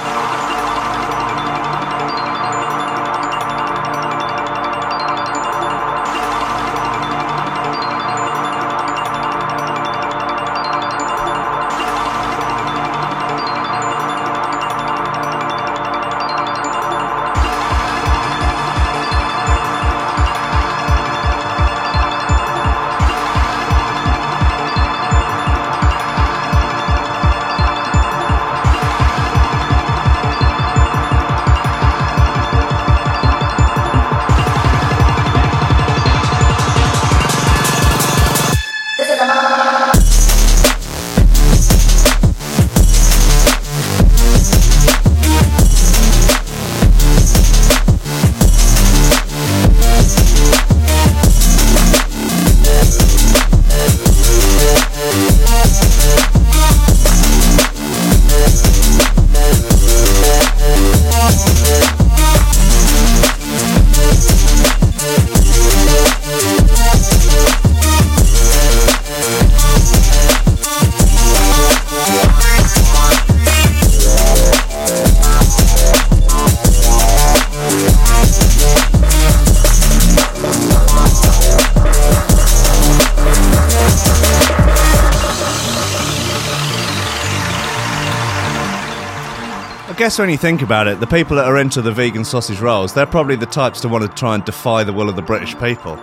Guess 90.12 90.18
when 90.18 90.28
you 90.28 90.36
think 90.36 90.60
about 90.60 90.86
it, 90.88 91.00
the 91.00 91.06
people 91.06 91.36
that 91.36 91.46
are 91.46 91.56
into 91.56 91.80
the 91.80 91.90
vegan 91.90 92.22
sausage 92.22 92.60
rolls, 92.60 92.92
they're 92.92 93.06
probably 93.06 93.34
the 93.34 93.46
types 93.46 93.80
to 93.80 93.88
want 93.88 94.02
to 94.04 94.10
try 94.10 94.34
and 94.34 94.44
defy 94.44 94.84
the 94.84 94.92
will 94.92 95.08
of 95.08 95.16
the 95.16 95.22
British 95.22 95.58
people. 95.58 95.96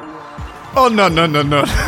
Oh, 0.76 0.90
no, 0.92 1.08
no, 1.08 1.28
no, 1.28 1.44
no. 1.44 1.60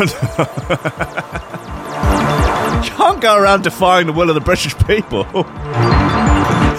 you 2.84 2.91
can't 2.91 3.19
go 3.19 3.36
around 3.36 3.63
defying 3.63 4.05
the 4.05 4.13
will 4.13 4.30
of 4.30 4.36
the 4.36 4.41
British 4.41 4.78
people. 4.86 5.24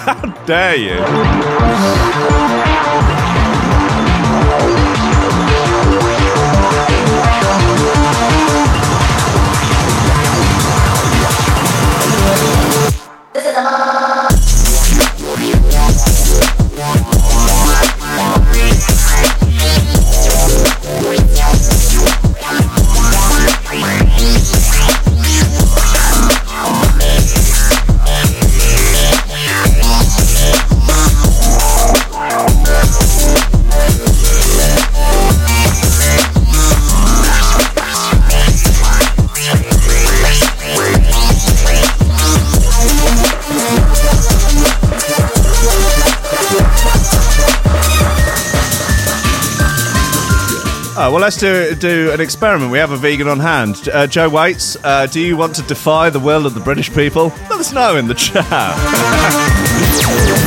How 0.05 0.45
dare 0.47 0.77
you? 0.77 2.52
Let's 51.23 51.37
do 51.37 51.75
do 51.77 52.11
an 52.11 52.21
experiment. 52.21 52.73
We 52.73 52.79
have 52.79 52.91
a 52.91 52.97
vegan 52.97 53.29
on 53.29 53.39
hand. 53.39 53.89
Uh, 53.89 54.09
Joe 54.09 54.29
Waits, 54.29 54.77
uh, 54.83 55.07
do 55.07 55.21
you 55.21 55.37
want 55.37 55.55
to 55.55 55.63
defy 55.63 56.11
the 56.11 56.19
will 56.19 56.47
of 56.47 56.55
the 56.55 56.61
British 56.61 56.93
people? 56.93 57.29
Let 57.49 57.61
us 57.61 57.73
know 57.73 57.97
in 57.97 58.09
the 58.09 58.15
chat. 58.15 58.43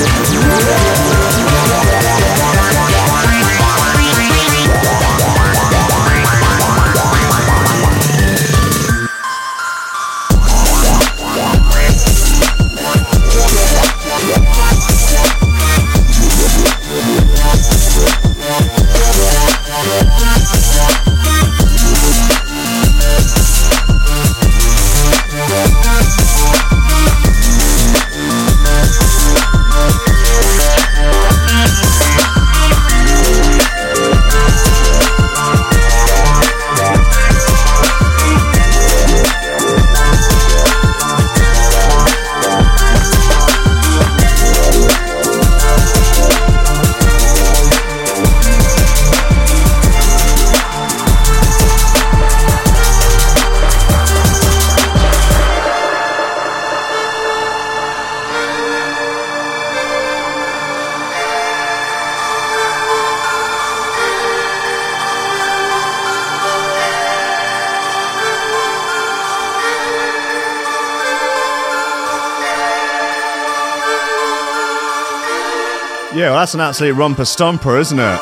Yeah, 76.16 76.30
well, 76.30 76.40
that's 76.40 76.54
an 76.54 76.62
absolute 76.62 76.94
romper 76.94 77.24
stomper, 77.24 77.78
isn't 77.78 78.00
it? 78.00 78.22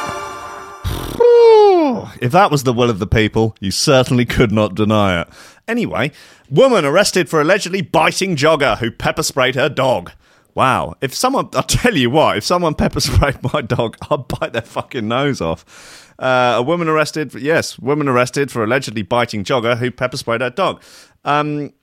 If 2.24 2.32
that 2.32 2.50
was 2.50 2.64
the 2.64 2.74
will 2.74 2.90
of 2.90 2.98
the 2.98 3.06
people, 3.06 3.56
you 3.60 3.70
certainly 3.70 4.26
could 4.26 4.52
not 4.52 4.74
deny 4.74 5.22
it. 5.22 5.28
Anyway, 5.68 6.12
woman 6.50 6.86
arrested 6.86 7.30
for 7.30 7.40
allegedly 7.40 7.82
biting 7.82 8.36
jogger 8.36 8.80
who 8.80 8.90
pepper 8.90 9.22
sprayed 9.22 9.54
her 9.54 9.70
dog. 9.70 10.12
Wow. 10.56 10.96
If 11.02 11.14
someone, 11.14 11.50
I'll 11.54 11.62
tell 11.62 11.96
you 11.96 12.10
what, 12.10 12.38
if 12.38 12.44
someone 12.44 12.74
pepper 12.74 13.00
sprayed 13.00 13.38
my 13.54 13.62
dog, 13.62 13.98
I'd 14.10 14.28
bite 14.28 14.54
their 14.54 14.64
fucking 14.64 15.08
nose 15.08 15.40
off. 15.40 16.16
Uh, 16.18 16.56
a 16.58 16.64
woman 16.64 16.88
arrested, 16.88 17.36
yes, 17.36 17.78
woman 17.78 18.08
arrested 18.08 18.50
for 18.50 18.64
allegedly 18.64 19.04
biting 19.04 19.44
jogger 19.44 19.78
who 19.78 19.92
pepper 19.92 20.18
sprayed 20.18 20.42
her 20.42 20.50
dog. 20.50 20.82
Um, 21.26 21.74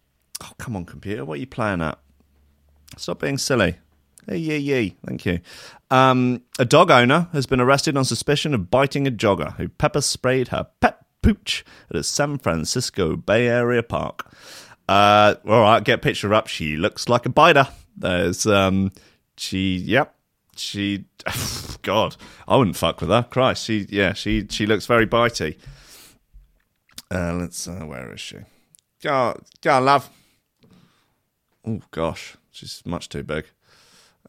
oh, 0.42 0.50
come 0.58 0.74
on, 0.74 0.86
computer, 0.86 1.24
what 1.24 1.34
are 1.34 1.40
you 1.40 1.46
playing 1.46 1.82
at? 1.82 2.00
Stop 2.96 3.20
being 3.20 3.38
silly. 3.38 3.76
Hey, 4.26 4.38
yee, 4.38 4.56
yee. 4.58 4.96
Thank 5.06 5.26
you. 5.26 5.40
Um, 5.90 6.42
a 6.58 6.64
dog 6.64 6.90
owner 6.90 7.28
has 7.32 7.46
been 7.46 7.60
arrested 7.60 7.96
on 7.96 8.04
suspicion 8.04 8.54
of 8.54 8.70
biting 8.70 9.06
a 9.06 9.10
jogger 9.10 9.54
who 9.56 9.68
pepper 9.68 10.00
sprayed 10.00 10.48
her 10.48 10.68
pet 10.80 11.04
pooch 11.22 11.64
at 11.90 11.96
a 11.96 12.02
San 12.02 12.38
Francisco 12.38 13.16
Bay 13.16 13.48
Area 13.48 13.82
park. 13.82 14.32
Uh, 14.88 15.36
all 15.46 15.60
right, 15.62 15.84
get 15.84 16.02
picture 16.02 16.34
up. 16.34 16.48
She 16.48 16.76
looks 16.76 17.08
like 17.08 17.26
a 17.26 17.30
biter. 17.30 17.68
There's, 17.96 18.46
um, 18.46 18.92
she, 19.36 19.76
yep, 19.76 20.14
she, 20.56 21.04
God, 21.82 22.16
I 22.46 22.56
wouldn't 22.56 22.76
fuck 22.76 23.00
with 23.00 23.10
her. 23.10 23.26
Christ, 23.30 23.64
she, 23.64 23.86
yeah, 23.88 24.12
she, 24.12 24.46
she 24.48 24.66
looks 24.66 24.86
very 24.86 25.06
bitey. 25.06 25.58
Uh, 27.10 27.34
let's, 27.34 27.66
uh, 27.66 27.84
where 27.84 28.12
is 28.12 28.20
she? 28.20 28.38
Go, 29.02 29.40
go, 29.60 29.80
love. 29.80 30.10
Oh 31.66 31.80
gosh, 31.90 32.36
she's 32.50 32.82
much 32.84 33.08
too 33.08 33.22
big. 33.22 33.46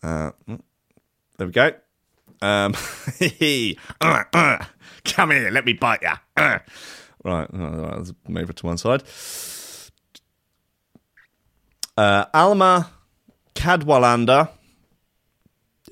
Uh, 0.03 0.31
there 1.37 1.47
we 1.47 1.51
go. 1.53 1.73
Um, 2.41 2.73
uh, 4.01 4.23
uh, 4.33 4.65
come 5.05 5.31
here, 5.31 5.51
let 5.51 5.65
me 5.65 5.73
bite 5.73 6.01
you. 6.01 6.13
Uh. 6.35 6.59
Right, 7.23 7.47
right, 7.53 7.97
let's 7.97 8.13
move 8.27 8.49
it 8.49 8.55
to 8.57 8.65
one 8.65 8.77
side. 8.77 9.03
Alma 11.97 12.89
Cadwalander. 13.53 14.49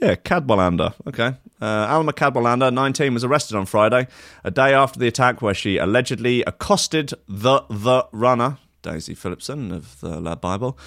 Yeah, 0.01 0.15
Cadwalander. 0.15 0.93
Okay. 1.05 1.35
Alma 1.61 2.13
Cadwalander, 2.13 2.73
19, 2.73 3.13
was 3.13 3.23
arrested 3.23 3.57
on 3.57 3.67
Friday, 3.67 4.07
a 4.43 4.49
day 4.49 4.73
after 4.73 4.97
the 4.97 5.07
attack 5.07 5.41
where 5.43 5.53
she 5.53 5.77
allegedly 5.77 6.41
accosted 6.43 7.13
the 7.27 7.61
the 7.69 8.07
runner, 8.11 8.57
Daisy 8.81 9.13
Phillipson 9.13 9.71
of 9.71 9.99
the 9.99 10.19
Lad 10.19 10.41
Bible, 10.41 10.79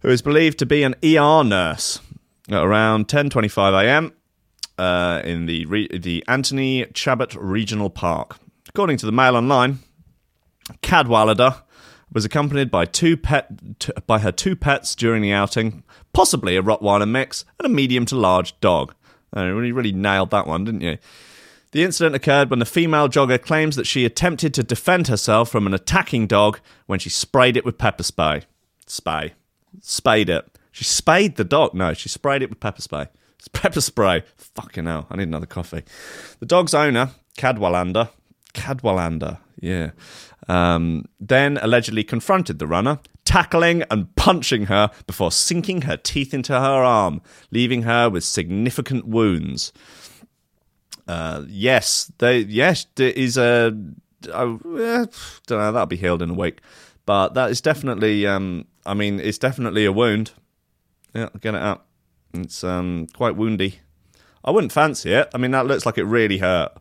who 0.00 0.08
is 0.08 0.22
believed 0.22 0.58
to 0.60 0.66
be 0.66 0.82
an 0.82 0.94
ER 1.04 1.44
nurse. 1.44 2.00
Around 2.50 3.08
10:25 3.08 3.84
a.m. 3.84 4.12
Uh, 4.78 5.20
in 5.24 5.46
the 5.46 5.66
re- 5.66 5.88
the 5.88 6.24
Anthony 6.28 6.86
Chabot 6.94 7.34
Regional 7.34 7.90
Park, 7.90 8.36
according 8.68 8.96
to 8.98 9.06
the 9.06 9.12
Mail 9.12 9.36
Online, 9.36 9.80
Cadwallader 10.82 11.62
was 12.12 12.24
accompanied 12.24 12.70
by 12.70 12.84
two 12.84 13.16
pet 13.16 13.50
t- 13.78 13.92
by 14.06 14.18
her 14.20 14.32
two 14.32 14.56
pets 14.56 14.94
during 14.94 15.22
the 15.22 15.32
outing, 15.32 15.82
possibly 16.12 16.56
a 16.56 16.62
Rottweiler 16.62 17.08
mix 17.08 17.44
and 17.58 17.66
a 17.66 17.68
medium 17.68 18.06
to 18.06 18.16
large 18.16 18.58
dog. 18.60 18.94
Uh, 19.36 19.44
you 19.44 19.54
really, 19.54 19.72
really 19.72 19.92
nailed 19.92 20.30
that 20.30 20.46
one, 20.46 20.64
didn't 20.64 20.80
you? 20.80 20.96
The 21.72 21.84
incident 21.84 22.16
occurred 22.16 22.48
when 22.48 22.60
the 22.60 22.64
female 22.64 23.08
jogger 23.08 23.40
claims 23.40 23.76
that 23.76 23.86
she 23.86 24.06
attempted 24.06 24.54
to 24.54 24.62
defend 24.62 25.08
herself 25.08 25.50
from 25.50 25.66
an 25.66 25.74
attacking 25.74 26.26
dog 26.26 26.60
when 26.86 26.98
she 26.98 27.10
sprayed 27.10 27.58
it 27.58 27.64
with 27.64 27.76
pepper 27.76 28.02
spray. 28.02 28.44
Spray. 28.86 29.34
Spayed 29.82 30.30
it. 30.30 30.57
She 30.78 30.84
spayed 30.84 31.34
the 31.34 31.42
dog. 31.42 31.74
No, 31.74 31.92
she 31.92 32.08
sprayed 32.08 32.40
it 32.40 32.50
with 32.50 32.60
pepper 32.60 32.80
spray. 32.80 33.08
It's 33.36 33.48
pepper 33.48 33.80
spray. 33.80 34.22
Fucking 34.36 34.86
hell. 34.86 35.08
I 35.10 35.16
need 35.16 35.24
another 35.24 35.44
coffee. 35.44 35.82
The 36.38 36.46
dog's 36.46 36.72
owner, 36.72 37.10
Cadwallander, 37.36 38.10
Cadwallander, 38.54 39.38
yeah, 39.58 39.90
um, 40.46 41.04
then 41.18 41.58
allegedly 41.60 42.04
confronted 42.04 42.60
the 42.60 42.68
runner, 42.68 43.00
tackling 43.24 43.82
and 43.90 44.14
punching 44.14 44.66
her 44.66 44.92
before 45.08 45.32
sinking 45.32 45.82
her 45.82 45.96
teeth 45.96 46.32
into 46.32 46.52
her 46.52 46.84
arm, 46.84 47.22
leaving 47.50 47.82
her 47.82 48.08
with 48.08 48.22
significant 48.22 49.04
wounds. 49.04 49.72
Uh, 51.08 51.42
yes, 51.48 52.12
they, 52.18 52.38
yes, 52.38 52.86
there 52.94 53.10
is 53.10 53.36
a. 53.36 53.76
I 54.32 54.44
don't 54.44 54.64
know. 54.64 55.06
That'll 55.72 55.86
be 55.86 55.96
healed 55.96 56.22
in 56.22 56.30
a 56.30 56.34
week, 56.34 56.60
but 57.04 57.34
that 57.34 57.50
is 57.50 57.60
definitely. 57.60 58.28
Um, 58.28 58.66
I 58.86 58.94
mean, 58.94 59.18
it's 59.18 59.38
definitely 59.38 59.84
a 59.84 59.92
wound. 59.92 60.30
Yeah, 61.14 61.28
get 61.40 61.54
it 61.54 61.62
out. 61.62 61.84
It's 62.34 62.62
um, 62.62 63.06
quite 63.14 63.36
woundy. 63.36 63.76
I 64.44 64.50
wouldn't 64.50 64.72
fancy 64.72 65.12
it. 65.12 65.28
I 65.34 65.38
mean, 65.38 65.50
that 65.52 65.66
looks 65.66 65.84
like 65.84 65.98
it 65.98 66.04
really 66.04 66.38
hurt, 66.38 66.72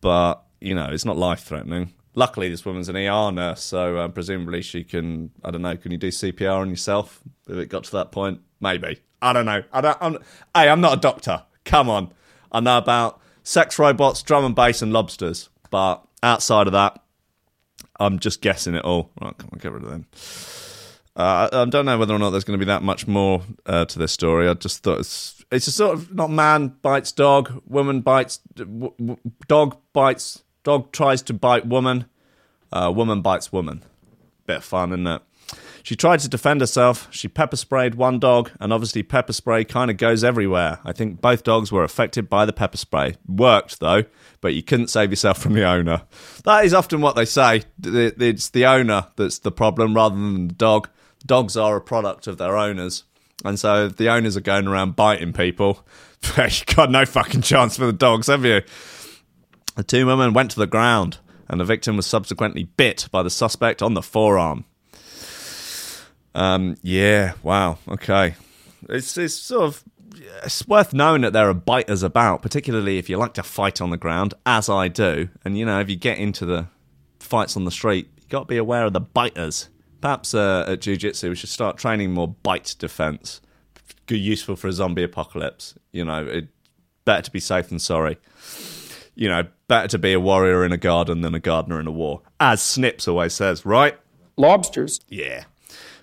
but 0.00 0.42
you 0.60 0.74
know, 0.74 0.88
it's 0.90 1.04
not 1.04 1.16
life 1.16 1.40
threatening. 1.40 1.94
Luckily, 2.14 2.48
this 2.48 2.64
woman's 2.64 2.88
an 2.88 2.96
ER 2.96 3.30
nurse, 3.30 3.62
so 3.62 3.96
uh, 3.96 4.08
presumably 4.08 4.62
she 4.62 4.82
can. 4.82 5.30
I 5.44 5.50
don't 5.50 5.62
know. 5.62 5.76
Can 5.76 5.92
you 5.92 5.98
do 5.98 6.08
CPR 6.08 6.58
on 6.58 6.70
yourself 6.70 7.20
if 7.48 7.56
it 7.56 7.68
got 7.68 7.84
to 7.84 7.92
that 7.92 8.10
point? 8.10 8.40
Maybe. 8.60 9.00
I 9.22 9.32
don't 9.32 9.46
know. 9.46 9.62
I 9.72 9.80
don't. 9.80 9.98
I'm, 10.00 10.12
hey, 10.54 10.68
I'm 10.68 10.80
not 10.80 10.94
a 10.98 11.00
doctor. 11.00 11.42
Come 11.64 11.88
on. 11.88 12.12
I 12.50 12.60
know 12.60 12.78
about 12.78 13.20
sex 13.42 13.78
robots, 13.78 14.22
drum 14.22 14.44
and 14.44 14.54
bass, 14.54 14.82
and 14.82 14.92
lobsters, 14.92 15.48
but 15.70 16.04
outside 16.22 16.66
of 16.66 16.72
that, 16.72 17.02
I'm 18.00 18.18
just 18.18 18.40
guessing 18.40 18.74
it 18.74 18.84
all. 18.84 19.10
Right, 19.20 19.36
come 19.36 19.50
on, 19.52 19.58
get 19.58 19.72
rid 19.72 19.84
of 19.84 19.90
them. 19.90 20.06
Uh, 21.18 21.48
I, 21.52 21.62
I 21.62 21.64
don't 21.64 21.84
know 21.84 21.98
whether 21.98 22.14
or 22.14 22.18
not 22.18 22.30
there's 22.30 22.44
going 22.44 22.58
to 22.58 22.64
be 22.64 22.68
that 22.68 22.82
much 22.82 23.08
more 23.08 23.42
uh, 23.66 23.84
to 23.86 23.98
this 23.98 24.12
story. 24.12 24.48
I 24.48 24.54
just 24.54 24.84
thought 24.84 25.00
it's 25.00 25.44
it's 25.50 25.66
a 25.66 25.72
sort 25.72 25.94
of 25.94 26.14
not 26.14 26.30
man 26.30 26.76
bites 26.80 27.10
dog, 27.10 27.60
woman 27.66 28.02
bites 28.02 28.38
w- 28.54 28.92
w- 28.98 29.18
dog 29.48 29.76
bites 29.92 30.44
dog 30.62 30.92
tries 30.92 31.22
to 31.22 31.34
bite 31.34 31.66
woman, 31.66 32.04
uh, 32.72 32.92
woman 32.94 33.20
bites 33.20 33.52
woman. 33.52 33.82
Bit 34.46 34.58
of 34.58 34.64
fun, 34.64 34.92
isn't 34.92 35.06
it? 35.06 35.22
She 35.82 35.96
tried 35.96 36.20
to 36.20 36.28
defend 36.28 36.60
herself. 36.60 37.08
She 37.10 37.28
pepper 37.28 37.56
sprayed 37.56 37.94
one 37.94 38.18
dog, 38.18 38.50
and 38.60 38.72
obviously 38.72 39.02
pepper 39.02 39.32
spray 39.32 39.64
kind 39.64 39.90
of 39.90 39.96
goes 39.96 40.22
everywhere. 40.22 40.78
I 40.84 40.92
think 40.92 41.20
both 41.20 41.42
dogs 41.42 41.72
were 41.72 41.82
affected 41.82 42.28
by 42.28 42.44
the 42.44 42.52
pepper 42.52 42.76
spray. 42.76 43.16
Worked 43.26 43.80
though, 43.80 44.04
but 44.40 44.54
you 44.54 44.62
couldn't 44.62 44.88
save 44.88 45.10
yourself 45.10 45.38
from 45.38 45.54
the 45.54 45.64
owner. 45.64 46.02
That 46.44 46.64
is 46.64 46.74
often 46.74 47.00
what 47.00 47.16
they 47.16 47.24
say. 47.24 47.62
It's 47.82 48.50
the 48.50 48.66
owner 48.66 49.06
that's 49.16 49.40
the 49.40 49.50
problem 49.50 49.94
rather 49.94 50.14
than 50.14 50.48
the 50.48 50.54
dog. 50.54 50.90
Dogs 51.26 51.56
are 51.56 51.76
a 51.76 51.80
product 51.80 52.26
of 52.26 52.38
their 52.38 52.56
owners, 52.56 53.04
and 53.44 53.58
so 53.58 53.88
the 53.88 54.08
owners 54.08 54.36
are 54.36 54.42
going 54.42 54.66
around 54.66 54.96
biting 54.96 55.32
people. 55.32 55.86
You've 56.36 56.66
got 56.66 56.90
no 56.90 57.04
fucking 57.04 57.42
chance 57.42 57.76
for 57.76 57.86
the 57.86 57.92
dogs, 57.92 58.26
have 58.26 58.44
you? 58.44 58.62
The 59.76 59.84
two 59.84 60.06
women 60.06 60.32
went 60.32 60.50
to 60.52 60.58
the 60.58 60.66
ground, 60.66 61.18
and 61.48 61.60
the 61.60 61.64
victim 61.64 61.96
was 61.96 62.06
subsequently 62.06 62.64
bit 62.64 63.08
by 63.10 63.22
the 63.22 63.30
suspect 63.30 63.82
on 63.82 63.94
the 63.94 64.02
forearm. 64.02 64.64
Um, 66.34 66.76
yeah, 66.82 67.32
wow, 67.42 67.78
okay. 67.88 68.34
It's, 68.88 69.16
it's 69.16 69.34
sort 69.34 69.64
of 69.64 69.84
it's 70.44 70.66
worth 70.66 70.92
knowing 70.92 71.22
that 71.22 71.32
there 71.32 71.48
are 71.48 71.54
biters 71.54 72.02
about, 72.02 72.42
particularly 72.42 72.98
if 72.98 73.08
you 73.08 73.16
like 73.16 73.34
to 73.34 73.42
fight 73.42 73.80
on 73.80 73.90
the 73.90 73.96
ground, 73.96 74.34
as 74.46 74.68
I 74.68 74.88
do. 74.88 75.28
And 75.44 75.58
you 75.58 75.64
know, 75.64 75.80
if 75.80 75.88
you 75.88 75.96
get 75.96 76.18
into 76.18 76.44
the 76.46 76.66
fights 77.18 77.56
on 77.56 77.64
the 77.64 77.70
street, 77.70 78.08
you 78.16 78.24
got 78.28 78.40
to 78.40 78.46
be 78.46 78.56
aware 78.56 78.84
of 78.84 78.92
the 78.92 79.00
biters. 79.00 79.68
Perhaps 80.00 80.34
uh, 80.34 80.64
at 80.68 80.80
jiu-jitsu 80.80 81.30
we 81.30 81.34
should 81.34 81.48
start 81.48 81.76
training 81.76 82.12
more 82.12 82.28
bite 82.28 82.74
defense. 82.78 83.40
Good, 84.06 84.16
useful 84.16 84.56
for 84.56 84.68
a 84.68 84.72
zombie 84.72 85.02
apocalypse. 85.02 85.74
You 85.92 86.04
know, 86.04 86.24
it, 86.24 86.48
better 87.04 87.22
to 87.22 87.30
be 87.30 87.40
safe 87.40 87.68
than 87.68 87.78
sorry 87.78 88.18
you 89.18 89.28
know, 89.28 89.42
better 89.66 89.88
to 89.88 89.98
be 89.98 90.12
a 90.12 90.20
warrior 90.20 90.64
in 90.64 90.70
a 90.70 90.76
garden 90.76 91.22
than 91.22 91.34
a 91.34 91.40
gardener 91.40 91.80
in 91.80 91.88
a 91.88 91.90
war, 91.90 92.22
as 92.38 92.62
Snips 92.62 93.08
always 93.08 93.34
says, 93.34 93.66
right? 93.66 93.98
Lobsters. 94.36 95.00
Yeah. 95.08 95.44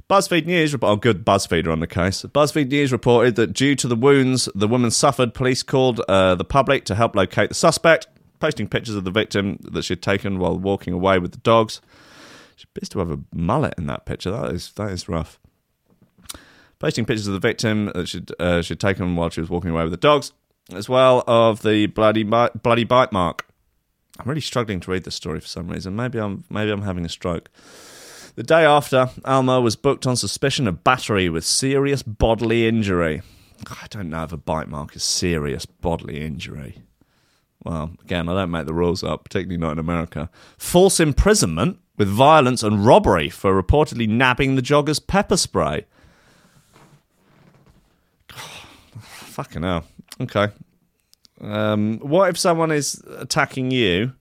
BuzzFeed 0.09 0.45
News, 0.45 0.73
rep- 0.73 0.83
oh, 0.83 0.97
good 0.97 1.25
BuzzFeed 1.25 1.65
are 1.65 1.71
on 1.71 1.79
the 1.79 1.87
case. 1.87 2.23
BuzzFeed 2.23 2.67
News 2.67 2.91
reported 2.91 3.37
that 3.37 3.53
due 3.53 3.73
to 3.75 3.87
the 3.87 3.95
wounds 3.95 4.49
the 4.53 4.67
woman 4.67 4.91
suffered, 4.91 5.33
police 5.33 5.63
called 5.63 6.01
uh, 6.09 6.35
the 6.35 6.43
public 6.43 6.83
to 6.85 6.95
help 6.95 7.15
locate 7.15 7.47
the 7.47 7.55
suspect, 7.55 8.07
posting 8.41 8.67
pictures 8.67 8.95
of 8.95 9.05
the 9.05 9.11
victim 9.11 9.59
that 9.61 9.85
she'd 9.85 10.01
taken 10.01 10.37
while 10.37 10.59
walking 10.59 10.93
away 10.93 11.17
with 11.17 11.31
the 11.31 11.37
dogs. 11.37 11.79
She 12.55 12.65
appears 12.65 12.89
to 12.89 12.99
have 12.99 13.11
a 13.11 13.19
mullet 13.33 13.73
in 13.77 13.87
that 13.87 14.05
picture. 14.05 14.31
That 14.31 14.51
is 14.51 14.71
that 14.73 14.91
is 14.91 15.09
rough. 15.09 15.39
Posting 16.79 17.05
pictures 17.05 17.27
of 17.27 17.33
the 17.33 17.39
victim 17.39 17.91
that 17.95 18.07
she'd, 18.07 18.31
uh, 18.39 18.61
she'd 18.61 18.79
taken 18.79 19.15
while 19.15 19.29
she 19.29 19.39
was 19.39 19.49
walking 19.49 19.71
away 19.71 19.83
with 19.83 19.91
the 19.91 19.97
dogs, 19.97 20.33
as 20.73 20.89
well 20.89 21.23
of 21.25 21.61
the 21.61 21.87
bloody 21.87 22.23
bloody 22.23 22.83
bite 22.83 23.11
mark. 23.11 23.47
I'm 24.19 24.27
really 24.27 24.41
struggling 24.41 24.79
to 24.81 24.91
read 24.91 25.03
this 25.03 25.15
story 25.15 25.39
for 25.39 25.47
some 25.47 25.67
reason. 25.67 25.95
Maybe 25.95 26.19
I'm 26.19 26.43
maybe 26.49 26.71
I'm 26.71 26.83
having 26.83 27.05
a 27.05 27.09
stroke. 27.09 27.49
The 28.35 28.43
day 28.43 28.65
after, 28.65 29.09
Alma 29.23 29.61
was 29.61 29.77
booked 29.77 30.05
on 30.05 30.17
suspicion 30.17 30.67
of 30.67 30.83
battery 30.83 31.29
with 31.29 31.45
serious 31.45 32.03
bodily 32.03 32.67
injury. 32.67 33.21
I 33.65 33.87
don't 33.89 34.09
know 34.09 34.23
if 34.23 34.33
a 34.33 34.37
bite 34.37 34.67
mark 34.67 34.93
is 34.95 35.03
serious 35.03 35.65
bodily 35.65 36.21
injury. 36.21 36.83
Well, 37.63 37.91
again, 38.03 38.27
I 38.27 38.33
don't 38.33 38.51
make 38.51 38.65
the 38.65 38.73
rules 38.73 39.03
up, 39.03 39.23
particularly 39.23 39.57
not 39.57 39.71
in 39.71 39.79
America. 39.79 40.29
False 40.57 40.99
imprisonment 40.99 41.79
with 41.97 42.07
violence 42.07 42.63
and 42.63 42.85
robbery 42.85 43.29
for 43.29 43.61
reportedly 43.61 44.07
nabbing 44.07 44.55
the 44.55 44.61
jogger's 44.61 44.99
pepper 44.99 45.37
spray. 45.37 45.85
Fucking 48.99 49.63
hell. 49.63 49.85
Okay. 50.21 50.47
Um, 51.41 51.99
what 51.99 52.29
if 52.29 52.37
someone 52.37 52.71
is 52.71 53.03
attacking 53.17 53.71
you? 53.71 54.13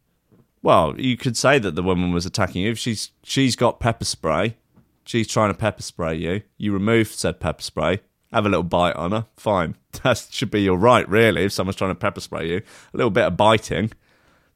Well, 0.62 0.98
you 0.98 1.16
could 1.16 1.36
say 1.36 1.58
that 1.58 1.74
the 1.74 1.82
woman 1.82 2.12
was 2.12 2.26
attacking 2.26 2.62
you. 2.62 2.70
If 2.70 2.78
she's 2.78 3.10
she's 3.22 3.54
got 3.54 3.80
pepper 3.80 4.04
spray, 4.04 4.56
she's 5.04 5.28
trying 5.28 5.52
to 5.52 5.58
pepper 5.58 5.82
spray 5.82 6.14
you. 6.14 6.42
You 6.56 6.72
remove 6.72 7.08
said 7.08 7.38
pepper 7.38 7.62
spray, 7.62 8.00
have 8.32 8.46
a 8.46 8.48
little 8.48 8.64
bite 8.64 8.96
on 8.96 9.12
her. 9.12 9.26
Fine, 9.36 9.76
that 10.02 10.26
should 10.30 10.50
be 10.50 10.62
your 10.62 10.78
right, 10.78 11.08
really. 11.08 11.44
If 11.44 11.52
someone's 11.52 11.76
trying 11.76 11.90
to 11.90 11.94
pepper 11.94 12.20
spray 12.20 12.48
you, 12.48 12.56
a 12.56 12.96
little 12.96 13.10
bit 13.10 13.24
of 13.24 13.36
biting, 13.36 13.92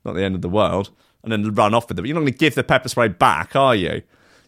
not 0.04 0.14
the 0.14 0.24
end 0.24 0.34
of 0.34 0.42
the 0.42 0.48
world, 0.48 0.90
and 1.32 1.44
then 1.44 1.54
run 1.54 1.74
off 1.74 1.88
with 1.88 1.98
it. 1.98 2.06
You're 2.06 2.14
not 2.14 2.20
going 2.20 2.32
to 2.32 2.38
give 2.38 2.54
the 2.54 2.64
pepper 2.64 2.88
spray 2.88 3.08
back, 3.08 3.54
are 3.54 3.74
you? 3.74 4.02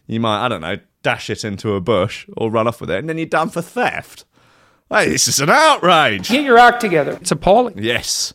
You 0.07 0.19
might, 0.19 0.45
I 0.45 0.47
don't 0.47 0.61
know, 0.61 0.77
dash 1.03 1.29
it 1.29 1.43
into 1.43 1.73
a 1.73 1.81
bush 1.81 2.27
or 2.35 2.49
run 2.49 2.67
off 2.67 2.81
with 2.81 2.89
it, 2.91 2.99
and 2.99 3.09
then 3.09 3.17
you're 3.17 3.27
done 3.27 3.49
for 3.49 3.61
theft. 3.61 4.25
Hey, 4.89 5.09
this 5.09 5.27
is 5.27 5.39
an 5.39 5.49
outrage. 5.49 6.29
Get 6.29 6.43
your 6.43 6.57
act 6.57 6.81
together. 6.81 7.13
It's 7.13 7.31
appalling. 7.31 7.81
Yes. 7.81 8.33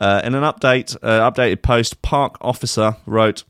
Uh, 0.00 0.20
in 0.24 0.34
an 0.34 0.42
update, 0.42 0.96
uh, 1.02 1.30
updated 1.30 1.62
post, 1.62 2.00
park 2.02 2.36
officer 2.40 2.96
wrote, 3.06 3.44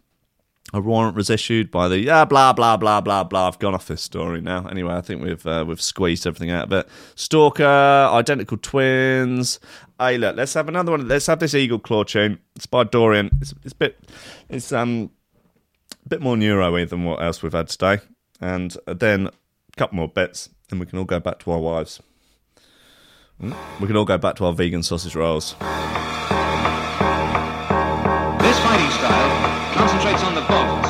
"A 0.73 0.81
warrant 0.81 1.17
was 1.17 1.31
issued 1.31 1.71
by 1.71 1.89
the 1.89 2.01
yeah 2.01 2.25
blah 2.25 2.53
blah 2.53 2.77
blah 2.77 3.01
blah 3.01 3.25
blah." 3.25 3.49
I've 3.49 3.59
gone 3.59 3.75
off 3.75 3.87
this 3.87 4.03
story 4.03 4.41
now. 4.41 4.67
Anyway, 4.67 4.93
I 4.93 5.01
think 5.01 5.23
we've 5.23 5.47
uh, 5.47 5.65
we've 5.67 5.81
squeezed 5.81 6.27
everything 6.27 6.51
out 6.51 6.65
of 6.65 6.73
it. 6.73 6.89
Stalker, 7.15 7.65
identical 7.65 8.57
twins. 8.57 9.61
Hey, 9.99 10.19
look, 10.19 10.35
let's 10.35 10.55
have 10.55 10.69
another 10.69 10.91
one. 10.91 11.07
Let's 11.07 11.27
have 11.29 11.39
this 11.39 11.55
Eagle 11.55 11.79
Claw 11.79 12.03
tune. 12.03 12.41
It's 12.57 12.67
by 12.67 12.83
Dorian. 12.83 13.31
It's, 13.41 13.55
it's 13.63 13.73
a 13.73 13.77
bit, 13.77 14.01
it's 14.49 14.73
um, 14.73 15.11
a 16.05 16.09
bit 16.09 16.21
more 16.21 16.37
neuro-y 16.37 16.85
than 16.85 17.05
what 17.05 17.23
else 17.23 17.45
we've 17.45 17.53
had 17.53 17.69
today, 17.69 18.01
and 18.41 18.77
then 18.89 19.29
a 19.29 19.33
couple 19.77 19.95
more 19.95 20.09
bits, 20.09 20.51
and 20.73 20.81
we 20.81 20.87
can 20.87 20.99
all 20.99 21.05
go 21.05 21.21
back 21.21 21.39
to 21.41 21.53
our 21.53 21.61
wives. 21.61 22.03
We 23.39 23.87
can 23.87 23.97
all 23.97 24.05
go 24.05 24.19
back 24.19 24.35
to 24.37 24.47
our 24.47 24.53
vegan 24.53 24.83
sausage 24.83 25.15
rolls. 25.15 25.53
This 25.53 25.61
fighting 28.59 28.91
style 28.91 29.75
concentrates 29.75 30.25
on 30.25 30.35
the 30.35 30.43
bones, 30.43 30.84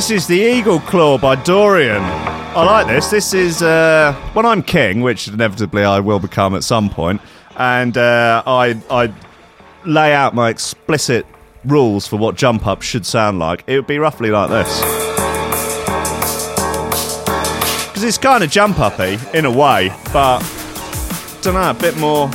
This 0.00 0.10
is 0.10 0.26
the 0.26 0.40
Eagle 0.40 0.80
Claw 0.80 1.18
by 1.18 1.34
Dorian. 1.34 2.00
I 2.02 2.64
like 2.64 2.86
this. 2.86 3.10
This 3.10 3.34
is 3.34 3.60
uh, 3.60 4.14
when 4.32 4.46
I'm 4.46 4.62
king, 4.62 5.02
which 5.02 5.28
inevitably 5.28 5.84
I 5.84 6.00
will 6.00 6.18
become 6.18 6.54
at 6.54 6.64
some 6.64 6.88
point, 6.88 7.20
and 7.58 7.98
uh, 7.98 8.42
I 8.46 8.80
I 8.90 9.12
lay 9.84 10.14
out 10.14 10.34
my 10.34 10.48
explicit 10.48 11.26
rules 11.66 12.06
for 12.06 12.16
what 12.16 12.34
jump 12.34 12.66
up 12.66 12.80
should 12.80 13.04
sound 13.04 13.40
like. 13.40 13.62
It 13.66 13.76
would 13.76 13.86
be 13.86 13.98
roughly 13.98 14.30
like 14.30 14.48
this. 14.48 14.80
Because 17.88 18.02
it's 18.02 18.16
kind 18.16 18.42
of 18.42 18.50
jump 18.50 18.78
uppy 18.80 19.18
in 19.34 19.44
a 19.44 19.50
way, 19.50 19.94
but 20.14 20.40
don't 21.42 21.52
know, 21.52 21.72
a 21.72 21.74
bit 21.74 21.98
more. 21.98 22.30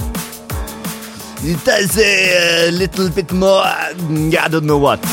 It 1.42 1.66
does 1.66 1.98
a 1.98 2.70
little 2.70 3.10
bit 3.10 3.32
more. 3.32 3.64
Yeah, 3.64 4.46
I 4.46 4.50
don't 4.50 4.66
know 4.66 4.78
what. 4.78 5.04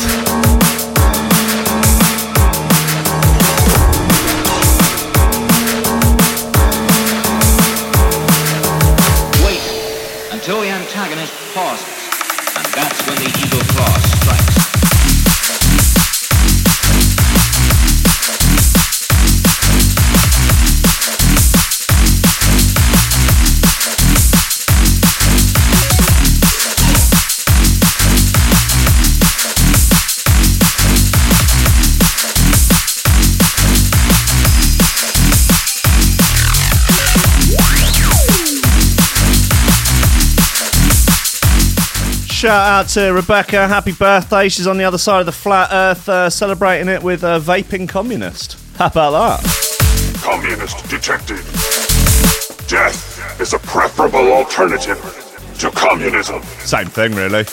Shout 42.43 42.67
out 42.67 42.89
to 42.89 43.13
Rebecca. 43.13 43.69
Happy 43.69 43.93
birthday. 43.93 44.49
She's 44.49 44.67
on 44.67 44.75
the 44.75 44.83
other 44.83 44.97
side 44.97 45.21
of 45.21 45.25
the 45.25 45.31
flat 45.31 45.69
earth 45.71 46.09
uh, 46.09 46.29
celebrating 46.29 46.89
it 46.89 47.01
with 47.01 47.23
a 47.23 47.39
vaping 47.39 47.87
communist. 47.87 48.57
How 48.75 48.87
about 48.87 49.11
that? 49.11 50.19
Communist 50.21 50.89
detected. 50.89 51.37
Death 52.67 53.39
is 53.39 53.53
a 53.53 53.59
preferable 53.59 54.33
alternative 54.33 54.99
to 55.59 55.71
communism. 55.71 56.43
Same 56.65 56.87
thing, 56.87 57.15
really. 57.15 57.45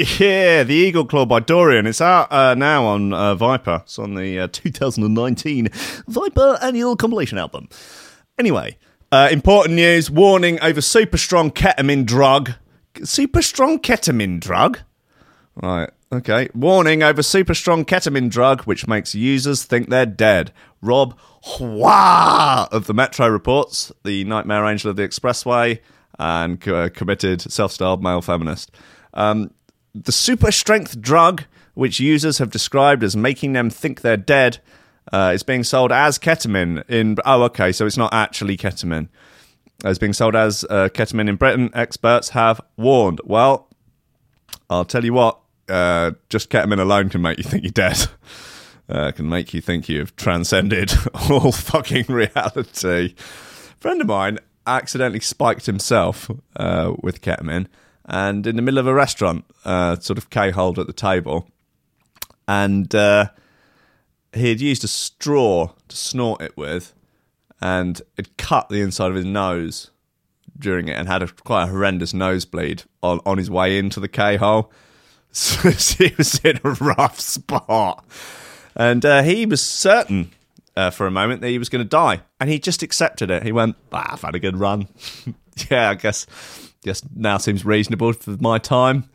Yeah, 0.18 0.62
The 0.62 0.72
Eagle 0.72 1.04
Claw 1.04 1.26
by 1.26 1.40
Dorian. 1.40 1.86
It's 1.86 2.00
out 2.00 2.32
uh, 2.32 2.54
now 2.54 2.86
on 2.86 3.12
uh, 3.12 3.34
Viper. 3.34 3.82
It's 3.84 3.98
on 3.98 4.14
the 4.14 4.40
uh, 4.40 4.48
2019 4.50 5.68
Viper 6.08 6.58
annual 6.62 6.96
compilation 6.96 7.36
album. 7.36 7.68
Anyway, 8.38 8.78
uh, 9.12 9.28
important 9.30 9.74
news 9.74 10.10
warning 10.10 10.58
over 10.62 10.80
super 10.80 11.18
strong 11.18 11.50
ketamine 11.50 12.06
drug. 12.06 12.52
Super 13.04 13.42
strong 13.42 13.78
ketamine 13.78 14.40
drug? 14.40 14.78
Right, 15.56 15.90
okay. 16.10 16.48
Warning 16.54 17.02
over 17.02 17.22
super 17.22 17.52
strong 17.52 17.84
ketamine 17.84 18.30
drug, 18.30 18.62
which 18.62 18.88
makes 18.88 19.14
users 19.14 19.64
think 19.64 19.90
they're 19.90 20.06
dead. 20.06 20.50
Rob 20.80 21.18
Waugh 21.60 22.68
of 22.72 22.86
the 22.86 22.94
Metro 22.94 23.28
reports, 23.28 23.92
the 24.04 24.24
nightmare 24.24 24.64
angel 24.64 24.90
of 24.90 24.96
the 24.96 25.06
expressway, 25.06 25.80
and 26.18 26.58
committed 26.58 27.42
self 27.42 27.72
styled 27.72 28.02
male 28.02 28.22
feminist. 28.22 28.70
Um, 29.12 29.50
the 29.94 30.12
super 30.12 30.52
strength 30.52 31.00
drug, 31.00 31.44
which 31.74 32.00
users 32.00 32.38
have 32.38 32.50
described 32.50 33.02
as 33.02 33.16
making 33.16 33.52
them 33.52 33.70
think 33.70 34.00
they're 34.00 34.16
dead, 34.16 34.58
uh, 35.12 35.32
is 35.34 35.42
being 35.42 35.64
sold 35.64 35.92
as 35.92 36.18
ketamine 36.18 36.88
in. 36.88 37.16
Oh, 37.24 37.42
okay, 37.44 37.72
so 37.72 37.86
it's 37.86 37.96
not 37.96 38.12
actually 38.12 38.56
ketamine. 38.56 39.08
It's 39.84 39.98
being 39.98 40.12
sold 40.12 40.36
as 40.36 40.64
uh, 40.68 40.88
ketamine 40.92 41.28
in 41.28 41.36
Britain. 41.36 41.70
Experts 41.74 42.30
have 42.30 42.60
warned. 42.76 43.20
Well, 43.24 43.68
I'll 44.68 44.84
tell 44.84 45.04
you 45.04 45.12
what. 45.12 45.38
Uh, 45.68 46.12
just 46.28 46.50
ketamine 46.50 46.80
alone 46.80 47.08
can 47.08 47.22
make 47.22 47.38
you 47.38 47.44
think 47.44 47.62
you're 47.62 47.70
dead. 47.72 47.98
Uh, 48.88 49.12
can 49.12 49.28
make 49.28 49.54
you 49.54 49.60
think 49.60 49.88
you've 49.88 50.16
transcended 50.16 50.92
all 51.30 51.52
fucking 51.52 52.06
reality. 52.08 53.14
A 53.14 53.80
friend 53.80 54.00
of 54.00 54.08
mine 54.08 54.40
accidentally 54.66 55.20
spiked 55.20 55.66
himself 55.66 56.28
uh, 56.56 56.92
with 57.00 57.20
ketamine 57.22 57.68
and 58.10 58.44
in 58.46 58.56
the 58.56 58.62
middle 58.62 58.78
of 58.78 58.88
a 58.88 58.92
restaurant, 58.92 59.44
uh, 59.64 59.96
sort 60.00 60.18
of 60.18 60.30
K-hold 60.30 60.78
at 60.78 60.88
the 60.88 60.92
table, 60.92 61.48
and 62.46 62.92
uh, 62.94 63.28
he 64.34 64.48
had 64.48 64.60
used 64.60 64.82
a 64.82 64.88
straw 64.88 65.70
to 65.88 65.96
snort 65.96 66.42
it 66.42 66.56
with, 66.56 66.92
and 67.60 68.02
it 68.16 68.36
cut 68.36 68.68
the 68.68 68.80
inside 68.80 69.10
of 69.10 69.14
his 69.14 69.24
nose 69.24 69.92
during 70.58 70.88
it, 70.88 70.98
and 70.98 71.06
had 71.06 71.22
a 71.22 71.28
quite 71.28 71.64
a 71.64 71.66
horrendous 71.68 72.12
nosebleed 72.12 72.82
on 73.02 73.20
on 73.24 73.38
his 73.38 73.50
way 73.50 73.78
into 73.78 74.00
the 74.00 74.08
K-hole. 74.08 74.70
So 75.32 75.70
he 75.70 76.12
was 76.18 76.40
in 76.40 76.58
a 76.64 76.70
rough 76.70 77.20
spot, 77.20 78.04
and 78.74 79.04
uh, 79.04 79.22
he 79.22 79.46
was 79.46 79.62
certain. 79.62 80.32
Uh, 80.76 80.88
for 80.88 81.06
a 81.06 81.10
moment, 81.10 81.40
that 81.40 81.48
he 81.48 81.58
was 81.58 81.68
going 81.68 81.84
to 81.84 81.88
die, 81.88 82.22
and 82.40 82.48
he 82.48 82.58
just 82.58 82.82
accepted 82.82 83.30
it. 83.30 83.42
He 83.42 83.52
went, 83.52 83.76
ah, 83.92 84.12
"I've 84.12 84.22
had 84.22 84.34
a 84.34 84.40
good 84.40 84.56
run. 84.56 84.88
yeah, 85.70 85.90
I 85.90 85.94
guess 85.94 86.26
just 86.84 87.04
now 87.14 87.38
seems 87.38 87.64
reasonable 87.64 88.12
for 88.12 88.36
my 88.40 88.58
time. 88.58 89.08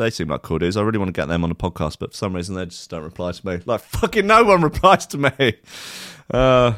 they 0.00 0.10
seem 0.10 0.28
like 0.28 0.42
cool 0.42 0.58
dudes. 0.58 0.76
I 0.76 0.82
really 0.82 0.98
want 0.98 1.08
to 1.08 1.20
get 1.20 1.28
them 1.28 1.44
on 1.44 1.50
a 1.50 1.54
podcast, 1.54 1.98
but 1.98 2.12
for 2.12 2.16
some 2.16 2.34
reason 2.34 2.54
they 2.54 2.66
just 2.66 2.90
don't 2.90 3.04
reply 3.04 3.32
to 3.32 3.46
me. 3.46 3.60
Like 3.66 3.80
fucking 3.82 4.26
no 4.26 4.42
one 4.42 4.62
replies 4.70 5.06
to 5.08 5.18
me. 5.18 5.54
Uh, 6.30 6.74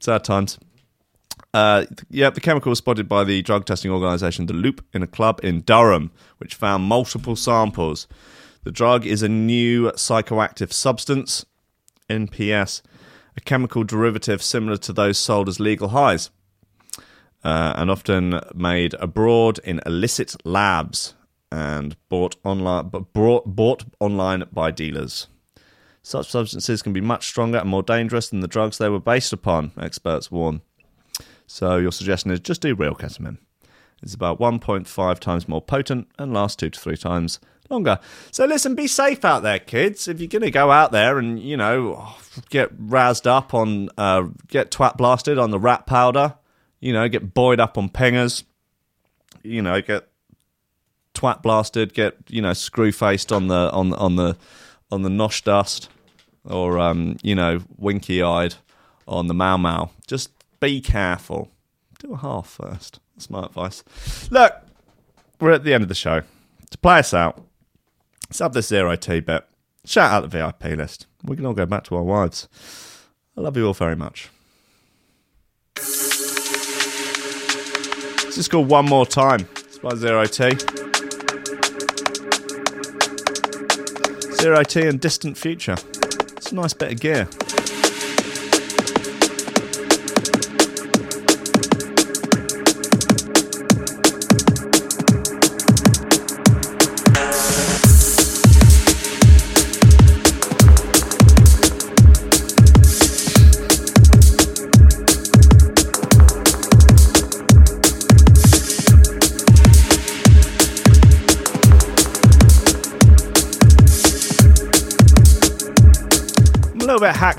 sad 0.00 0.24
times. 0.24 0.58
Uh, 1.54 1.84
yeah, 2.08 2.30
the 2.30 2.40
chemical 2.40 2.70
was 2.70 2.78
spotted 2.78 3.08
by 3.08 3.24
the 3.24 3.42
drug 3.42 3.66
testing 3.66 3.90
organisation 3.90 4.46
The 4.46 4.54
Loop 4.54 4.84
in 4.94 5.02
a 5.02 5.06
club 5.06 5.38
in 5.42 5.60
Durham, 5.60 6.10
which 6.38 6.54
found 6.54 6.84
multiple 6.84 7.36
samples. 7.36 8.08
The 8.64 8.72
drug 8.72 9.04
is 9.04 9.22
a 9.22 9.28
new 9.28 9.90
psychoactive 9.92 10.72
substance, 10.72 11.44
NPS, 12.08 12.80
a 13.36 13.40
chemical 13.40 13.84
derivative 13.84 14.42
similar 14.42 14.78
to 14.78 14.92
those 14.92 15.18
sold 15.18 15.48
as 15.48 15.60
legal 15.60 15.88
highs, 15.88 16.30
uh, 17.44 17.74
and 17.76 17.90
often 17.90 18.40
made 18.54 18.94
abroad 18.94 19.58
in 19.64 19.80
illicit 19.84 20.34
labs 20.46 21.14
and 21.52 21.94
bought 22.08 22.34
online, 22.44 22.88
but 22.88 23.12
brought, 23.12 23.44
bought 23.44 23.84
online 24.00 24.42
by 24.50 24.70
dealers. 24.70 25.26
Such 26.02 26.30
substances 26.30 26.80
can 26.80 26.94
be 26.94 27.02
much 27.02 27.26
stronger 27.26 27.58
and 27.58 27.68
more 27.68 27.82
dangerous 27.82 28.30
than 28.30 28.40
the 28.40 28.48
drugs 28.48 28.78
they 28.78 28.88
were 28.88 28.98
based 28.98 29.34
upon, 29.34 29.72
experts 29.78 30.30
warn. 30.30 30.62
So 31.46 31.76
your 31.76 31.92
suggestion 31.92 32.30
is 32.30 32.40
just 32.40 32.62
do 32.62 32.74
real 32.74 32.94
ketamine. 32.94 33.36
It's 34.02 34.14
about 34.14 34.40
1.5 34.40 35.18
times 35.18 35.46
more 35.46 35.60
potent 35.60 36.08
and 36.18 36.32
lasts 36.32 36.56
two 36.56 36.70
to 36.70 36.80
three 36.80 36.96
times 36.96 37.38
longer. 37.68 38.00
So 38.30 38.46
listen, 38.46 38.74
be 38.74 38.86
safe 38.86 39.22
out 39.22 39.42
there, 39.42 39.58
kids. 39.58 40.08
If 40.08 40.20
you're 40.20 40.28
going 40.28 40.42
to 40.42 40.50
go 40.50 40.70
out 40.70 40.90
there 40.90 41.18
and, 41.18 41.38
you 41.38 41.58
know, 41.58 42.14
get 42.48 42.74
razzed 42.78 43.26
up 43.26 43.52
on, 43.52 43.90
uh, 43.98 44.28
get 44.48 44.70
twat 44.70 44.96
blasted 44.96 45.38
on 45.38 45.50
the 45.50 45.60
rat 45.60 45.86
powder, 45.86 46.34
you 46.80 46.94
know, 46.94 47.06
get 47.10 47.34
buoyed 47.34 47.60
up 47.60 47.76
on 47.76 47.90
pingers, 47.90 48.44
you 49.42 49.60
know, 49.60 49.82
get 49.82 50.08
twat 51.14 51.42
blasted, 51.42 51.94
get, 51.94 52.16
you 52.28 52.42
know, 52.42 52.52
screw 52.52 52.92
faced 52.92 53.32
on 53.32 53.48
the, 53.48 53.70
on, 53.72 53.92
on 53.94 54.16
the, 54.16 54.36
on 54.90 55.02
the 55.02 55.08
nosh 55.08 55.42
dust 55.42 55.88
or, 56.44 56.78
um, 56.78 57.16
you 57.22 57.34
know, 57.34 57.60
winky 57.76 58.22
eyed 58.22 58.54
on 59.06 59.26
the 59.26 59.34
Mau 59.34 59.56
Mau. 59.56 59.90
Just 60.06 60.30
be 60.60 60.80
careful. 60.80 61.50
Do 61.98 62.14
a 62.14 62.16
half 62.18 62.48
first. 62.48 63.00
That's 63.14 63.30
my 63.30 63.44
advice. 63.44 63.84
Look, 64.30 64.54
we're 65.40 65.52
at 65.52 65.64
the 65.64 65.74
end 65.74 65.82
of 65.82 65.88
the 65.88 65.94
show. 65.94 66.22
To 66.70 66.78
play 66.78 66.98
us 66.98 67.12
out, 67.12 67.44
have 68.38 68.52
this 68.54 68.68
Zero 68.68 68.96
T 68.96 69.20
bit. 69.20 69.44
Shout 69.84 70.10
out 70.10 70.22
the 70.22 70.28
VIP 70.28 70.76
list. 70.76 71.06
We 71.22 71.36
can 71.36 71.44
all 71.44 71.54
go 71.54 71.66
back 71.66 71.84
to 71.84 71.96
our 71.96 72.02
wives. 72.02 72.48
I 73.36 73.40
love 73.40 73.56
you 73.56 73.66
all 73.66 73.74
very 73.74 73.96
much. 73.96 74.30
Let's 78.24 78.36
just 78.36 78.50
go 78.50 78.60
one 78.60 78.86
more 78.86 79.04
time. 79.04 79.46
It's 79.56 79.78
by 79.78 79.94
Zero 79.94 80.24
T. 80.24 80.81
Zero 84.42 84.64
T 84.64 84.88
and 84.88 85.00
Distant 85.00 85.38
Future. 85.38 85.76
It's 86.36 86.50
a 86.50 86.54
nice 86.56 86.72
bit 86.74 86.90
of 86.90 86.98
gear. 86.98 87.28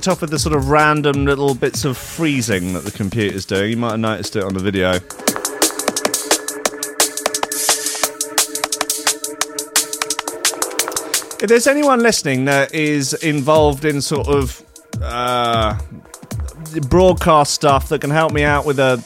Little 0.04 0.16
off 0.18 0.22
with 0.22 0.32
the 0.32 0.40
sort 0.40 0.54
of 0.54 0.68
random 0.68 1.24
little 1.24 1.56
bits 1.56 1.86
of 1.86 1.98
freezing 1.98 2.74
that 2.74 2.84
the 2.84 2.92
computer's 2.92 3.46
doing. 3.46 3.70
You 3.72 3.78
might 3.78 3.92
have 3.92 4.00
noticed 4.02 4.36
it 4.36 4.44
on 4.44 4.54
the 4.54 4.60
video. 4.60 4.96
If 11.42 11.48
there's 11.48 11.68
anyone 11.68 12.02
listening 12.02 12.44
that 12.46 12.74
is 12.74 13.14
involved 13.14 13.86
in 13.86 14.02
sort 14.02 14.28
of 14.28 14.62
uh, 15.02 15.80
broadcast 16.90 17.54
stuff 17.54 17.88
that 17.88 18.02
can 18.02 18.10
help 18.10 18.34
me 18.34 18.44
out 18.44 18.66
with 18.66 18.80
a 18.80 19.02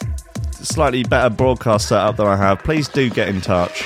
slightly 0.54 1.04
better 1.04 1.30
broadcast 1.30 1.90
setup 1.90 2.16
than 2.16 2.26
I 2.26 2.36
have, 2.38 2.64
please 2.64 2.88
do 2.88 3.08
get 3.12 3.30
in 3.30 3.40
touch. 3.40 3.84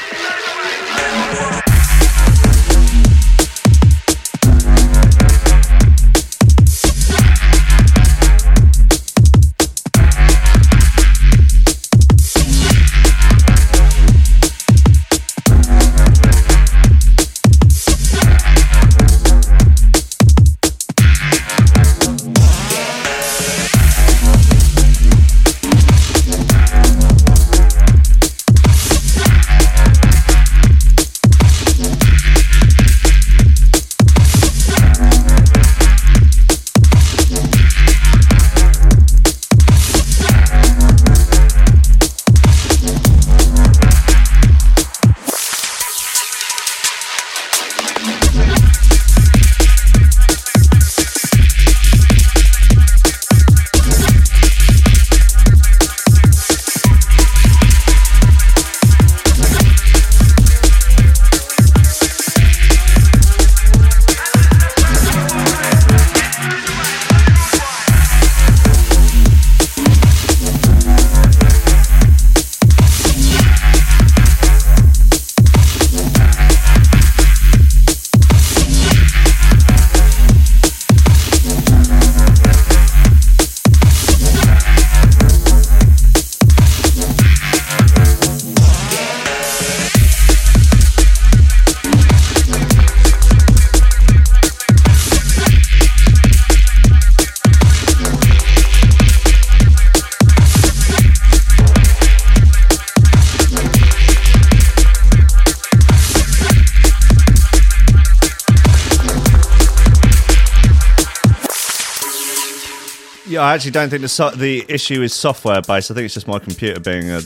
I 113.52 113.56
actually 113.56 113.72
don't 113.72 113.90
think 113.90 114.02
the 114.02 114.08
so- 114.08 114.30
the 114.30 114.64
issue 114.70 115.02
is 115.02 115.14
software 115.14 115.62
based. 115.62 115.92
I 115.92 115.94
think 115.94 116.06
it's 116.06 116.14
just 116.14 116.26
my 116.26 116.40
computer 116.40 116.80
being 116.80 117.10
a 117.12 117.20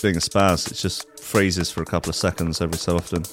being 0.00 0.16
a 0.16 0.20
spaz. 0.20 0.70
It 0.70 0.76
just 0.76 1.20
freezes 1.20 1.70
for 1.70 1.82
a 1.82 1.84
couple 1.84 2.08
of 2.08 2.16
seconds 2.16 2.62
every 2.62 2.78
so 2.78 2.96
often. 2.96 3.24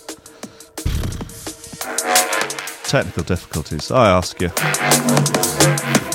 Technical 2.84 3.24
difficulties, 3.24 3.92
I 3.92 4.10
ask 4.10 4.42
you. 4.42 6.07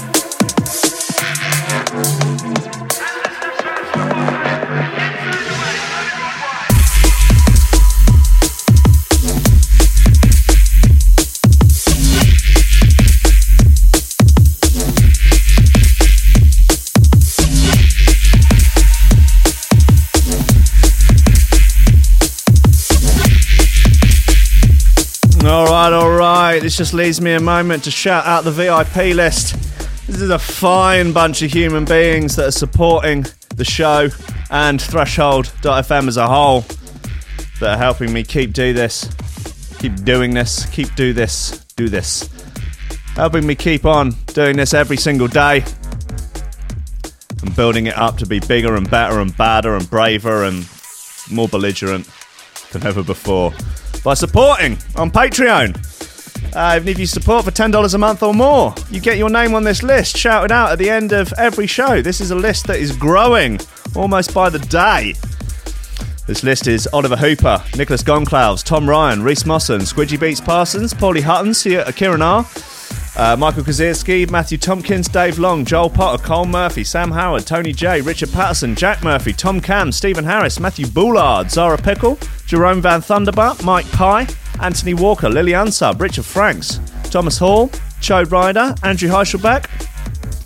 This 26.72 26.78
just 26.78 26.94
leaves 26.94 27.20
me 27.20 27.34
a 27.34 27.40
moment 27.40 27.84
to 27.84 27.90
shout 27.90 28.24
out 28.24 28.44
the 28.44 28.50
VIP 28.50 29.14
list. 29.14 29.52
This 30.06 30.22
is 30.22 30.30
a 30.30 30.38
fine 30.38 31.12
bunch 31.12 31.42
of 31.42 31.52
human 31.52 31.84
beings 31.84 32.34
that 32.36 32.46
are 32.46 32.50
supporting 32.50 33.26
the 33.56 33.64
show 33.66 34.08
and 34.48 34.80
Threshold.fm 34.80 36.08
as 36.08 36.16
a 36.16 36.26
whole 36.26 36.64
that 37.60 37.74
are 37.74 37.76
helping 37.76 38.10
me 38.10 38.24
keep 38.24 38.54
do 38.54 38.72
this, 38.72 39.06
keep 39.80 40.02
doing 40.02 40.32
this, 40.32 40.64
keep 40.70 40.94
do 40.94 41.12
this, 41.12 41.62
do 41.76 41.90
this. 41.90 42.30
helping 43.16 43.46
me 43.46 43.54
keep 43.54 43.84
on 43.84 44.12
doing 44.28 44.56
this 44.56 44.72
every 44.72 44.96
single 44.96 45.28
day 45.28 45.62
and 47.42 47.54
building 47.54 47.88
it 47.88 47.98
up 47.98 48.16
to 48.16 48.24
be 48.24 48.40
bigger 48.40 48.76
and 48.76 48.88
better 48.88 49.20
and 49.20 49.36
badder 49.36 49.76
and 49.76 49.90
braver 49.90 50.44
and 50.44 50.66
more 51.30 51.48
belligerent 51.48 52.08
than 52.70 52.82
ever 52.86 53.02
before 53.02 53.52
by 54.02 54.14
supporting 54.14 54.78
on 54.96 55.10
Patreon. 55.10 55.91
Uh, 56.54 56.74
even 56.76 56.88
if 56.88 56.98
you 56.98 57.06
support 57.06 57.44
for 57.44 57.50
$10 57.50 57.94
a 57.94 57.98
month 57.98 58.22
or 58.22 58.34
more, 58.34 58.74
you 58.90 59.00
get 59.00 59.16
your 59.16 59.30
name 59.30 59.54
on 59.54 59.64
this 59.64 59.82
list 59.82 60.16
shouted 60.16 60.52
out 60.52 60.70
at 60.70 60.78
the 60.78 60.90
end 60.90 61.12
of 61.12 61.32
every 61.38 61.66
show. 61.66 62.02
This 62.02 62.20
is 62.20 62.30
a 62.30 62.34
list 62.34 62.66
that 62.66 62.78
is 62.78 62.94
growing 62.94 63.58
almost 63.94 64.34
by 64.34 64.50
the 64.50 64.58
day. 64.58 65.14
This 66.26 66.44
list 66.44 66.68
is 66.68 66.86
Oliver 66.92 67.16
Hooper, 67.16 67.62
Nicholas 67.76 68.02
Goncalves, 68.02 68.62
Tom 68.62 68.88
Ryan, 68.88 69.22
Reese 69.22 69.44
Mosson, 69.44 69.80
Squidgy 69.80 70.20
Beats 70.20 70.40
Parsons, 70.40 70.94
Paulie 70.94 71.22
Hutton, 71.22 71.52
Kieran 71.94 72.22
R, 72.22 72.44
uh, 73.16 73.36
Michael 73.36 73.62
Kazierski, 73.62 74.30
Matthew 74.30 74.58
Tompkins, 74.58 75.08
Dave 75.08 75.38
Long, 75.38 75.64
Joel 75.64 75.90
Potter, 75.90 76.22
Cole 76.22 76.46
Murphy, 76.46 76.84
Sam 76.84 77.10
Howard, 77.10 77.46
Tony 77.46 77.72
J, 77.72 78.00
Richard 78.00 78.32
Patterson, 78.32 78.74
Jack 78.74 79.02
Murphy, 79.02 79.32
Tom 79.32 79.60
Cam, 79.60 79.92
Stephen 79.92 80.24
Harris, 80.24 80.58
Matthew 80.58 80.86
Bullard, 80.86 81.50
Zara 81.50 81.76
Pickle, 81.78 82.18
Jerome 82.46 82.80
Van 82.80 83.00
Thunderbutt, 83.00 83.62
Mike 83.64 83.90
Pye, 83.92 84.26
Anthony 84.60 84.94
Walker, 84.94 85.28
Lily 85.28 85.52
Unsub, 85.52 86.00
Richard 86.00 86.24
Franks, 86.24 86.80
Thomas 87.04 87.38
Hall, 87.38 87.68
Chode 88.00 88.30
Ryder, 88.30 88.74
Andrew 88.82 89.08
Heichelbeck, 89.10 89.66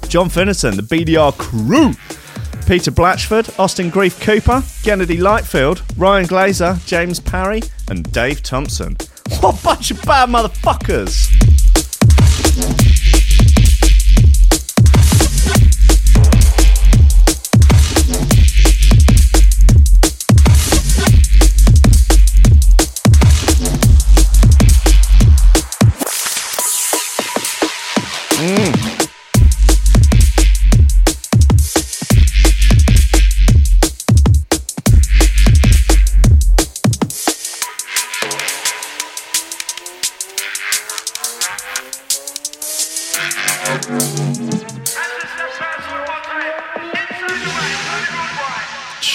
John 0.09 0.29
Finnerton, 0.29 0.77
the 0.77 0.83
BDR 0.83 1.37
crew, 1.37 1.93
Peter 2.67 2.91
Blatchford, 2.91 3.57
Austin 3.61 3.91
Grief 3.91 4.21
Cooper, 4.21 4.63
Kennedy 4.83 5.19
Lightfield, 5.19 5.83
Ryan 5.97 6.27
Glazer, 6.27 6.85
James 6.85 7.21
Parry, 7.21 7.63
and 7.89 8.11
Dave 8.13 8.43
Thompson. 8.43 8.97
What 9.41 9.61
a 9.61 9.65
bunch 9.65 9.91
of 9.91 10.01
bad 10.03 10.29
motherfuckers! 10.29 11.76
change. 12.57 12.96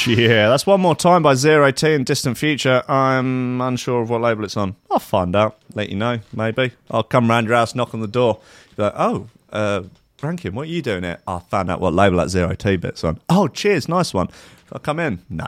Yeah, 0.08 0.49
that's 0.49 0.66
one 0.66 0.82
more 0.82 0.95
time 0.95 1.22
by 1.22 1.36
Zero 1.36 1.70
T 1.72 1.93
in 1.93 2.04
Distant 2.04 2.38
Future. 2.38 2.84
I'm 2.88 3.62
unsure 3.62 4.02
of 4.02 4.10
what 4.10 4.22
label 4.22 4.43
it's 4.43 4.58
on. 4.58 4.76
I'll 4.89 4.99
find 4.99 5.36
out. 5.36 5.60
Let 5.76 5.89
you 5.89 5.95
know, 5.95 6.20
maybe. 6.34 6.72
I'll 6.89 7.04
come 7.04 7.30
round 7.30 7.47
your 7.47 7.56
house, 7.56 7.76
knock 7.76 7.93
on 7.93 7.99
the 7.99 8.08
door. 8.08 8.39
Be 8.76 8.84
like, 8.84 8.93
oh, 8.95 9.30
uh, 9.52 9.84
Rankin, 10.22 10.56
what 10.56 10.64
are 10.64 10.72
you 10.72 10.82
doing 10.82 11.04
here? 11.04 11.20
I'll 11.28 11.41
find 11.41 11.70
out 11.70 11.82
what 11.82 11.93
label 11.93 12.18
that 12.18 12.30
Zero 12.30 12.56
T 12.56 12.78
bit's 12.78 13.04
on. 13.04 13.20
Oh, 13.30 13.47
cheers, 13.47 13.88
nice 13.88 14.14
one. 14.14 14.30
I'll 14.72 14.80
come 14.80 14.99
in. 14.99 15.20
No. 15.30 15.47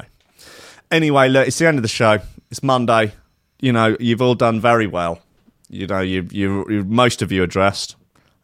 Anyway, 0.91 1.29
look, 1.29 1.47
it's 1.47 1.57
the 1.57 1.67
end 1.67 1.79
of 1.79 1.83
the 1.83 1.87
show. 1.87 2.19
It's 2.51 2.61
Monday. 2.61 3.13
You 3.59 3.71
know, 3.71 3.97
you've 3.99 4.21
all 4.21 4.35
done 4.35 4.59
very 4.59 4.87
well. 4.87 5.21
You 5.69 5.87
know, 5.87 6.01
you, 6.01 6.27
you, 6.31 6.65
you 6.69 6.83
most 6.83 7.21
of 7.21 7.31
you 7.31 7.41
are 7.43 7.47
dressed. 7.47 7.95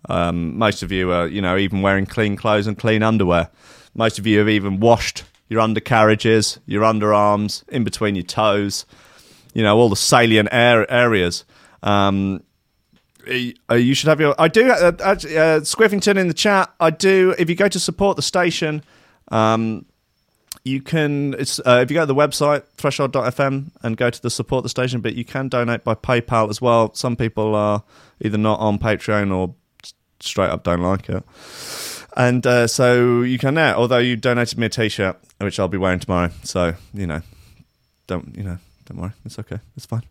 Um, 0.08 0.58
most 0.58 0.82
of 0.82 0.92
you 0.92 1.12
are, 1.12 1.28
you 1.28 1.42
know, 1.42 1.58
even 1.58 1.82
wearing 1.82 2.08
clean 2.08 2.36
clothes 2.36 2.66
and 2.66 2.78
clean 2.78 3.04
underwear. 3.04 3.50
Most 3.94 4.18
of 4.18 4.26
you 4.26 4.40
have 4.40 4.50
even 4.50 4.80
washed 4.80 5.24
your 5.50 5.60
undercarriages, 5.62 6.60
your 6.66 6.84
underarms, 6.84 7.68
in 7.70 7.84
between 7.84 8.16
your 8.16 8.24
toes, 8.24 8.86
you 9.54 9.64
know, 9.64 9.78
all 9.78 9.90
the 9.90 9.96
salient 9.96 10.50
air, 10.52 10.90
areas. 10.92 11.44
Um, 11.84 12.44
uh, 13.70 13.76
you 13.76 13.94
should 13.94 14.10
have 14.10 14.20
your. 14.20 14.34
I 14.40 14.48
do. 14.48 14.70
Uh, 14.70 14.92
uh, 15.00 15.16
Squiffington 15.62 16.18
in 16.18 16.28
the 16.28 16.34
chat. 16.34 16.74
I 16.80 16.90
do. 16.90 17.36
If 17.38 17.50
you 17.50 17.56
go 17.56 17.68
to 17.68 17.80
support 17.80 18.16
the 18.16 18.22
station, 18.22 18.84
um, 19.30 19.86
you 20.64 20.82
can. 20.82 21.36
It's 21.38 21.60
uh, 21.60 21.82
if 21.84 21.92
you 21.92 21.96
go 21.96 22.02
to 22.02 22.06
the 22.06 22.16
website 22.16 22.64
threshold.fm 22.78 23.72
and 23.84 23.98
go 23.98 24.10
to 24.10 24.22
the 24.22 24.30
support 24.30 24.64
the 24.64 24.70
station, 24.70 25.02
but 25.02 25.16
you 25.16 25.26
can 25.26 25.48
donate 25.48 25.84
by 25.84 25.96
PayPal 25.96 26.50
as 26.50 26.62
well. 26.62 26.94
Some 26.94 27.16
people 27.16 27.56
are 27.56 27.84
either 28.22 28.38
not 28.38 28.60
on 28.60 28.80
Patreon 28.80 29.36
or 29.36 29.54
straight 30.20 30.50
up 30.50 30.64
don't 30.64 30.82
like 30.82 31.10
it. 31.10 31.24
And 32.18 32.46
uh, 32.46 32.68
so 32.68 33.22
you 33.22 33.38
can 33.38 33.54
now, 33.54 33.76
although 33.76 34.00
you 34.00 34.16
donated 34.16 34.58
me 34.58 34.66
a 34.66 34.70
t-shirt, 34.70 35.18
which 35.40 35.60
I'll 35.60 35.68
be 35.68 35.78
wearing 35.78 36.00
tomorrow. 36.00 36.32
So 36.44 36.74
you 36.94 37.08
know, 37.08 37.22
don't 38.08 38.36
you 38.36 38.44
know, 38.44 38.58
don't 38.86 39.00
worry, 39.00 39.12
it's 39.26 39.40
okay, 39.40 39.60
it's 39.76 39.86
fine. 39.86 40.04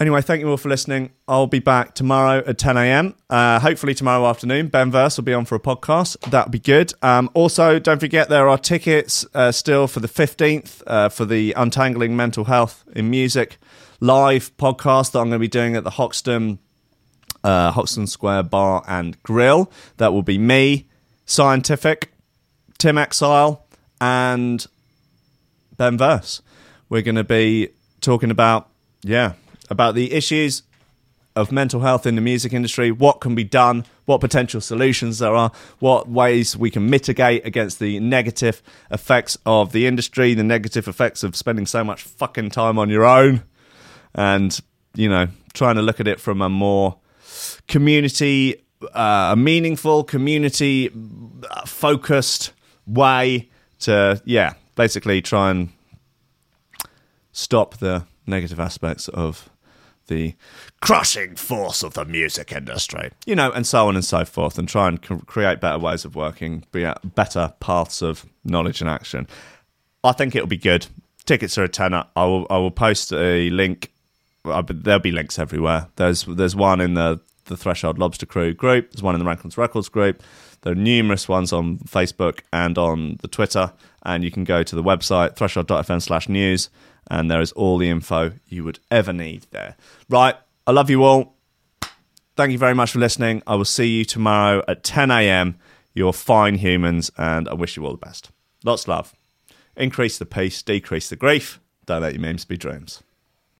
Anyway, 0.00 0.22
thank 0.22 0.40
you 0.40 0.48
all 0.48 0.56
for 0.56 0.68
listening. 0.68 1.10
I'll 1.26 1.48
be 1.48 1.58
back 1.58 1.96
tomorrow 1.96 2.40
at 2.46 2.56
10 2.56 2.76
a.m. 2.76 3.16
Uh, 3.28 3.58
hopefully 3.58 3.94
tomorrow 3.94 4.26
afternoon. 4.28 4.68
Ben 4.68 4.92
Verse 4.92 5.16
will 5.16 5.24
be 5.24 5.34
on 5.34 5.44
for 5.44 5.56
a 5.56 5.60
podcast. 5.60 6.16
That'll 6.30 6.52
be 6.52 6.60
good. 6.60 6.92
Um, 7.02 7.28
also, 7.34 7.80
don't 7.80 7.98
forget 7.98 8.28
there 8.28 8.48
are 8.48 8.58
tickets 8.58 9.26
uh, 9.34 9.50
still 9.50 9.88
for 9.88 9.98
the 9.98 10.06
15th 10.06 10.84
uh, 10.86 11.08
for 11.08 11.24
the 11.24 11.52
Untangling 11.56 12.16
Mental 12.16 12.44
Health 12.44 12.84
in 12.94 13.10
Music 13.10 13.58
live 14.00 14.56
podcast 14.56 15.10
that 15.12 15.18
I'm 15.18 15.30
going 15.30 15.32
to 15.32 15.38
be 15.40 15.48
doing 15.48 15.74
at 15.74 15.82
the 15.82 15.90
Hoxton 15.90 16.60
uh, 17.42 17.72
Hoxton 17.72 18.06
Square 18.06 18.44
Bar 18.44 18.84
and 18.86 19.20
Grill. 19.22 19.70
That 19.96 20.12
will 20.12 20.22
be 20.22 20.38
me, 20.38 20.86
Scientific, 21.26 22.12
Tim 22.78 22.98
Exile, 22.98 23.64
and 24.00 24.66
Ben 25.76 25.98
Verse. 25.98 26.42
We're 26.88 27.02
going 27.02 27.16
to 27.16 27.24
be 27.24 27.68
talking 28.00 28.30
about, 28.30 28.68
yeah, 29.02 29.32
about 29.70 29.94
the 29.94 30.12
issues 30.12 30.62
of 31.36 31.52
mental 31.52 31.80
health 31.80 32.04
in 32.06 32.16
the 32.16 32.20
music 32.20 32.52
industry, 32.52 32.90
what 32.90 33.20
can 33.20 33.34
be 33.34 33.44
done, 33.44 33.84
what 34.06 34.20
potential 34.20 34.60
solutions 34.60 35.20
there 35.20 35.34
are, 35.34 35.52
what 35.78 36.08
ways 36.08 36.56
we 36.56 36.70
can 36.70 36.90
mitigate 36.90 37.46
against 37.46 37.78
the 37.78 38.00
negative 38.00 38.60
effects 38.90 39.38
of 39.46 39.70
the 39.70 39.86
industry, 39.86 40.34
the 40.34 40.42
negative 40.42 40.88
effects 40.88 41.22
of 41.22 41.36
spending 41.36 41.64
so 41.64 41.84
much 41.84 42.02
fucking 42.02 42.50
time 42.50 42.78
on 42.78 42.90
your 42.90 43.04
own, 43.04 43.44
and, 44.14 44.60
you 44.94 45.08
know, 45.08 45.28
trying 45.52 45.76
to 45.76 45.82
look 45.82 46.00
at 46.00 46.08
it 46.08 46.18
from 46.18 46.42
a 46.42 46.48
more 46.48 46.96
community 47.68 48.64
uh, 48.94 49.30
a 49.32 49.36
meaningful, 49.36 50.04
community 50.04 50.90
focused 51.66 52.52
way 52.86 53.48
to, 53.80 54.20
yeah, 54.24 54.54
basically 54.74 55.22
try 55.22 55.50
and 55.50 55.70
stop 57.32 57.76
the 57.78 58.04
negative 58.26 58.60
aspects 58.60 59.08
of 59.08 59.48
the 60.08 60.34
crushing 60.80 61.36
force 61.36 61.82
of 61.82 61.94
the 61.94 62.04
music 62.04 62.50
industry, 62.52 63.10
you 63.26 63.36
know, 63.36 63.50
and 63.52 63.66
so 63.66 63.88
on 63.88 63.94
and 63.94 64.04
so 64.04 64.24
forth, 64.24 64.58
and 64.58 64.68
try 64.68 64.88
and 64.88 65.00
create 65.26 65.60
better 65.60 65.78
ways 65.78 66.04
of 66.04 66.16
working, 66.16 66.64
be 66.72 66.90
better 67.14 67.52
paths 67.60 68.02
of 68.02 68.26
knowledge 68.44 68.80
and 68.80 68.90
action. 68.90 69.28
I 70.02 70.12
think 70.12 70.34
it'll 70.34 70.48
be 70.48 70.56
good. 70.56 70.86
Tickets 71.26 71.58
are 71.58 71.64
a 71.64 71.68
tenner. 71.68 72.06
I 72.16 72.24
will. 72.24 72.46
I 72.48 72.56
will 72.56 72.70
post 72.70 73.12
a 73.12 73.50
link. 73.50 73.92
There'll 74.44 74.98
be 74.98 75.12
links 75.12 75.38
everywhere. 75.38 75.88
There's 75.96 76.24
there's 76.24 76.56
one 76.56 76.80
in 76.80 76.94
the 76.94 77.20
the 77.44 77.56
Threshold 77.56 77.98
Lobster 77.98 78.26
Crew 78.26 78.54
group. 78.54 78.92
There's 78.92 79.02
one 79.02 79.14
in 79.14 79.18
the 79.18 79.26
Rankles 79.26 79.58
Records 79.58 79.88
group. 79.88 80.22
There 80.62 80.72
are 80.72 80.76
numerous 80.76 81.28
ones 81.28 81.52
on 81.52 81.78
Facebook 81.78 82.40
and 82.52 82.76
on 82.78 83.18
the 83.22 83.28
Twitter. 83.28 83.72
And 84.02 84.24
you 84.24 84.30
can 84.30 84.44
go 84.44 84.62
to 84.62 84.76
the 84.76 84.82
website, 84.82 85.36
threshold.fm 85.36 86.02
slash 86.02 86.28
news, 86.28 86.70
and 87.10 87.30
there 87.30 87.40
is 87.40 87.52
all 87.52 87.78
the 87.78 87.90
info 87.90 88.32
you 88.48 88.64
would 88.64 88.78
ever 88.90 89.12
need 89.12 89.46
there. 89.50 89.76
Right. 90.08 90.34
I 90.66 90.72
love 90.72 90.90
you 90.90 91.04
all. 91.04 91.34
Thank 92.36 92.52
you 92.52 92.58
very 92.58 92.74
much 92.74 92.92
for 92.92 92.98
listening. 93.00 93.42
I 93.46 93.56
will 93.56 93.64
see 93.64 93.86
you 93.86 94.04
tomorrow 94.04 94.62
at 94.68 94.84
10 94.84 95.10
a.m. 95.10 95.58
You're 95.94 96.12
fine 96.12 96.56
humans, 96.56 97.10
and 97.16 97.48
I 97.48 97.54
wish 97.54 97.76
you 97.76 97.84
all 97.84 97.92
the 97.92 97.98
best. 97.98 98.30
Lots 98.64 98.84
of 98.84 98.88
love. 98.88 99.14
Increase 99.76 100.18
the 100.18 100.26
peace, 100.26 100.62
decrease 100.62 101.08
the 101.08 101.16
grief. 101.16 101.60
Don't 101.86 102.02
let 102.02 102.12
your 102.12 102.20
memes 102.20 102.44
be 102.44 102.56
dreams. 102.56 103.02